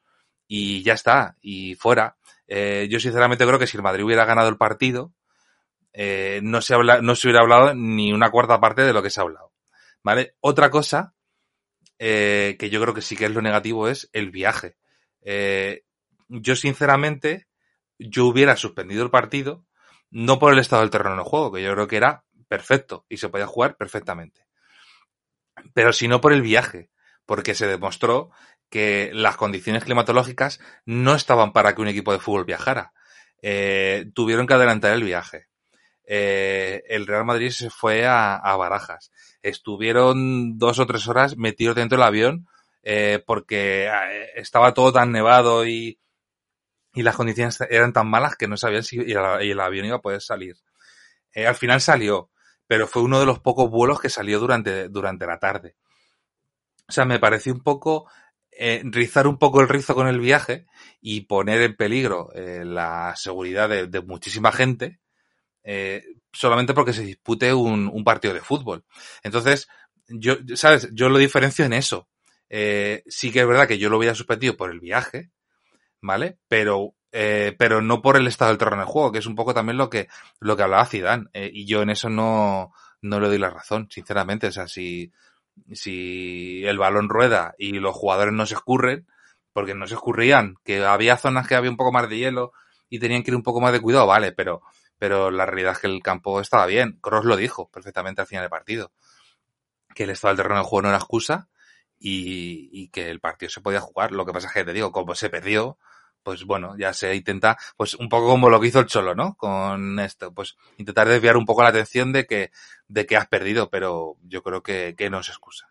y 0.55 0.83
ya 0.83 0.93
está, 0.93 1.39
y 1.41 1.77
fuera. 1.77 2.19
Eh, 2.47 2.87
yo 2.91 3.01
sinceramente 3.01 3.47
creo 3.47 3.59
que 3.59 3.67
si 3.67 3.79
el 3.79 3.83
Madrid 3.83 4.05
hubiera 4.05 4.27
ganado 4.27 4.51
el 4.51 4.59
partido, 4.59 5.15
eh, 5.95 6.41
no, 6.43 6.61
se 6.61 6.75
habla, 6.75 7.01
no 7.01 7.15
se 7.15 7.27
hubiera 7.27 7.41
hablado 7.41 7.75
ni 7.75 8.13
una 8.13 8.31
cuarta 8.31 8.61
parte 8.61 8.83
de 8.83 8.93
lo 8.93 9.03
que 9.03 9.09
se 9.09 9.19
ha 9.19 9.23
hablado. 9.23 9.55
¿Vale? 10.03 10.35
Otra 10.41 10.69
cosa, 10.69 11.15
eh, 11.99 12.57
que 12.59 12.69
yo 12.69 12.83
creo 12.83 12.93
que 12.93 13.01
sí 13.01 13.17
que 13.17 13.25
es 13.25 13.31
lo 13.31 13.41
negativo, 13.41 13.89
es 13.89 14.11
el 14.13 14.31
viaje. 14.31 14.77
Yo 16.29 16.55
sinceramente, 16.55 17.47
yo 17.99 18.27
hubiera 18.27 18.55
suspendido 18.55 19.05
el 19.05 19.11
partido, 19.11 19.65
no 20.11 20.39
por 20.39 20.53
el 20.53 20.59
estado 20.59 20.83
del 20.83 20.91
terreno 20.91 21.17
de 21.17 21.23
juego, 21.23 21.51
que 21.51 21.63
yo 21.63 21.73
creo 21.73 21.89
que 21.89 21.97
era 21.97 22.25
perfecto 22.47 23.07
y 23.09 23.17
se 23.17 23.31
podía 23.31 23.47
jugar 23.47 23.79
perfectamente. 23.79 24.45
Pero 25.73 25.95
sino 25.95 26.21
por 26.21 26.35
el 26.35 26.43
viaje, 26.43 26.91
porque 27.25 27.55
se 27.55 27.67
demostró 27.67 28.31
que 28.73 29.11
las 29.13 29.37
condiciones 29.37 29.85
climatológicas 29.85 30.59
no 30.87 31.15
estaban 31.15 31.53
para 31.53 31.75
que 31.75 31.83
un 31.83 31.89
equipo 31.89 32.11
de 32.13 32.19
fútbol 32.19 32.47
viajara. 32.47 32.95
Eh, 33.43 34.07
tuvieron 34.15 34.47
que 34.47 34.55
adelantar 34.55 34.95
el 34.95 35.05
viaje. 35.05 35.49
Eh, 36.07 36.83
el 36.89 37.07
Real 37.07 37.27
Madrid 37.27 37.51
se 37.51 37.69
fue 37.69 38.07
a, 38.07 38.35
a, 38.35 38.57
Barajas. 38.57 39.13
Estuvieron 39.43 40.57
dos 40.57 40.79
o 40.79 40.87
tres 40.87 41.07
horas 41.07 41.37
metidos 41.37 41.77
dentro 41.77 41.99
del 41.99 42.07
avión 42.07 42.49
eh, 42.83 43.23
porque 43.27 43.87
eh, 43.87 44.31
estaba 44.37 44.73
todo 44.73 44.91
tan 44.91 45.13
nevado 45.13 45.67
y, 45.67 46.01
y, 46.95 47.03
las 47.03 47.15
condiciones 47.15 47.61
eran 47.69 47.93
tan 47.93 48.09
malas 48.09 48.37
que 48.37 48.49
no 48.49 48.57
sabían 48.57 48.85
si 48.85 48.99
el, 48.99 49.61
avión 49.61 49.85
iba 49.85 49.97
a 49.97 50.03
poder 50.03 50.23
salir. 50.23 50.57
Eh, 51.35 51.47
al 51.47 51.57
final 51.57 51.83
salió, 51.83 52.31
pero 52.67 52.87
fue 52.87 53.03
uno 53.03 53.21
de 53.21 53.27
los 53.27 53.39
pocos 53.39 53.71
vuelos 53.71 54.01
que 54.01 54.09
salió 54.09 54.41
durante, 54.41 54.89
durante 54.89 55.27
la 55.27 55.39
tarde. 55.39 55.77
O 56.89 56.93
sea, 56.93 57.05
me 57.05 57.21
pareció 57.21 57.53
un 57.53 57.63
poco 57.63 58.11
eh, 58.55 58.83
rizar 58.85 59.27
un 59.27 59.39
poco 59.39 59.63
el 59.63 59.69
rizo 59.69 59.95
con 59.95 60.07
el 60.07 60.21
viaje 60.21 60.67
y 61.01 61.23
poner 61.23 61.63
en 61.63 61.75
peligro 61.75 62.31
eh, 62.35 62.65
la 62.67 63.15
seguridad 63.17 63.69
de, 63.69 64.01
muchísima 64.03 64.53
gente 64.53 65.01
eh, 65.65 66.05
solamente 66.33 66.75
porque 66.75 66.93
se 66.93 67.03
dispute 67.03 67.55
un, 67.55 68.05
partido 68.05 68.35
de 68.35 68.41
fútbol. 68.41 68.85
Entonces, 69.23 69.69
yo, 70.07 70.37
¿sabes? 70.55 70.91
Yo 70.93 71.09
lo 71.09 71.19
diferencio 71.19 71.65
en 71.65 71.73
eso. 71.73 72.09
Sí 72.51 73.33
que 73.33 73.41
es 73.41 73.47
verdad 73.47 73.67
que 73.67 73.79
yo 73.79 73.89
lo 73.89 73.97
hubiera 73.97 74.15
suspendido 74.15 74.57
por 74.57 74.71
el 74.71 74.81
viaje, 74.81 75.31
¿vale? 76.03 76.39
Pero, 76.49 76.95
pero 77.11 77.81
no 77.81 78.03
por 78.03 78.17
el 78.17 78.27
estado 78.27 78.51
del 78.51 78.59
terreno 78.59 78.83
de 78.83 78.89
juego, 78.89 79.13
que 79.13 79.21
es 79.21 79.27
un 79.27 79.35
poco 79.35 79.55
también 79.55 79.79
lo 79.79 79.89
que, 79.89 80.09
lo 80.41 80.57
que 80.57 80.63
hablaba 80.63 80.85
Zidane. 80.85 81.31
y 81.33 81.65
yo 81.65 81.81
en 81.81 81.91
eso 81.91 82.11
no, 82.11 82.73
no 83.01 83.21
le 83.21 83.29
doy 83.29 83.39
la 83.39 83.51
razón, 83.51 83.89
sinceramente. 83.91 84.49
O 84.49 84.53
sea, 84.53 84.69
si, 84.69 85.11
si 85.73 86.65
el 86.65 86.79
balón 86.79 87.09
rueda 87.09 87.55
y 87.59 87.73
los 87.75 87.95
jugadores 87.95 88.33
no 88.35 88.47
se 88.47 88.55
escurren, 88.55 89.07
porque 89.53 89.75
no 89.75 89.87
se 89.87 89.95
escurrían, 89.95 90.57
que 90.65 90.85
había 90.85 91.17
zonas 91.17 91.47
que 91.47 91.55
había 91.55 91.71
un 91.71 91.77
poco 91.77 91.93
más 91.93 92.09
de 92.09 92.19
hielo 92.19 92.53
y 92.89 92.99
tenían 92.99 93.23
que 93.23 93.31
ir 93.31 93.37
un 93.37 93.43
poco 93.43 93.61
más 93.61 93.73
de 93.73 93.81
cuidado, 93.81 94.07
vale, 94.07 94.33
pero, 94.33 94.63
pero 94.99 95.31
la 95.31 95.47
realidad 95.47 95.73
es 95.73 95.79
que 95.79 95.87
el 95.87 96.03
campo 96.03 96.41
estaba 96.41 96.67
bien. 96.67 96.99
Cross 97.01 97.25
lo 97.25 97.37
dijo 97.37 97.71
perfectamente 97.71 98.21
al 98.21 98.27
final 98.27 98.45
del 98.45 98.51
partido. 98.51 98.93
Que 99.95 100.05
el 100.05 100.11
estado 100.11 100.33
del 100.33 100.39
terreno 100.39 100.61
de 100.61 100.67
juego 100.67 100.83
no 100.83 100.89
era 100.89 100.99
excusa 100.99 101.49
y, 101.99 102.69
y, 102.73 102.89
que 102.89 103.11
el 103.11 103.21
partido 103.21 103.51
se 103.51 103.61
podía 103.61 103.81
jugar. 103.81 104.13
Lo 104.13 104.25
que 104.25 104.33
pasa 104.33 104.49
es 104.49 104.55
que 104.55 104.65
te 104.65 104.73
digo, 104.73 104.93
como 104.93 105.15
se 105.15 105.31
perdió, 105.31 105.79
pues 106.23 106.45
bueno, 106.45 106.77
ya 106.79 106.93
se 106.93 107.15
intenta, 107.15 107.57
pues 107.77 107.95
un 107.95 108.09
poco 108.09 108.29
como 108.29 108.51
lo 108.51 108.61
que 108.61 108.69
hizo 108.69 108.81
el 108.81 108.87
Cholo, 108.87 109.15
¿no? 109.15 109.35
Con 109.35 109.99
esto, 109.99 110.33
pues 110.33 110.57
intentar 110.79 111.09
desviar 111.09 111.37
un 111.37 111.47
poco 111.47 111.63
la 111.63 111.71
atención 111.71 112.13
de 112.13 112.27
que, 112.27 112.51
de 112.89 113.07
que 113.07 113.17
has 113.17 113.29
perdido, 113.29 113.71
pero 113.71 114.17
yo 114.23 114.43
creo 114.43 114.63
que, 114.63 114.95
que 114.97 115.11
no 115.11 115.21
es 115.21 115.29
excusa. 115.29 115.69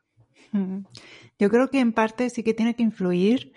Yo 1.40 1.50
creo 1.50 1.70
que 1.70 1.80
en 1.80 1.94
parte 1.94 2.30
sí 2.30 2.44
que 2.44 2.54
tiene 2.54 2.76
que 2.76 2.84
influir 2.84 3.54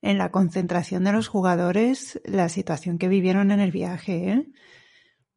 en 0.00 0.18
la 0.18 0.30
concentración 0.30 1.04
de 1.04 1.12
los 1.12 1.28
jugadores 1.28 2.20
la 2.24 2.48
situación 2.48 2.98
que 2.98 3.08
vivieron 3.08 3.50
en 3.50 3.60
el 3.60 3.70
viaje. 3.70 4.30
¿eh? 4.30 4.46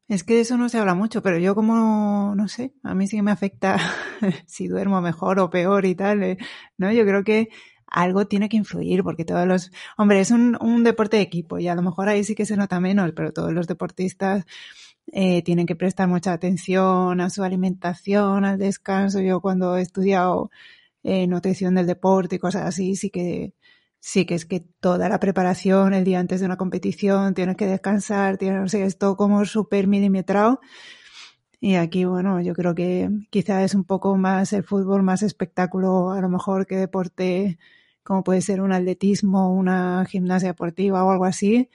Es 0.07 0.24
que 0.24 0.36
de 0.36 0.41
eso 0.41 0.57
no 0.57 0.70
se 0.70 0.78
habla 0.78 0.93
mucho, 0.93 1.22
pero 1.22 1.38
yo 1.38 1.55
como, 1.55 2.34
no 2.36 2.47
sé, 2.47 2.74
a 2.84 2.93
mí 2.93 3.07
sí 3.07 3.18
que 3.18 3.24
me 3.24 3.32
afecta 3.32 3.78
si 4.45 4.68
duermo 4.68 5.01
mejor 5.01 5.39
o 5.39 5.49
peor 5.49 5.86
y 5.86 5.95
tal, 5.95 6.24
¿eh? 6.24 6.38
¿no? 6.78 6.91
Yo 6.91 7.05
creo 7.05 7.24
que 7.24 7.49
algo 7.92 8.26
tiene 8.26 8.50
que 8.50 8.58
influir, 8.58 9.04
porque 9.04 9.26
todos 9.26 9.46
los, 9.46 9.72
hombre, 9.98 10.22
es 10.22 10.32
un, 10.32 10.58
un 10.62 10.84
deporte 10.84 11.18
de 11.18 11.24
equipo 11.24 11.60
y 11.60 11.68
a 11.68 11.76
lo 11.76 11.82
mejor 11.84 12.10
ahí 12.10 12.24
sí 12.24 12.36
que 12.36 12.46
se 12.46 12.58
nota 12.58 12.80
menos, 12.80 13.12
pero 13.14 13.34
todos 13.34 13.54
los 13.54 13.68
deportistas 13.68 14.46
eh, 15.14 15.42
tienen 15.44 15.66
que 15.66 15.76
prestar 15.76 16.08
mucha 16.08 16.34
atención 16.34 17.20
a 17.22 17.30
su 17.30 17.44
alimentación, 17.44 18.46
al 18.46 18.58
descanso. 18.58 19.20
Yo 19.20 19.42
cuando 19.42 19.78
he 19.78 19.82
estudiado 19.82 20.52
eh, 21.04 21.28
nutrición 21.28 21.76
del 21.76 21.88
deporte 21.88 22.38
y 22.38 22.39
cosas 22.39 22.64
así, 22.66 22.96
sí 22.96 23.10
que 23.10 23.54
sí 24.00 24.26
que 24.26 24.36
es 24.36 24.46
que 24.46 24.62
toda 24.80 25.10
la 25.10 25.20
preparación 25.20 25.94
el 25.94 26.04
día 26.06 26.20
antes 26.20 26.39
de 26.39 26.48
una 26.48 26.58
competición, 26.58 27.34
tienes 27.36 27.56
que 27.58 27.68
descansar, 27.68 28.38
tienes, 28.38 28.62
no 28.62 28.68
sé, 28.70 28.84
es 28.84 28.98
todo 28.98 29.16
como 29.18 29.46
súper 29.46 29.88
milimetrado. 29.88 30.60
Y 31.60 31.76
aquí, 31.76 32.06
bueno, 32.06 32.42
yo 32.42 32.54
creo 32.56 32.74
que 32.76 33.10
quizá 33.30 33.64
es 33.64 33.76
un 33.76 33.84
poco 33.86 34.18
más 34.18 34.54
el 34.54 34.64
fútbol, 34.64 35.04
más 35.04 35.22
espectáculo, 35.24 36.12
a 36.12 36.22
lo 36.22 36.30
mejor 36.30 36.66
que 36.66 36.76
deporte 36.78 37.60
como 38.04 38.24
puede 38.24 38.41
ser 38.41 38.62
un 38.62 38.74
atletismo, 38.74 39.54
una 39.54 40.06
gimnasia 40.06 40.49
deportiva 40.49 41.04
o 41.04 41.12
algo 41.12 41.26
así. 41.26 41.70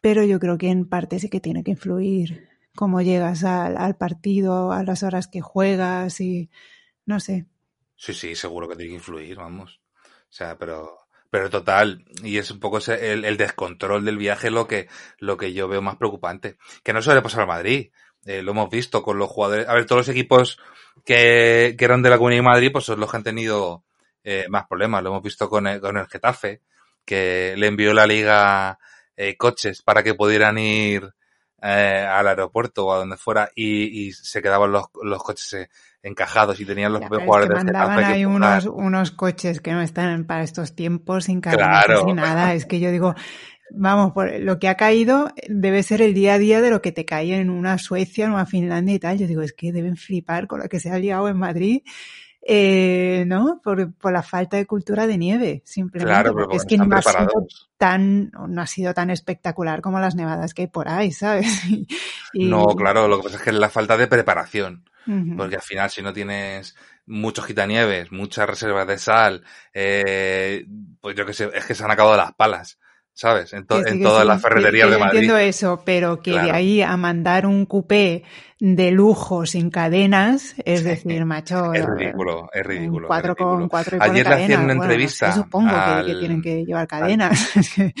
Pero 0.00 0.24
yo 0.24 0.38
creo 0.38 0.58
que 0.58 0.68
en 0.68 0.88
parte 0.88 1.18
sí 1.18 1.28
que 1.28 1.40
tiene 1.40 1.64
que 1.64 1.72
influir 1.72 2.48
cómo 2.74 3.02
llegas 3.02 3.44
al, 3.44 3.96
partido, 3.96 4.72
a 4.72 4.84
las 4.84 5.02
horas 5.02 5.26
que 5.26 5.40
juegas 5.40 6.20
y 6.20 6.50
no 7.06 7.18
sé. 7.18 7.46
Sí, 7.96 8.14
sí, 8.14 8.36
seguro 8.36 8.68
que 8.68 8.76
tiene 8.76 8.90
que 8.90 8.96
influir, 8.96 9.36
vamos. 9.36 9.80
O 10.04 10.32
sea, 10.32 10.56
pero 10.56 10.98
pero 11.30 11.50
total, 11.50 12.06
y 12.22 12.38
es 12.38 12.50
un 12.50 12.58
poco 12.58 12.78
ese, 12.78 13.12
el, 13.12 13.24
el, 13.24 13.36
descontrol 13.36 14.04
del 14.04 14.16
viaje 14.16 14.50
lo 14.50 14.66
que, 14.66 14.88
lo 15.18 15.36
que 15.36 15.52
yo 15.52 15.68
veo 15.68 15.82
más 15.82 15.96
preocupante. 15.96 16.56
Que 16.82 16.94
no 16.94 17.02
suele 17.02 17.20
pasar 17.20 17.42
a 17.42 17.46
Madrid. 17.46 17.90
Eh, 18.24 18.42
lo 18.42 18.52
hemos 18.52 18.70
visto 18.70 19.02
con 19.02 19.18
los 19.18 19.28
jugadores. 19.28 19.68
A 19.68 19.74
ver, 19.74 19.84
todos 19.84 20.06
los 20.06 20.08
equipos 20.08 20.58
que, 21.04 21.74
que 21.78 21.84
eran 21.84 22.02
de 22.02 22.10
la 22.10 22.16
Comunidad 22.16 22.38
de 22.38 22.48
Madrid, 22.48 22.70
pues 22.72 22.84
son 22.86 23.00
los 23.00 23.10
que 23.10 23.16
han 23.18 23.24
tenido 23.24 23.84
eh, 24.24 24.46
más 24.48 24.66
problemas. 24.66 25.02
Lo 25.02 25.10
hemos 25.10 25.22
visto 25.22 25.48
con 25.48 25.66
el, 25.66 25.80
con 25.80 25.96
el 25.96 26.06
Getafe, 26.06 26.62
que 27.04 27.54
le 27.56 27.66
envió 27.66 27.92
la 27.94 28.06
liga 28.06 28.78
eh, 29.16 29.36
coches 29.36 29.82
para 29.82 30.02
que 30.02 30.14
pudieran 30.14 30.58
ir 30.58 31.12
eh, 31.60 32.06
al 32.08 32.28
aeropuerto 32.28 32.86
o 32.86 32.92
a 32.92 32.98
donde 32.98 33.16
fuera 33.16 33.50
y, 33.54 34.06
y 34.06 34.12
se 34.12 34.40
quedaban 34.40 34.70
los, 34.70 34.84
los 35.02 35.20
coches 35.24 35.52
eh, 35.54 35.68
encajados 36.04 36.60
y 36.60 36.64
tenían 36.64 36.92
los 36.92 37.00
propios 37.00 37.10
pero 37.10 37.20
es 37.20 37.24
que 37.24 37.26
jugadores 37.26 37.64
mandaban 37.64 38.04
ahí 38.04 38.24
unos, 38.24 38.66
unos 38.66 39.10
coches 39.10 39.60
que 39.60 39.72
no 39.72 39.82
están 39.82 40.24
para 40.24 40.44
estos 40.44 40.76
tiempos, 40.76 41.24
sin 41.24 41.40
Claro. 41.40 42.04
ni 42.06 42.12
nada. 42.12 42.54
Es 42.54 42.64
que 42.64 42.78
yo 42.78 42.92
digo, 42.92 43.16
vamos, 43.72 44.12
por 44.12 44.32
lo 44.38 44.60
que 44.60 44.68
ha 44.68 44.76
caído 44.76 45.32
debe 45.48 45.82
ser 45.82 46.00
el 46.00 46.14
día 46.14 46.34
a 46.34 46.38
día 46.38 46.60
de 46.60 46.70
lo 46.70 46.80
que 46.80 46.92
te 46.92 47.04
cae 47.04 47.34
en 47.34 47.50
una 47.50 47.78
Suecia, 47.78 48.26
en 48.26 48.32
una 48.32 48.46
Finlandia 48.46 48.94
y 48.94 48.98
tal. 49.00 49.18
Yo 49.18 49.26
digo, 49.26 49.42
es 49.42 49.52
que 49.52 49.72
deben 49.72 49.96
flipar 49.96 50.46
con 50.46 50.60
lo 50.60 50.68
que 50.68 50.78
se 50.78 50.90
ha 50.90 50.98
liado 50.98 51.28
en 51.28 51.38
Madrid. 51.38 51.82
Eh, 52.50 53.24
¿no? 53.26 53.60
Por, 53.62 53.92
por 53.92 54.10
la 54.10 54.22
falta 54.22 54.56
de 54.56 54.64
cultura 54.64 55.06
de 55.06 55.18
nieve, 55.18 55.60
simplemente. 55.66 56.10
Claro, 56.10 56.32
porque 56.32 56.56
es 56.56 56.64
que 56.64 56.78
no 56.78 56.96
ha 56.96 57.02
sido 57.02 57.46
tan, 57.76 58.30
no 58.30 58.62
ha 58.62 58.66
sido 58.66 58.94
tan 58.94 59.10
espectacular 59.10 59.82
como 59.82 60.00
las 60.00 60.14
nevadas 60.14 60.54
que 60.54 60.62
hay 60.62 60.68
por 60.68 60.88
ahí, 60.88 61.12
¿sabes? 61.12 61.46
Y, 62.32 62.46
No, 62.46 62.64
claro, 62.68 63.06
lo 63.06 63.18
que 63.18 63.24
pasa 63.24 63.36
es 63.36 63.42
que 63.42 63.50
es 63.50 63.56
la 63.56 63.68
falta 63.68 63.98
de 63.98 64.06
preparación. 64.06 64.84
Porque 65.38 65.56
al 65.56 65.62
final, 65.62 65.88
si 65.88 66.02
no 66.02 66.12
tienes 66.12 66.76
muchos 67.06 67.46
quitanieves, 67.46 68.12
muchas 68.12 68.46
reservas 68.46 68.86
de 68.86 68.98
sal, 68.98 69.42
eh, 69.72 70.66
pues 71.00 71.16
yo 71.16 71.24
qué 71.24 71.32
sé, 71.32 71.50
es 71.54 71.64
que 71.64 71.74
se 71.74 71.82
han 71.82 71.90
acabado 71.90 72.16
las 72.16 72.34
palas, 72.34 72.78
¿sabes? 73.22 73.52
En, 73.52 73.66
to- 73.66 73.84
sí, 73.84 73.86
en 73.86 74.00
todas 74.00 74.24
sí, 74.24 74.26
las 74.26 74.40
ferreterías 74.40 74.90
de 74.90 74.96
yo 74.96 74.98
Madrid. 74.98 75.32
entiendo 75.32 75.36
eso, 75.36 75.82
pero 75.84 76.22
que 76.22 76.38
de 76.40 76.50
ahí 76.50 76.82
a 76.82 76.96
mandar 76.96 77.46
un 77.46 77.66
coupé 77.66 78.24
de 78.60 78.90
lujo 78.90 79.46
sin 79.46 79.70
cadenas, 79.70 80.54
es 80.64 80.84
decir, 80.84 81.24
macho, 81.24 81.56
Es 81.72 81.84
eh, 81.84 81.86
ridículo, 81.86 82.48
es 82.52 82.64
ridículo, 82.66 83.16
es 83.16 83.22
cuatro 83.22 83.36
con 83.36 83.36
ridículo. 83.36 83.68
cuatro 83.68 83.96
y 83.96 84.00
pone 84.00 84.20
Ayer 84.20 84.26
le 84.28 84.34
hacían 84.34 84.60
una 84.62 84.72
Bueno, 84.74 84.74
entrevista 84.74 85.32
supongo 85.32 85.82
que, 85.82 86.16
tienen 86.16 86.42
que 86.42 86.64
llevar 86.64 86.86
cadenas. 86.88 87.50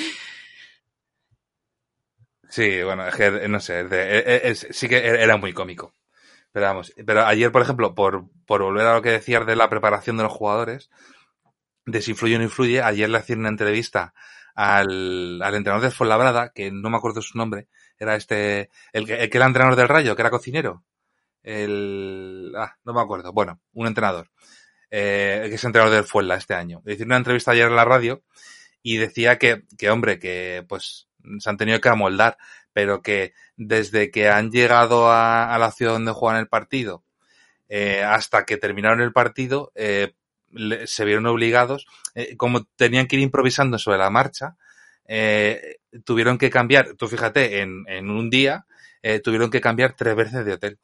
Sí, 2.50 2.82
bueno, 2.82 3.06
es 3.06 3.14
que, 3.14 3.48
no 3.48 3.60
sé, 3.60 3.80
es 3.82 3.88
eh, 3.92 4.40
es- 4.44 4.66
sí 4.70 4.88
que 4.88 4.96
era 5.06 5.36
muy 5.36 5.52
cómico. 5.52 5.94
Pero 6.52 6.66
vamos, 6.66 6.94
pero 7.06 7.26
ayer, 7.26 7.52
por 7.52 7.62
ejemplo, 7.62 7.94
por, 7.94 8.26
por 8.46 8.62
volver 8.62 8.86
a 8.86 8.94
lo 8.94 9.02
que 9.02 9.10
decías 9.10 9.46
de 9.46 9.56
la 9.56 9.70
preparación 9.70 10.16
de 10.18 10.24
los 10.24 10.32
jugadores, 10.32 10.90
de 11.86 12.02
si 12.02 12.12
influye 12.12 12.36
o 12.36 12.38
no 12.38 12.44
influye, 12.44 12.82
ayer 12.82 13.08
le 13.10 13.18
hacían 13.18 13.40
una 13.40 13.50
entrevista 13.50 14.14
al, 14.58 15.40
al 15.40 15.54
entrenador 15.54 15.88
de 15.88 15.94
Fuenlabrada, 15.94 16.50
que 16.52 16.72
no 16.72 16.90
me 16.90 16.96
acuerdo 16.96 17.22
su 17.22 17.38
nombre, 17.38 17.68
era 17.96 18.16
este, 18.16 18.70
el 18.92 19.08
el 19.08 19.30
que 19.30 19.36
era 19.38 19.46
entrenador 19.46 19.76
del 19.76 19.86
Rayo, 19.86 20.16
que 20.16 20.22
era 20.22 20.32
cocinero. 20.32 20.82
El, 21.44 22.52
ah, 22.56 22.76
no 22.84 22.92
me 22.92 23.00
acuerdo. 23.00 23.32
Bueno, 23.32 23.60
un 23.72 23.86
entrenador, 23.86 24.32
eh, 24.90 25.46
que 25.48 25.54
es 25.54 25.64
entrenador 25.64 25.94
del 25.94 26.04
Fuenla 26.04 26.34
este 26.34 26.54
año. 26.54 26.82
Le 26.84 27.00
una 27.04 27.16
entrevista 27.18 27.52
ayer 27.52 27.68
en 27.68 27.76
la 27.76 27.84
radio 27.84 28.24
y 28.82 28.96
decía 28.96 29.38
que, 29.38 29.62
que 29.78 29.90
hombre, 29.90 30.18
que 30.18 30.64
pues 30.68 31.08
se 31.38 31.48
han 31.48 31.56
tenido 31.56 31.80
que 31.80 31.90
amoldar, 31.90 32.36
pero 32.72 33.00
que 33.00 33.34
desde 33.56 34.10
que 34.10 34.28
han 34.28 34.50
llegado 34.50 35.08
a, 35.08 35.54
a 35.54 35.58
la 35.58 35.70
ciudad 35.70 35.92
donde 35.92 36.10
juegan 36.10 36.40
el 36.40 36.48
partido, 36.48 37.04
eh, 37.68 38.02
hasta 38.02 38.44
que 38.44 38.56
terminaron 38.56 39.02
el 39.02 39.12
partido, 39.12 39.70
eh, 39.76 40.14
le- 40.52 40.86
se 40.86 41.04
vieron 41.04 41.26
obligados, 41.26 41.86
eh, 42.14 42.36
como 42.36 42.64
tenían 42.76 43.06
que 43.06 43.16
ir 43.16 43.22
improvisando 43.22 43.78
sobre 43.78 43.98
la 43.98 44.10
marcha, 44.10 44.56
eh, 45.06 45.78
tuvieron 46.04 46.38
que 46.38 46.50
cambiar, 46.50 46.94
tú 46.94 47.08
fíjate, 47.08 47.60
en, 47.60 47.84
en 47.88 48.10
un 48.10 48.30
día, 48.30 48.66
eh, 49.02 49.20
tuvieron 49.20 49.50
que 49.50 49.60
cambiar 49.60 49.94
tres 49.94 50.14
veces 50.16 50.44
de 50.44 50.52
hotel. 50.52 50.78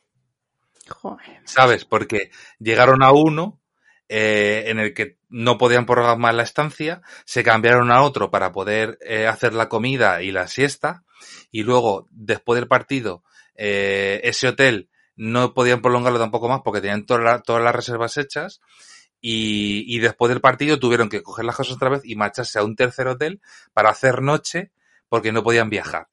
Joder. 0.88 1.40
¿sabes? 1.44 1.84
Porque 1.84 2.30
llegaron 2.58 3.02
a 3.02 3.12
uno 3.12 3.58
eh, 4.08 4.64
en 4.66 4.78
el 4.78 4.92
que 4.92 5.16
no 5.30 5.56
podían 5.56 5.86
programar 5.86 6.34
la 6.34 6.42
estancia, 6.42 7.00
se 7.24 7.42
cambiaron 7.42 7.90
a 7.90 8.02
otro 8.02 8.30
para 8.30 8.52
poder 8.52 8.98
eh, 9.00 9.26
hacer 9.26 9.54
la 9.54 9.68
comida 9.70 10.22
y 10.22 10.30
la 10.30 10.46
siesta, 10.46 11.04
y 11.50 11.62
luego, 11.62 12.06
después 12.10 12.58
del 12.60 12.68
partido, 12.68 13.22
ese 13.56 14.48
hotel 14.48 14.88
no 15.16 15.54
podían 15.54 15.80
prolongarlo 15.80 16.18
tampoco 16.18 16.48
más 16.48 16.60
porque 16.62 16.80
tenían 16.80 17.06
toda 17.06 17.20
la- 17.20 17.40
todas 17.40 17.62
las 17.62 17.74
reservas 17.74 18.16
hechas, 18.18 18.60
y, 19.26 19.86
y 19.88 20.00
después 20.00 20.28
del 20.28 20.42
partido 20.42 20.78
tuvieron 20.78 21.08
que 21.08 21.22
coger 21.22 21.46
las 21.46 21.56
cosas 21.56 21.76
otra 21.76 21.88
vez 21.88 22.02
y 22.04 22.14
marcharse 22.14 22.58
a 22.58 22.62
un 22.62 22.76
tercer 22.76 23.06
hotel 23.06 23.40
para 23.72 23.88
hacer 23.88 24.20
noche 24.20 24.70
porque 25.08 25.32
no 25.32 25.42
podían 25.42 25.70
viajar. 25.70 26.08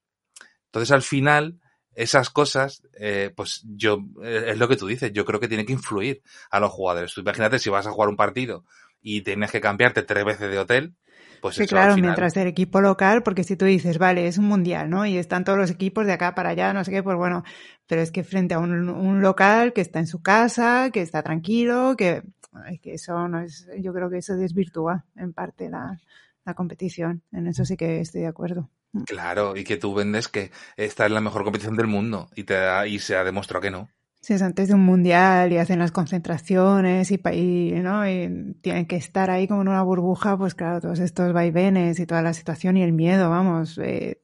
Entonces, 0.68 0.93
al 0.93 1.01
final, 1.01 1.59
esas 1.93 2.30
cosas, 2.30 2.84
eh, 2.93 3.34
pues 3.36 3.66
yo, 3.66 4.05
eh, 4.24 4.45
es 4.47 4.57
lo 4.57 4.70
que 4.70 4.78
tú 4.78 4.88
dices, 4.88 5.12
yo 5.12 5.26
creo 5.26 5.41
que 5.41 5.49
tiene 5.49 5.66
que 5.66 5.74
influir 5.74 6.24
a 6.49 6.62
los 6.62 6.72
jugadores. 6.72 7.14
Tú 7.14 7.20
imagínate 7.20 7.59
si 7.59 7.70
vas 7.70 7.86
a 7.86 7.91
jugar 7.91 8.07
un 8.07 8.16
partido 8.16 8.64
y 9.01 9.24
tienes 9.24 9.51
que 9.51 9.59
cambiarte 9.59 10.03
tres 10.03 10.24
veces 10.24 10.49
de 10.49 10.59
hotel, 10.59 10.95
pues 11.41 11.55
Sí, 11.55 11.64
eso 11.64 11.76
claro, 11.76 11.95
final. 11.95 12.12
mientras 12.12 12.38
el 12.38 12.47
equipo 12.47 12.80
local, 12.80 13.24
porque 13.24 13.43
si 13.43 13.57
tú 13.57 13.66
dices, 13.66 13.97
vale, 13.97 14.26
es 14.28 14.38
un 14.38 14.45
mundial, 14.45 14.89
¿no? 14.89 15.05
Y 15.05 15.18
están 15.18 15.43
todos 15.43 15.57
los 15.59 15.70
equipos 15.70 16.05
de 16.05 16.14
acá 16.14 16.34
para 16.34 16.51
allá, 16.51 16.72
no 16.72 16.86
sé 16.86 16.91
qué, 16.91 17.03
pues 17.03 17.18
bueno, 17.18 17.43
pero 17.88 18.01
es 18.01 18.12
que 18.12 18.24
frente 18.24 18.53
a 18.53 18.59
un, 18.59 18.88
un 18.88 19.22
local 19.22 19.74
que 19.74 19.82
está 19.82 19.99
en 19.99 20.07
su 20.07 20.22
casa, 20.22 20.91
que 20.93 21.01
está 21.01 21.24
tranquilo, 21.24 21.95
que, 21.97 22.22
es 22.70 22.80
que 22.82 22.93
eso 22.93 23.28
no 23.28 23.41
es, 23.41 23.68
yo 23.80 23.93
creo 23.93 24.10
que 24.10 24.18
eso 24.20 24.36
desvirtúa 24.36 25.06
en 25.16 25.34
parte 25.34 25.70
la, 25.70 25.99
la 26.45 26.54
competición. 26.54 27.22
En 27.32 27.47
eso 27.47 27.66
sí 27.66 27.78
que 27.78 27.99
estoy 28.02 28.22
de 28.22 28.28
acuerdo. 28.28 28.70
Claro, 29.06 29.56
y 29.56 29.64
que 29.64 29.78
tú 29.78 29.93
vendes 29.93 30.28
que 30.28 30.52
esta 30.76 31.06
es 31.06 31.12
la 31.12 31.22
mejor 31.22 31.43
competición 31.43 31.78
del 31.78 31.88
mundo 31.88 32.30
y 32.36 32.43
te 32.43 32.54
da- 32.56 32.88
y 32.88 32.99
se 32.99 33.16
ha 33.16 33.24
demostrado 33.24 33.62
que 33.62 33.72
no. 33.72 33.89
Si 34.22 34.34
es 34.34 34.41
antes 34.43 34.68
de 34.68 34.76
un 34.76 34.82
mundial 34.86 35.52
y 35.52 35.58
hacen 35.58 35.80
las 35.80 35.91
concentraciones 35.91 37.10
y, 37.10 37.20
y, 37.34 37.72
¿no? 37.82 38.08
y 38.08 38.54
tienen 38.62 38.86
que 38.86 38.95
estar 38.95 39.32
ahí 39.32 39.47
como 39.47 39.64
en 39.64 39.68
una 39.70 39.82
burbuja, 39.82 40.38
pues 40.38 40.54
claro, 40.54 40.80
todos 40.80 40.99
estos 40.99 41.34
vaivenes 41.34 41.99
y 41.99 42.06
toda 42.06 42.22
la 42.22 42.34
situación 42.34 42.78
y 42.78 42.84
el 42.84 42.93
miedo, 42.93 43.32
vamos, 43.32 43.80
eh, 43.80 44.22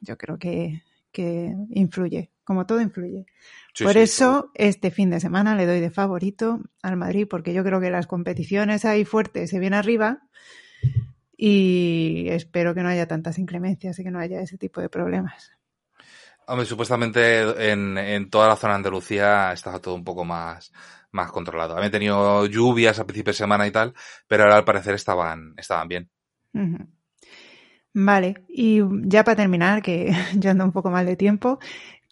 yo 0.00 0.16
creo 0.16 0.38
que, 0.38 0.82
que 1.10 1.56
influye, 1.70 2.30
como 2.44 2.66
todo 2.66 2.80
influye. 2.80 3.26
Sí, 3.74 3.86
Por 3.86 3.96
sí, 3.96 3.98
eso, 3.98 4.50
este 4.54 4.90
fin 4.90 5.10
de 5.10 5.20
semana 5.20 5.56
le 5.56 5.66
doy 5.66 5.80
de 5.80 5.90
favorito 5.90 6.60
al 6.82 6.96
Madrid, 6.96 7.26
porque 7.28 7.52
yo 7.54 7.64
creo 7.64 7.80
que 7.80 7.90
las 7.90 8.06
competiciones 8.06 8.84
ahí 8.84 9.04
fuertes 9.04 9.50
se 9.50 9.58
vienen 9.60 9.78
arriba 9.78 10.22
y 11.36 12.28
espero 12.30 12.74
que 12.74 12.82
no 12.82 12.88
haya 12.88 13.06
tantas 13.08 13.38
inclemencias 13.38 13.98
y 13.98 14.04
que 14.04 14.10
no 14.10 14.18
haya 14.20 14.40
ese 14.40 14.58
tipo 14.58 14.80
de 14.80 14.88
problemas. 14.88 15.50
Hombre, 16.46 16.66
supuestamente 16.66 17.70
en, 17.72 17.96
en 17.98 18.28
toda 18.30 18.48
la 18.48 18.56
zona 18.56 18.72
de 18.74 18.76
Andalucía 18.78 19.52
estaba 19.52 19.78
todo 19.80 19.94
un 19.94 20.04
poco 20.04 20.24
más, 20.24 20.72
más 21.12 21.30
controlado. 21.30 21.76
Habían 21.76 21.92
tenido 21.92 22.46
lluvias 22.46 22.98
a 22.98 23.06
principios 23.06 23.36
de 23.36 23.44
semana 23.44 23.66
y 23.66 23.70
tal, 23.70 23.94
pero 24.26 24.42
ahora 24.44 24.56
al 24.56 24.64
parecer 24.64 24.94
estaban, 24.94 25.54
estaban 25.56 25.88
bien. 25.88 26.10
Vale, 27.94 28.44
y 28.48 28.80
ya 29.06 29.22
para 29.24 29.36
terminar, 29.36 29.82
que 29.82 30.12
yo 30.36 30.50
ando 30.50 30.64
un 30.64 30.72
poco 30.72 30.90
mal 30.90 31.04
de 31.06 31.16
tiempo, 31.16 31.58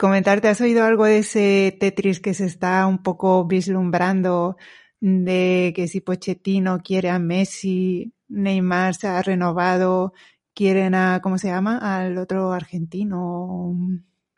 comentarte, 0.01 0.49
¿has 0.49 0.63
oído 0.63 0.83
algo 0.85 1.05
de 1.05 1.19
ese 1.19 1.77
Tetris 1.79 2.21
que 2.21 2.33
se 2.33 2.47
está 2.47 2.87
un 2.87 3.03
poco 3.03 3.47
vislumbrando 3.47 4.57
de 4.99 5.75
que 5.77 5.89
si 5.89 6.01
Pochettino 6.01 6.81
quiere 6.83 7.11
a 7.11 7.19
Messi 7.19 8.15
Neymar 8.29 8.95
se 8.95 9.09
ha 9.09 9.21
renovado, 9.21 10.15
quieren 10.55 10.95
a, 10.95 11.21
¿cómo 11.23 11.37
se 11.37 11.49
llama? 11.49 11.79
Al 11.79 12.17
otro 12.17 12.53
argentino. 12.53 13.77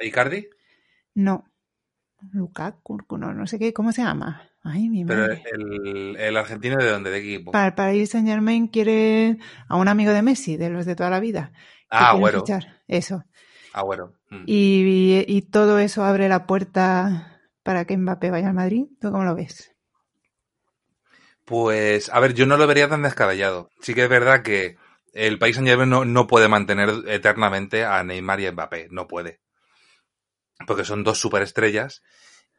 ¿Icardi? 0.00 0.48
No. 1.14 1.44
Lukaku, 2.32 2.98
no, 3.16 3.32
no 3.32 3.46
sé 3.46 3.58
qué, 3.60 3.72
¿cómo 3.72 3.92
se 3.92 4.02
llama? 4.02 4.42
Ay, 4.64 4.88
mi 4.88 5.04
Pero 5.04 5.22
madre. 5.22 5.44
el, 5.52 6.16
el 6.16 6.36
argentino 6.36 6.76
de 6.76 6.90
dónde, 6.90 7.10
de 7.10 7.18
equipo. 7.18 7.52
Para 7.52 7.68
el 7.68 7.74
Paris 7.74 8.10
Saint 8.10 8.26
Germain 8.26 8.66
quiere 8.66 9.38
a 9.68 9.76
un 9.76 9.86
amigo 9.86 10.12
de 10.12 10.22
Messi, 10.22 10.56
de 10.56 10.70
los 10.70 10.86
de 10.86 10.96
toda 10.96 11.10
la 11.10 11.20
vida. 11.20 11.52
Ah, 11.88 12.18
fichar. 12.32 12.82
Eso. 12.88 13.24
Agüero. 13.72 14.14
Mm. 14.30 14.44
Y, 14.46 14.82
y- 15.26 15.36
y 15.36 15.42
todo 15.42 15.78
eso 15.78 16.04
abre 16.04 16.28
la 16.28 16.46
puerta 16.46 17.40
para 17.62 17.84
que 17.84 17.96
Mbappé 17.96 18.30
vaya 18.30 18.48
al 18.48 18.54
Madrid. 18.54 18.86
¿Tú 19.00 19.10
cómo 19.10 19.24
lo 19.24 19.34
ves? 19.34 19.72
Pues, 21.44 22.08
a 22.10 22.20
ver, 22.20 22.34
yo 22.34 22.46
no 22.46 22.56
lo 22.56 22.66
vería 22.66 22.88
tan 22.88 23.02
descabellado. 23.02 23.70
Sí 23.80 23.94
que 23.94 24.04
es 24.04 24.08
verdad 24.08 24.42
que 24.42 24.76
el 25.12 25.38
país 25.38 25.56
Saint 25.56 25.68
Germain 25.68 25.90
no, 25.90 26.04
no 26.04 26.26
puede 26.26 26.48
mantener 26.48 26.90
eternamente 27.08 27.84
a 27.84 28.02
Neymar 28.04 28.40
y 28.40 28.46
a 28.46 28.52
Mbappé. 28.52 28.88
No 28.90 29.06
puede. 29.08 29.40
Porque 30.66 30.84
son 30.84 31.02
dos 31.04 31.18
superestrellas. 31.18 32.02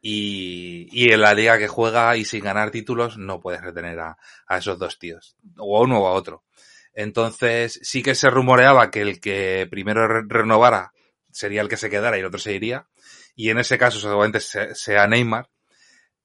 Y, 0.02 0.88
y 0.92 1.12
en 1.12 1.22
la 1.22 1.32
liga 1.32 1.56
que 1.56 1.66
juega 1.68 2.14
y 2.16 2.26
sin 2.26 2.44
ganar 2.44 2.70
títulos 2.70 3.16
no 3.16 3.40
puedes 3.40 3.62
retener 3.62 3.98
a, 4.00 4.18
a 4.46 4.58
esos 4.58 4.78
dos 4.78 4.98
tíos. 4.98 5.36
O 5.56 5.78
a 5.78 5.80
uno 5.80 6.00
o 6.00 6.06
a 6.06 6.12
otro. 6.12 6.44
Entonces, 6.92 7.80
sí 7.82 8.02
que 8.02 8.14
se 8.14 8.28
rumoreaba 8.28 8.90
que 8.90 9.00
el 9.00 9.18
que 9.20 9.66
primero 9.70 10.06
re- 10.06 10.24
renovara 10.28 10.92
sería 11.34 11.62
el 11.62 11.68
que 11.68 11.76
se 11.78 11.90
quedara 11.90 12.16
y 12.16 12.20
el 12.20 12.26
otro 12.26 12.40
se 12.40 12.54
iría. 12.54 12.88
Y 13.36 13.50
en 13.50 13.58
ese 13.58 13.78
caso 13.78 14.00
seguramente 14.00 14.40
se- 14.40 14.74
sea 14.74 15.06
Neymar. 15.08 15.50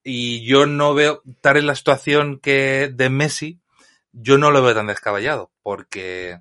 Y 0.04 0.46
yo 0.48 0.66
no 0.66 0.94
veo, 0.94 1.22
estar 1.28 1.58
en 1.58 1.68
la 1.68 1.76
situación 1.76 2.40
que 2.40 2.90
de 2.94 3.10
Messi, 3.10 3.62
yo 4.14 4.38
no 4.38 4.52
lo 4.52 4.64
veo 4.64 4.76
tan 4.76 4.88
descabellado, 4.88 5.52
porque 5.64 6.40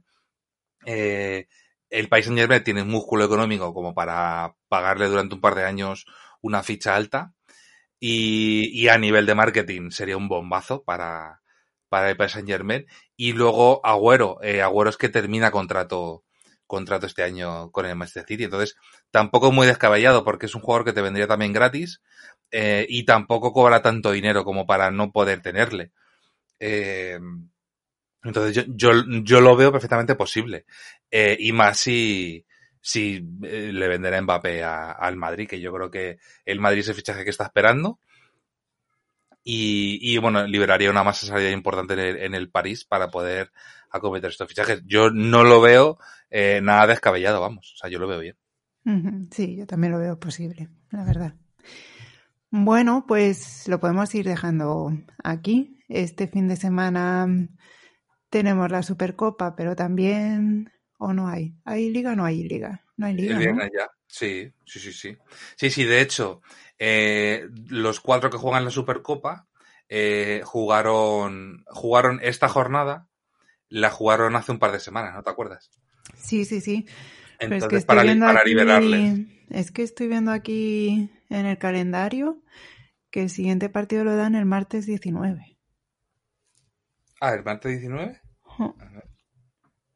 eh, 0.86 1.46
el 1.90 2.08
país 2.08 2.26
Saint 2.26 2.38
Germain 2.38 2.64
tiene 2.64 2.82
un 2.82 2.90
músculo 2.90 3.24
económico 3.24 3.72
como 3.74 3.94
para 3.94 4.54
pagarle 4.68 5.06
durante 5.06 5.34
un 5.34 5.40
par 5.40 5.54
de 5.54 5.64
años 5.64 6.06
una 6.42 6.62
ficha 6.62 6.94
alta 6.96 7.34
y, 8.00 8.70
y 8.72 8.88
a 8.88 8.98
nivel 8.98 9.26
de 9.26 9.34
marketing 9.34 9.90
sería 9.90 10.16
un 10.16 10.28
bombazo 10.28 10.84
para, 10.84 11.42
para 11.88 12.10
el 12.10 12.16
Paris 12.16 12.32
Saint 12.34 12.48
Germain. 12.48 12.86
Y 13.16 13.32
luego 13.32 13.84
Agüero, 13.86 14.38
eh, 14.42 14.62
Agüero 14.62 14.90
es 14.90 14.96
que 14.96 15.08
termina 15.08 15.50
contrato, 15.50 16.24
contrato 16.68 17.06
este 17.06 17.24
año 17.24 17.72
con 17.72 17.86
el 17.86 17.96
Manchester 17.96 18.26
City. 18.28 18.44
Entonces, 18.44 18.76
tampoco 19.10 19.52
muy 19.52 19.66
descabellado 19.66 20.24
porque 20.24 20.46
es 20.46 20.54
un 20.56 20.62
jugador 20.62 20.86
que 20.86 20.94
te 20.94 21.02
vendría 21.02 21.26
también 21.28 21.52
gratis 21.54 22.02
eh, 22.52 22.86
y 22.88 23.04
tampoco 23.06 23.52
cobra 23.52 23.82
tanto 23.82 24.12
dinero 24.12 24.44
como 24.44 24.66
para 24.68 24.92
no 24.92 25.12
poder 25.12 25.42
tenerle. 25.42 25.92
Eh, 26.60 27.18
entonces 28.22 28.54
yo, 28.54 28.62
yo, 28.74 29.02
yo 29.22 29.40
lo 29.40 29.56
veo 29.56 29.72
perfectamente 29.72 30.14
posible. 30.14 30.66
Eh, 31.10 31.36
y 31.38 31.52
más 31.52 31.78
si, 31.78 32.44
si 32.80 33.24
eh, 33.44 33.70
le 33.72 33.88
venderá 33.88 34.20
Mbappé 34.20 34.62
a- 34.64 34.92
al 34.92 35.16
Madrid, 35.16 35.48
que 35.48 35.60
yo 35.60 35.72
creo 35.72 35.90
que 35.90 36.18
el 36.44 36.60
Madrid 36.60 36.80
es 36.80 36.88
el 36.88 36.94
fichaje 36.96 37.24
que 37.24 37.30
está 37.30 37.44
esperando. 37.44 38.00
Y, 39.44 39.98
y 40.02 40.18
bueno, 40.18 40.46
liberaría 40.46 40.90
una 40.90 41.04
masa 41.04 41.26
salida 41.26 41.50
importante 41.50 41.94
en 41.94 42.00
el, 42.00 42.16
en 42.18 42.34
el 42.34 42.50
París 42.50 42.84
para 42.84 43.08
poder 43.10 43.50
acometer 43.90 44.30
estos 44.30 44.48
fichajes. 44.48 44.82
Yo 44.84 45.10
no 45.10 45.42
lo 45.44 45.60
veo 45.62 45.98
eh, 46.30 46.60
nada 46.62 46.86
descabellado, 46.86 47.40
vamos. 47.40 47.74
O 47.74 47.76
sea, 47.78 47.90
yo 47.90 47.98
lo 47.98 48.08
veo 48.08 48.20
bien. 48.20 48.36
Sí, 49.30 49.56
yo 49.56 49.66
también 49.66 49.92
lo 49.92 49.98
veo 49.98 50.18
posible, 50.18 50.70
la 50.90 51.04
verdad. 51.04 51.34
Bueno, 52.50 53.04
pues 53.06 53.68
lo 53.68 53.78
podemos 53.78 54.14
ir 54.14 54.26
dejando 54.26 54.92
aquí. 55.22 55.78
Este 55.88 56.26
fin 56.26 56.48
de 56.48 56.56
semana 56.56 57.28
tenemos 58.30 58.70
la 58.70 58.82
Supercopa, 58.82 59.56
pero 59.56 59.76
también... 59.76 60.72
¿O 61.00 61.12
no 61.12 61.28
hay? 61.28 61.54
¿Hay 61.64 61.90
liga 61.90 62.12
o 62.12 62.16
no 62.16 62.24
hay 62.24 62.42
liga? 62.42 62.84
No 62.96 63.06
hay 63.06 63.14
liga, 63.14 63.28
El 63.28 63.34
¿no? 63.34 63.40
viernes 63.40 63.70
ya. 63.78 63.88
Sí, 64.08 64.52
sí, 64.64 64.80
sí, 64.80 64.92
sí. 64.92 65.16
Sí, 65.54 65.70
sí, 65.70 65.84
de 65.84 66.00
hecho, 66.00 66.42
eh, 66.78 67.46
los 67.68 68.00
cuatro 68.00 68.30
que 68.30 68.36
juegan 68.36 68.64
la 68.64 68.70
Supercopa 68.70 69.46
eh, 69.88 70.42
jugaron, 70.44 71.64
jugaron 71.68 72.18
esta 72.22 72.48
jornada, 72.48 73.06
la 73.68 73.90
jugaron 73.90 74.34
hace 74.34 74.50
un 74.50 74.58
par 74.58 74.72
de 74.72 74.80
semanas, 74.80 75.14
¿no 75.14 75.22
te 75.22 75.30
acuerdas? 75.30 75.70
Sí, 76.16 76.44
sí, 76.44 76.60
sí. 76.60 76.86
Pero 77.46 77.58
es 77.60 77.68
que 77.68 77.76
Entonces, 77.76 77.78
estoy 77.78 77.86
para, 77.86 78.04
li- 78.04 78.16
viendo 78.16 78.26
para 78.26 78.44
liberarles. 78.44 79.10
aquí, 79.14 79.46
es 79.50 79.70
que 79.72 79.82
estoy 79.82 80.08
viendo 80.08 80.32
aquí 80.32 81.10
en 81.30 81.46
el 81.46 81.58
calendario 81.58 82.42
que 83.10 83.22
el 83.24 83.30
siguiente 83.30 83.68
partido 83.70 84.04
lo 84.04 84.16
dan 84.16 84.34
el 84.36 84.46
martes 84.46 84.86
19. 84.86 85.58
Ah, 87.20 87.32
¿el 87.34 87.44
martes 87.44 87.70
19? 87.70 88.20
Ujú. 88.46 88.74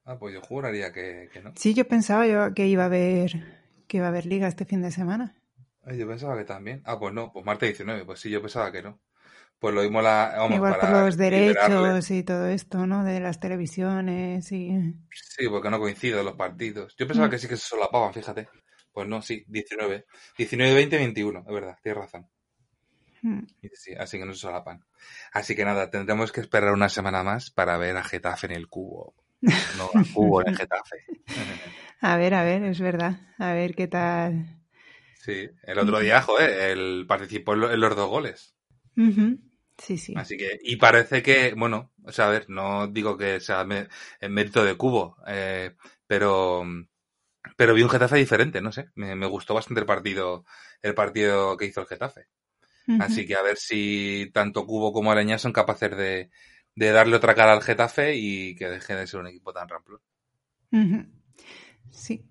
Ah, 0.05 0.17
pues 0.17 0.33
yo 0.35 0.41
juraría 0.43 0.93
que, 0.93 1.29
que 1.33 1.43
no. 1.43 1.57
Sí, 1.57 1.73
yo 1.73 1.89
pensaba 1.89 2.27
yo 2.27 2.53
que 2.55 2.67
iba 2.67 2.83
a 2.83 2.87
haber 2.87 3.31
que 3.89 3.97
iba 3.97 4.07
a 4.07 4.09
haber 4.11 4.27
liga 4.27 4.49
este 4.49 4.67
fin 4.67 4.83
de 4.83 4.91
semana. 4.91 5.35
Ay, 5.85 5.99
yo 5.99 6.09
pensaba 6.09 6.37
que 6.37 6.45
también. 6.45 6.83
Ah, 6.85 6.99
pues 6.99 7.15
no, 7.15 7.33
pues 7.33 7.45
martes 7.45 7.69
19, 7.71 8.05
pues 8.05 8.21
sí, 8.21 8.31
yo 8.31 8.41
pensaba 8.43 8.73
que 8.73 8.83
no. 8.83 9.01
Pues 9.63 9.75
lo 9.77 9.83
mismo 9.83 10.03
la, 10.03 10.35
vamos, 10.39 10.57
Igual 10.57 10.77
por 10.81 10.91
los 10.91 11.17
derechos 11.17 12.11
y 12.11 12.25
todo 12.25 12.49
esto, 12.49 12.85
¿no? 12.85 13.05
De 13.05 13.21
las 13.21 13.39
televisiones 13.39 14.51
y... 14.51 14.73
Sí, 15.13 15.49
porque 15.49 15.71
no 15.71 15.79
coinciden 15.79 16.25
los 16.25 16.35
partidos. 16.35 16.97
Yo 16.99 17.07
pensaba 17.07 17.29
Mm. 17.29 17.31
que 17.31 17.39
sí 17.39 17.47
que 17.47 17.57
se 17.57 17.69
solapaban, 17.69 18.13
fíjate. 18.13 18.49
Pues 18.93 19.07
no, 19.07 19.23
sí, 19.23 19.45
19. 19.47 20.05
19, 20.37 20.75
20, 20.75 20.97
21, 20.99 21.45
es 21.47 21.55
verdad, 21.55 21.79
tienes 21.81 22.03
razón. 22.03 22.27
Mm. 23.23 23.43
Sí, 23.61 23.71
sí, 23.75 23.95
así 23.95 24.19
que 24.19 24.25
no 24.27 24.35
se 24.35 24.41
solapan. 24.41 24.85
Así 25.33 25.55
que 25.55 25.65
nada, 25.65 25.89
tendremos 25.91 26.33
que 26.33 26.41
esperar 26.41 26.73
una 26.73 26.89
semana 26.89 27.23
más 27.23 27.53
para 27.53 27.79
ver 27.79 27.97
a 27.97 28.03
Getafe 28.03 28.49
en 28.49 28.53
el 28.55 28.67
cubo. 28.67 29.15
No 29.41 29.85
a 29.95 30.05
cubo 30.13 30.41
en 30.43 30.49
el 30.49 30.57
Getafe. 30.57 30.97
A 32.01 32.17
ver, 32.17 32.35
a 32.35 32.43
ver, 32.43 32.65
es 32.65 32.81
verdad. 32.81 33.21
A 33.39 33.53
ver 33.53 33.77
qué 33.77 33.87
tal. 33.87 34.59
Sí, 35.21 35.49
el 35.63 35.79
otro 35.79 36.01
día, 36.01 36.21
joder, 36.21 36.51
él 36.73 37.05
participó 37.07 37.55
en 37.55 37.61
lo- 37.61 37.73
en 37.73 37.79
los 37.81 37.95
dos 37.95 38.09
goles. 38.11 38.57
Ujú. 38.97 39.39
Sí, 39.79 39.99
sí. 39.99 40.15
Así 40.17 40.37
que, 40.37 40.59
y 40.63 40.77
parece 40.77 41.23
que, 41.23 41.55
bueno, 41.55 41.93
o 42.05 42.13
sea, 42.13 42.27
a 42.27 42.31
ver, 42.31 42.49
no 42.49 42.87
digo 42.87 43.17
que 43.17 43.41
sea 43.41 43.67
en 44.21 44.33
mérito 44.33 44.65
de 44.65 44.77
Cubo, 44.77 45.17
eh, 45.27 45.75
pero, 46.07 46.65
pero 47.57 47.75
vi 47.75 47.83
un 47.83 47.91
Getafe 47.91 48.17
diferente, 48.17 48.61
no 48.61 48.73
sé, 48.73 48.91
me, 48.95 49.15
me 49.17 49.27
gustó 49.27 49.55
bastante 49.55 49.81
el 49.81 49.87
partido, 49.87 50.45
el 50.83 50.95
partido 50.95 51.57
que 51.57 51.67
hizo 51.67 51.81
el 51.81 51.87
Getafe. 51.87 52.29
Así 52.99 53.27
que 53.27 53.37
a 53.37 53.43
ver 53.43 53.57
si 53.59 54.31
tanto 54.35 54.67
Cubo 54.67 54.93
como 54.93 55.13
Aleñá 55.13 55.39
son 55.39 55.53
capaces 55.53 55.97
de, 55.97 56.31
de 56.77 56.93
darle 56.93 57.17
otra 57.17 57.35
cara 57.35 57.53
al 57.55 57.63
Getafe 57.63 58.15
y 58.17 58.55
que 58.57 58.69
deje 58.69 58.95
de 58.97 59.07
ser 59.07 59.21
un 59.21 59.29
equipo 59.29 59.53
tan 59.53 59.69
ramplón. 59.69 60.01
Sí. 61.91 62.25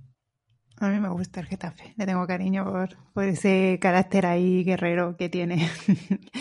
A 0.81 0.89
mí 0.89 0.99
me 0.99 1.09
gusta 1.09 1.39
el 1.39 1.45
Getafe. 1.45 1.93
Le 1.95 2.05
tengo 2.05 2.25
cariño 2.25 2.65
por, 2.65 2.97
por 3.13 3.23
ese 3.25 3.77
carácter 3.79 4.25
ahí 4.25 4.63
guerrero 4.63 5.15
que 5.17 5.29
tiene. 5.29 5.69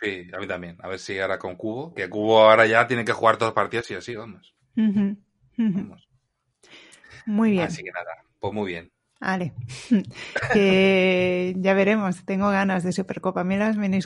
Sí, 0.00 0.28
a 0.32 0.38
mí 0.38 0.46
también. 0.46 0.76
A 0.80 0.86
ver 0.86 1.00
si 1.00 1.18
ahora 1.18 1.40
con 1.40 1.56
Cubo, 1.56 1.92
que 1.92 2.08
Cubo 2.08 2.38
ahora 2.38 2.66
ya 2.66 2.86
tiene 2.86 3.04
que 3.04 3.12
jugar 3.12 3.36
todos 3.36 3.48
los 3.48 3.54
partidos 3.54 3.90
y 3.90 3.94
así, 3.94 4.14
vamos. 4.14 4.54
Ujú. 4.76 5.16
vamos. 5.56 6.08
Muy 7.26 7.50
bien. 7.50 7.64
Así 7.64 7.82
que 7.82 7.90
nada, 7.90 8.12
pues 8.38 8.54
muy 8.54 8.68
bien. 8.68 8.92
Vale. 9.20 9.54
que 10.52 11.52
ya 11.56 11.74
veremos. 11.74 12.24
Tengo 12.24 12.48
ganas 12.50 12.84
de 12.84 12.92
Supercopa. 12.92 13.40
A 13.40 13.44
mí 13.44 13.56
las 13.56 13.76
mini, 13.76 13.98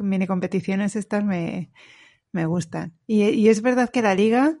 mini 0.00 0.26
competiciones 0.26 0.96
estas 0.96 1.24
me, 1.24 1.70
me 2.32 2.46
gustan. 2.46 2.98
Y, 3.06 3.22
y, 3.22 3.48
es 3.48 3.62
verdad 3.62 3.90
que 3.90 4.02
la 4.02 4.16
liga 4.16 4.58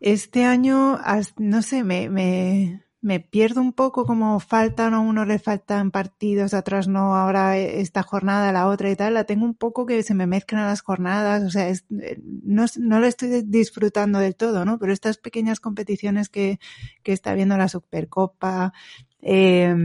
este 0.00 0.44
año, 0.44 1.00
no 1.38 1.62
sé, 1.62 1.82
me, 1.84 2.10
me, 2.10 2.83
me 3.04 3.20
pierdo 3.20 3.60
un 3.60 3.74
poco 3.74 4.06
como 4.06 4.40
faltan 4.40 4.94
a 4.94 5.00
uno 5.00 5.26
le 5.26 5.38
faltan 5.38 5.90
partidos, 5.90 6.54
atrás 6.54 6.88
no, 6.88 7.14
ahora 7.14 7.58
esta 7.58 8.02
jornada, 8.02 8.50
la 8.50 8.66
otra 8.66 8.90
y 8.90 8.96
tal, 8.96 9.12
la 9.12 9.24
tengo 9.24 9.44
un 9.44 9.54
poco 9.54 9.84
que 9.84 10.02
se 10.02 10.14
me 10.14 10.26
mezclan 10.26 10.64
las 10.64 10.80
jornadas, 10.80 11.42
o 11.42 11.50
sea, 11.50 11.68
es, 11.68 11.84
no, 11.90 12.64
no 12.78 13.00
lo 13.00 13.06
estoy 13.06 13.42
disfrutando 13.42 14.20
del 14.20 14.36
todo, 14.36 14.64
¿no? 14.64 14.78
Pero 14.78 14.94
estas 14.94 15.18
pequeñas 15.18 15.60
competiciones 15.60 16.30
que, 16.30 16.58
que 17.02 17.12
está 17.12 17.34
viendo 17.34 17.58
la 17.58 17.68
Supercopa, 17.68 18.72
eh, 19.20 19.76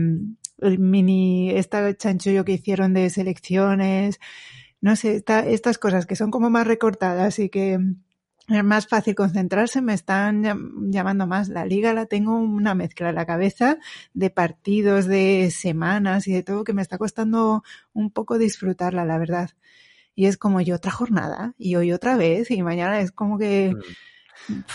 el 0.62 0.78
mini, 0.78 1.50
esta 1.50 1.94
chanchullo 1.94 2.46
que 2.46 2.52
hicieron 2.52 2.94
de 2.94 3.10
selecciones, 3.10 4.18
no 4.80 4.96
sé, 4.96 5.16
esta, 5.16 5.46
estas 5.46 5.76
cosas 5.76 6.06
que 6.06 6.16
son 6.16 6.30
como 6.30 6.48
más 6.48 6.66
recortadas 6.66 7.38
y 7.38 7.50
que 7.50 7.78
es 8.50 8.64
más 8.64 8.86
fácil 8.86 9.14
concentrarse, 9.14 9.80
me 9.80 9.94
están 9.94 10.90
llamando 10.90 11.26
más. 11.26 11.48
La 11.48 11.64
liga 11.64 11.92
la 11.92 12.06
tengo 12.06 12.36
una 12.36 12.74
mezcla 12.74 13.10
en 13.10 13.14
la 13.14 13.26
cabeza 13.26 13.78
de 14.12 14.30
partidos, 14.30 15.06
de 15.06 15.50
semanas 15.50 16.26
y 16.26 16.32
de 16.32 16.42
todo 16.42 16.64
que 16.64 16.72
me 16.72 16.82
está 16.82 16.98
costando 16.98 17.62
un 17.92 18.10
poco 18.10 18.38
disfrutarla, 18.38 19.04
la 19.04 19.18
verdad. 19.18 19.50
Y 20.14 20.26
es 20.26 20.36
como 20.36 20.60
yo 20.60 20.76
otra 20.76 20.90
jornada 20.90 21.54
y 21.58 21.76
hoy 21.76 21.92
otra 21.92 22.16
vez 22.16 22.50
y 22.50 22.62
mañana 22.62 23.00
es 23.00 23.12
como 23.12 23.38
que... 23.38 23.74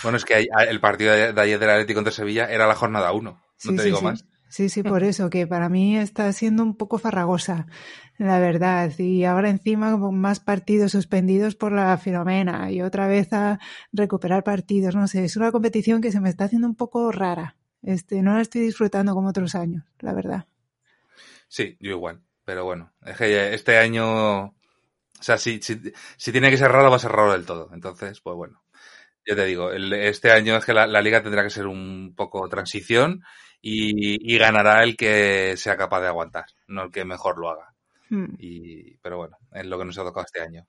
Bueno, 0.04 0.18
es 0.18 0.26
que 0.26 0.48
el 0.70 0.80
partido 0.80 1.14
de 1.14 1.42
ayer 1.42 1.60
del 1.60 1.70
Atlético 1.70 1.98
contra 1.98 2.14
Sevilla 2.14 2.46
era 2.46 2.68
la 2.68 2.76
jornada 2.76 3.12
1, 3.12 3.32
no 3.32 3.42
sí, 3.58 3.76
te 3.76 3.82
sí, 3.82 3.86
digo 3.86 3.98
sí. 3.98 4.04
más. 4.06 4.26
Sí, 4.56 4.70
sí, 4.70 4.84
por 4.84 5.04
eso, 5.04 5.30
que 5.30 5.46
para 5.46 5.68
mí 5.68 5.98
está 5.98 6.32
siendo 6.32 6.64
un 6.64 6.78
poco 6.78 6.98
farragosa, 6.98 7.68
la 8.18 8.40
verdad. 8.40 8.90
Y 8.98 9.26
ahora 9.26 9.50
encima 9.50 9.98
más 9.98 10.40
partidos 10.40 10.94
suspendidos 10.94 11.56
por 11.56 11.74
la 11.74 11.98
Filomena 11.98 12.72
y 12.72 12.82
otra 12.82 13.06
vez 13.06 13.34
a 13.34 13.60
recuperar 13.92 14.46
partidos. 14.46 14.96
No 14.96 15.10
sé, 15.10 15.26
es 15.26 15.36
una 15.36 15.52
competición 15.52 16.00
que 16.00 16.10
se 16.10 16.22
me 16.22 16.30
está 16.30 16.46
haciendo 16.46 16.70
un 16.70 16.76
poco 16.76 17.12
rara. 17.12 17.58
Este, 17.84 18.22
no 18.22 18.34
la 18.34 18.40
estoy 18.44 18.62
disfrutando 18.62 19.14
como 19.14 19.28
otros 19.28 19.56
años, 19.56 19.84
la 20.00 20.14
verdad. 20.14 20.46
Sí, 21.50 21.76
yo 21.82 21.92
igual. 21.92 22.22
Pero 22.46 22.64
bueno, 22.64 22.94
es 23.06 23.18
que 23.18 23.54
este 23.54 23.78
año, 23.78 24.46
o 24.46 24.54
sea, 25.20 25.38
si, 25.38 25.62
si, 25.62 25.82
si 26.16 26.32
tiene 26.32 26.50
que 26.50 26.56
ser 26.56 26.72
raro, 26.72 26.90
va 26.90 26.96
a 26.96 27.00
ser 27.00 27.12
raro 27.12 27.34
del 27.34 27.46
todo. 27.46 27.72
Entonces, 27.74 28.22
pues 28.22 28.38
bueno. 28.38 28.65
Yo 29.26 29.36
te 29.36 29.46
digo, 29.46 29.72
el, 29.72 29.92
este 29.94 30.32
año 30.32 30.58
es 30.58 30.66
que 30.66 30.74
la, 30.74 30.86
la, 30.86 31.02
liga 31.02 31.24
tendrá 31.24 31.44
que 31.44 31.50
ser 31.50 31.68
un 31.68 32.14
poco 32.16 32.48
transición 32.48 33.24
y, 33.62 34.34
y, 34.34 34.38
ganará 34.38 34.84
el 34.84 34.96
que 34.96 35.58
sea 35.58 35.76
capaz 35.76 36.02
de 36.02 36.08
aguantar, 36.08 36.46
no 36.68 36.84
el 36.84 36.92
que 36.92 37.06
mejor 37.06 37.40
lo 37.40 37.50
haga. 37.50 37.74
Hmm. 38.10 38.36
Y, 38.38 38.98
pero 38.98 39.18
bueno, 39.18 39.38
es 39.52 39.66
lo 39.66 39.80
que 39.80 39.86
nos 39.86 39.98
ha 39.98 40.04
tocado 40.04 40.26
este 40.26 40.42
año. 40.42 40.68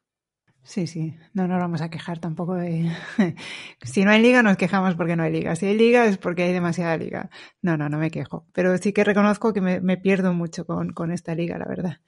Sí, 0.62 0.88
sí, 0.88 1.16
no 1.32 1.46
nos 1.46 1.60
vamos 1.60 1.80
a 1.80 1.90
quejar 1.90 2.18
tampoco 2.18 2.54
de... 2.54 2.90
si 3.84 4.04
no 4.04 4.10
hay 4.10 4.20
liga 4.20 4.42
nos 4.42 4.56
quejamos 4.56 4.96
porque 4.96 5.14
no 5.14 5.22
hay 5.22 5.30
liga. 5.30 5.54
Si 5.54 5.66
hay 5.66 5.76
liga 5.76 6.06
es 6.06 6.18
porque 6.18 6.42
hay 6.42 6.52
demasiada 6.52 6.96
liga. 6.96 7.30
No, 7.62 7.76
no, 7.76 7.88
no 7.88 7.98
me 7.98 8.10
quejo. 8.10 8.46
Pero 8.52 8.76
sí 8.78 8.92
que 8.92 9.04
reconozco 9.04 9.52
que 9.52 9.60
me, 9.60 9.80
me 9.80 9.96
pierdo 9.96 10.32
mucho 10.32 10.66
con, 10.66 10.92
con, 10.92 11.12
esta 11.12 11.36
liga, 11.36 11.56
la 11.56 11.66
verdad. 11.66 12.00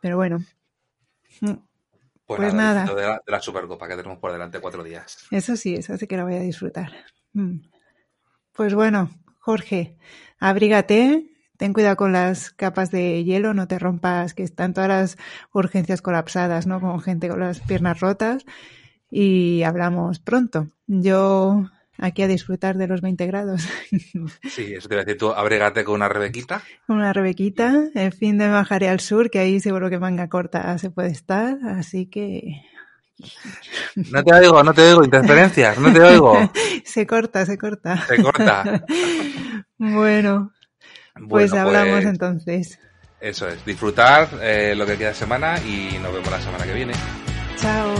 Pero 0.00 0.16
bueno. 0.16 0.38
Pues, 2.26 2.40
pues 2.40 2.54
nada. 2.54 2.84
nada. 2.84 2.94
De, 2.94 3.02
la, 3.02 3.22
de, 3.24 3.32
la, 3.32 3.40
Supercopa 3.40 3.86
que 3.86 3.96
tenemos 3.96 4.18
por 4.18 4.32
delante 4.32 4.60
cuatro 4.60 4.82
días. 4.82 5.26
Eso 5.30 5.56
sí, 5.56 5.76
eso 5.76 5.96
sí 5.96 6.06
que 6.06 6.16
la 6.16 6.24
voy 6.24 6.34
a 6.34 6.40
disfrutar. 6.40 6.92
Hmm. 7.32 7.60
Pues 8.52 8.74
bueno, 8.74 9.10
Jorge, 9.38 9.96
abrígate, 10.40 11.30
ten 11.56 11.72
cuidado 11.72 11.96
con 11.96 12.12
las 12.12 12.50
capas 12.50 12.90
de 12.90 13.22
hielo, 13.22 13.54
no 13.54 13.68
te 13.68 13.78
rompas, 13.78 14.34
que 14.34 14.42
están 14.42 14.74
todas 14.74 14.88
las 14.88 15.18
urgencias 15.52 16.02
colapsadas, 16.02 16.66
¿no? 16.66 16.80
Con 16.80 17.00
gente 17.00 17.28
con 17.28 17.40
las 17.40 17.60
piernas 17.60 18.00
rotas. 18.00 18.44
Y 19.08 19.62
hablamos 19.62 20.18
pronto. 20.18 20.68
Yo 20.88 21.70
aquí 21.98 22.22
a 22.22 22.28
disfrutar 22.28 22.76
de 22.76 22.86
los 22.86 23.00
20 23.00 23.26
grados. 23.26 23.68
Sí, 24.48 24.74
eso 24.74 24.88
te 24.88 24.94
iba 24.94 25.02
a 25.02 25.04
decir, 25.04 25.18
tú 25.18 25.30
abrégate 25.30 25.84
con 25.84 25.94
una 25.96 26.08
rebequita. 26.08 26.62
Una 26.88 27.12
rebequita. 27.12 27.84
El 27.94 28.12
fin 28.12 28.38
de 28.38 28.48
bajaré 28.48 28.88
al 28.88 29.00
sur, 29.00 29.30
que 29.30 29.38
ahí 29.38 29.60
seguro 29.60 29.90
que 29.90 29.98
manga 29.98 30.28
corta 30.28 30.76
se 30.78 30.90
puede 30.90 31.10
estar. 31.10 31.58
Así 31.64 32.06
que 32.06 32.62
no 34.12 34.22
te 34.22 34.34
oigo, 34.34 34.62
no 34.62 34.74
te 34.74 34.82
oigo, 34.82 35.04
interferencias, 35.04 35.78
no 35.78 35.92
te 35.92 36.00
oigo. 36.00 36.50
se 36.84 37.06
corta, 37.06 37.46
se 37.46 37.58
corta. 37.58 38.06
Se 38.06 38.22
corta. 38.22 38.84
bueno, 39.78 40.52
pues 41.28 41.50
bueno, 41.50 41.66
hablamos 41.66 41.94
pues, 41.94 42.06
entonces. 42.06 42.78
Eso 43.20 43.48
es, 43.48 43.64
disfrutar 43.64 44.28
eh, 44.42 44.74
lo 44.76 44.86
que 44.86 44.96
queda 44.96 45.08
de 45.08 45.14
semana 45.14 45.58
y 45.60 45.98
nos 45.98 46.12
vemos 46.12 46.30
la 46.30 46.40
semana 46.40 46.64
que 46.64 46.74
viene. 46.74 46.92
Chao. 47.56 47.94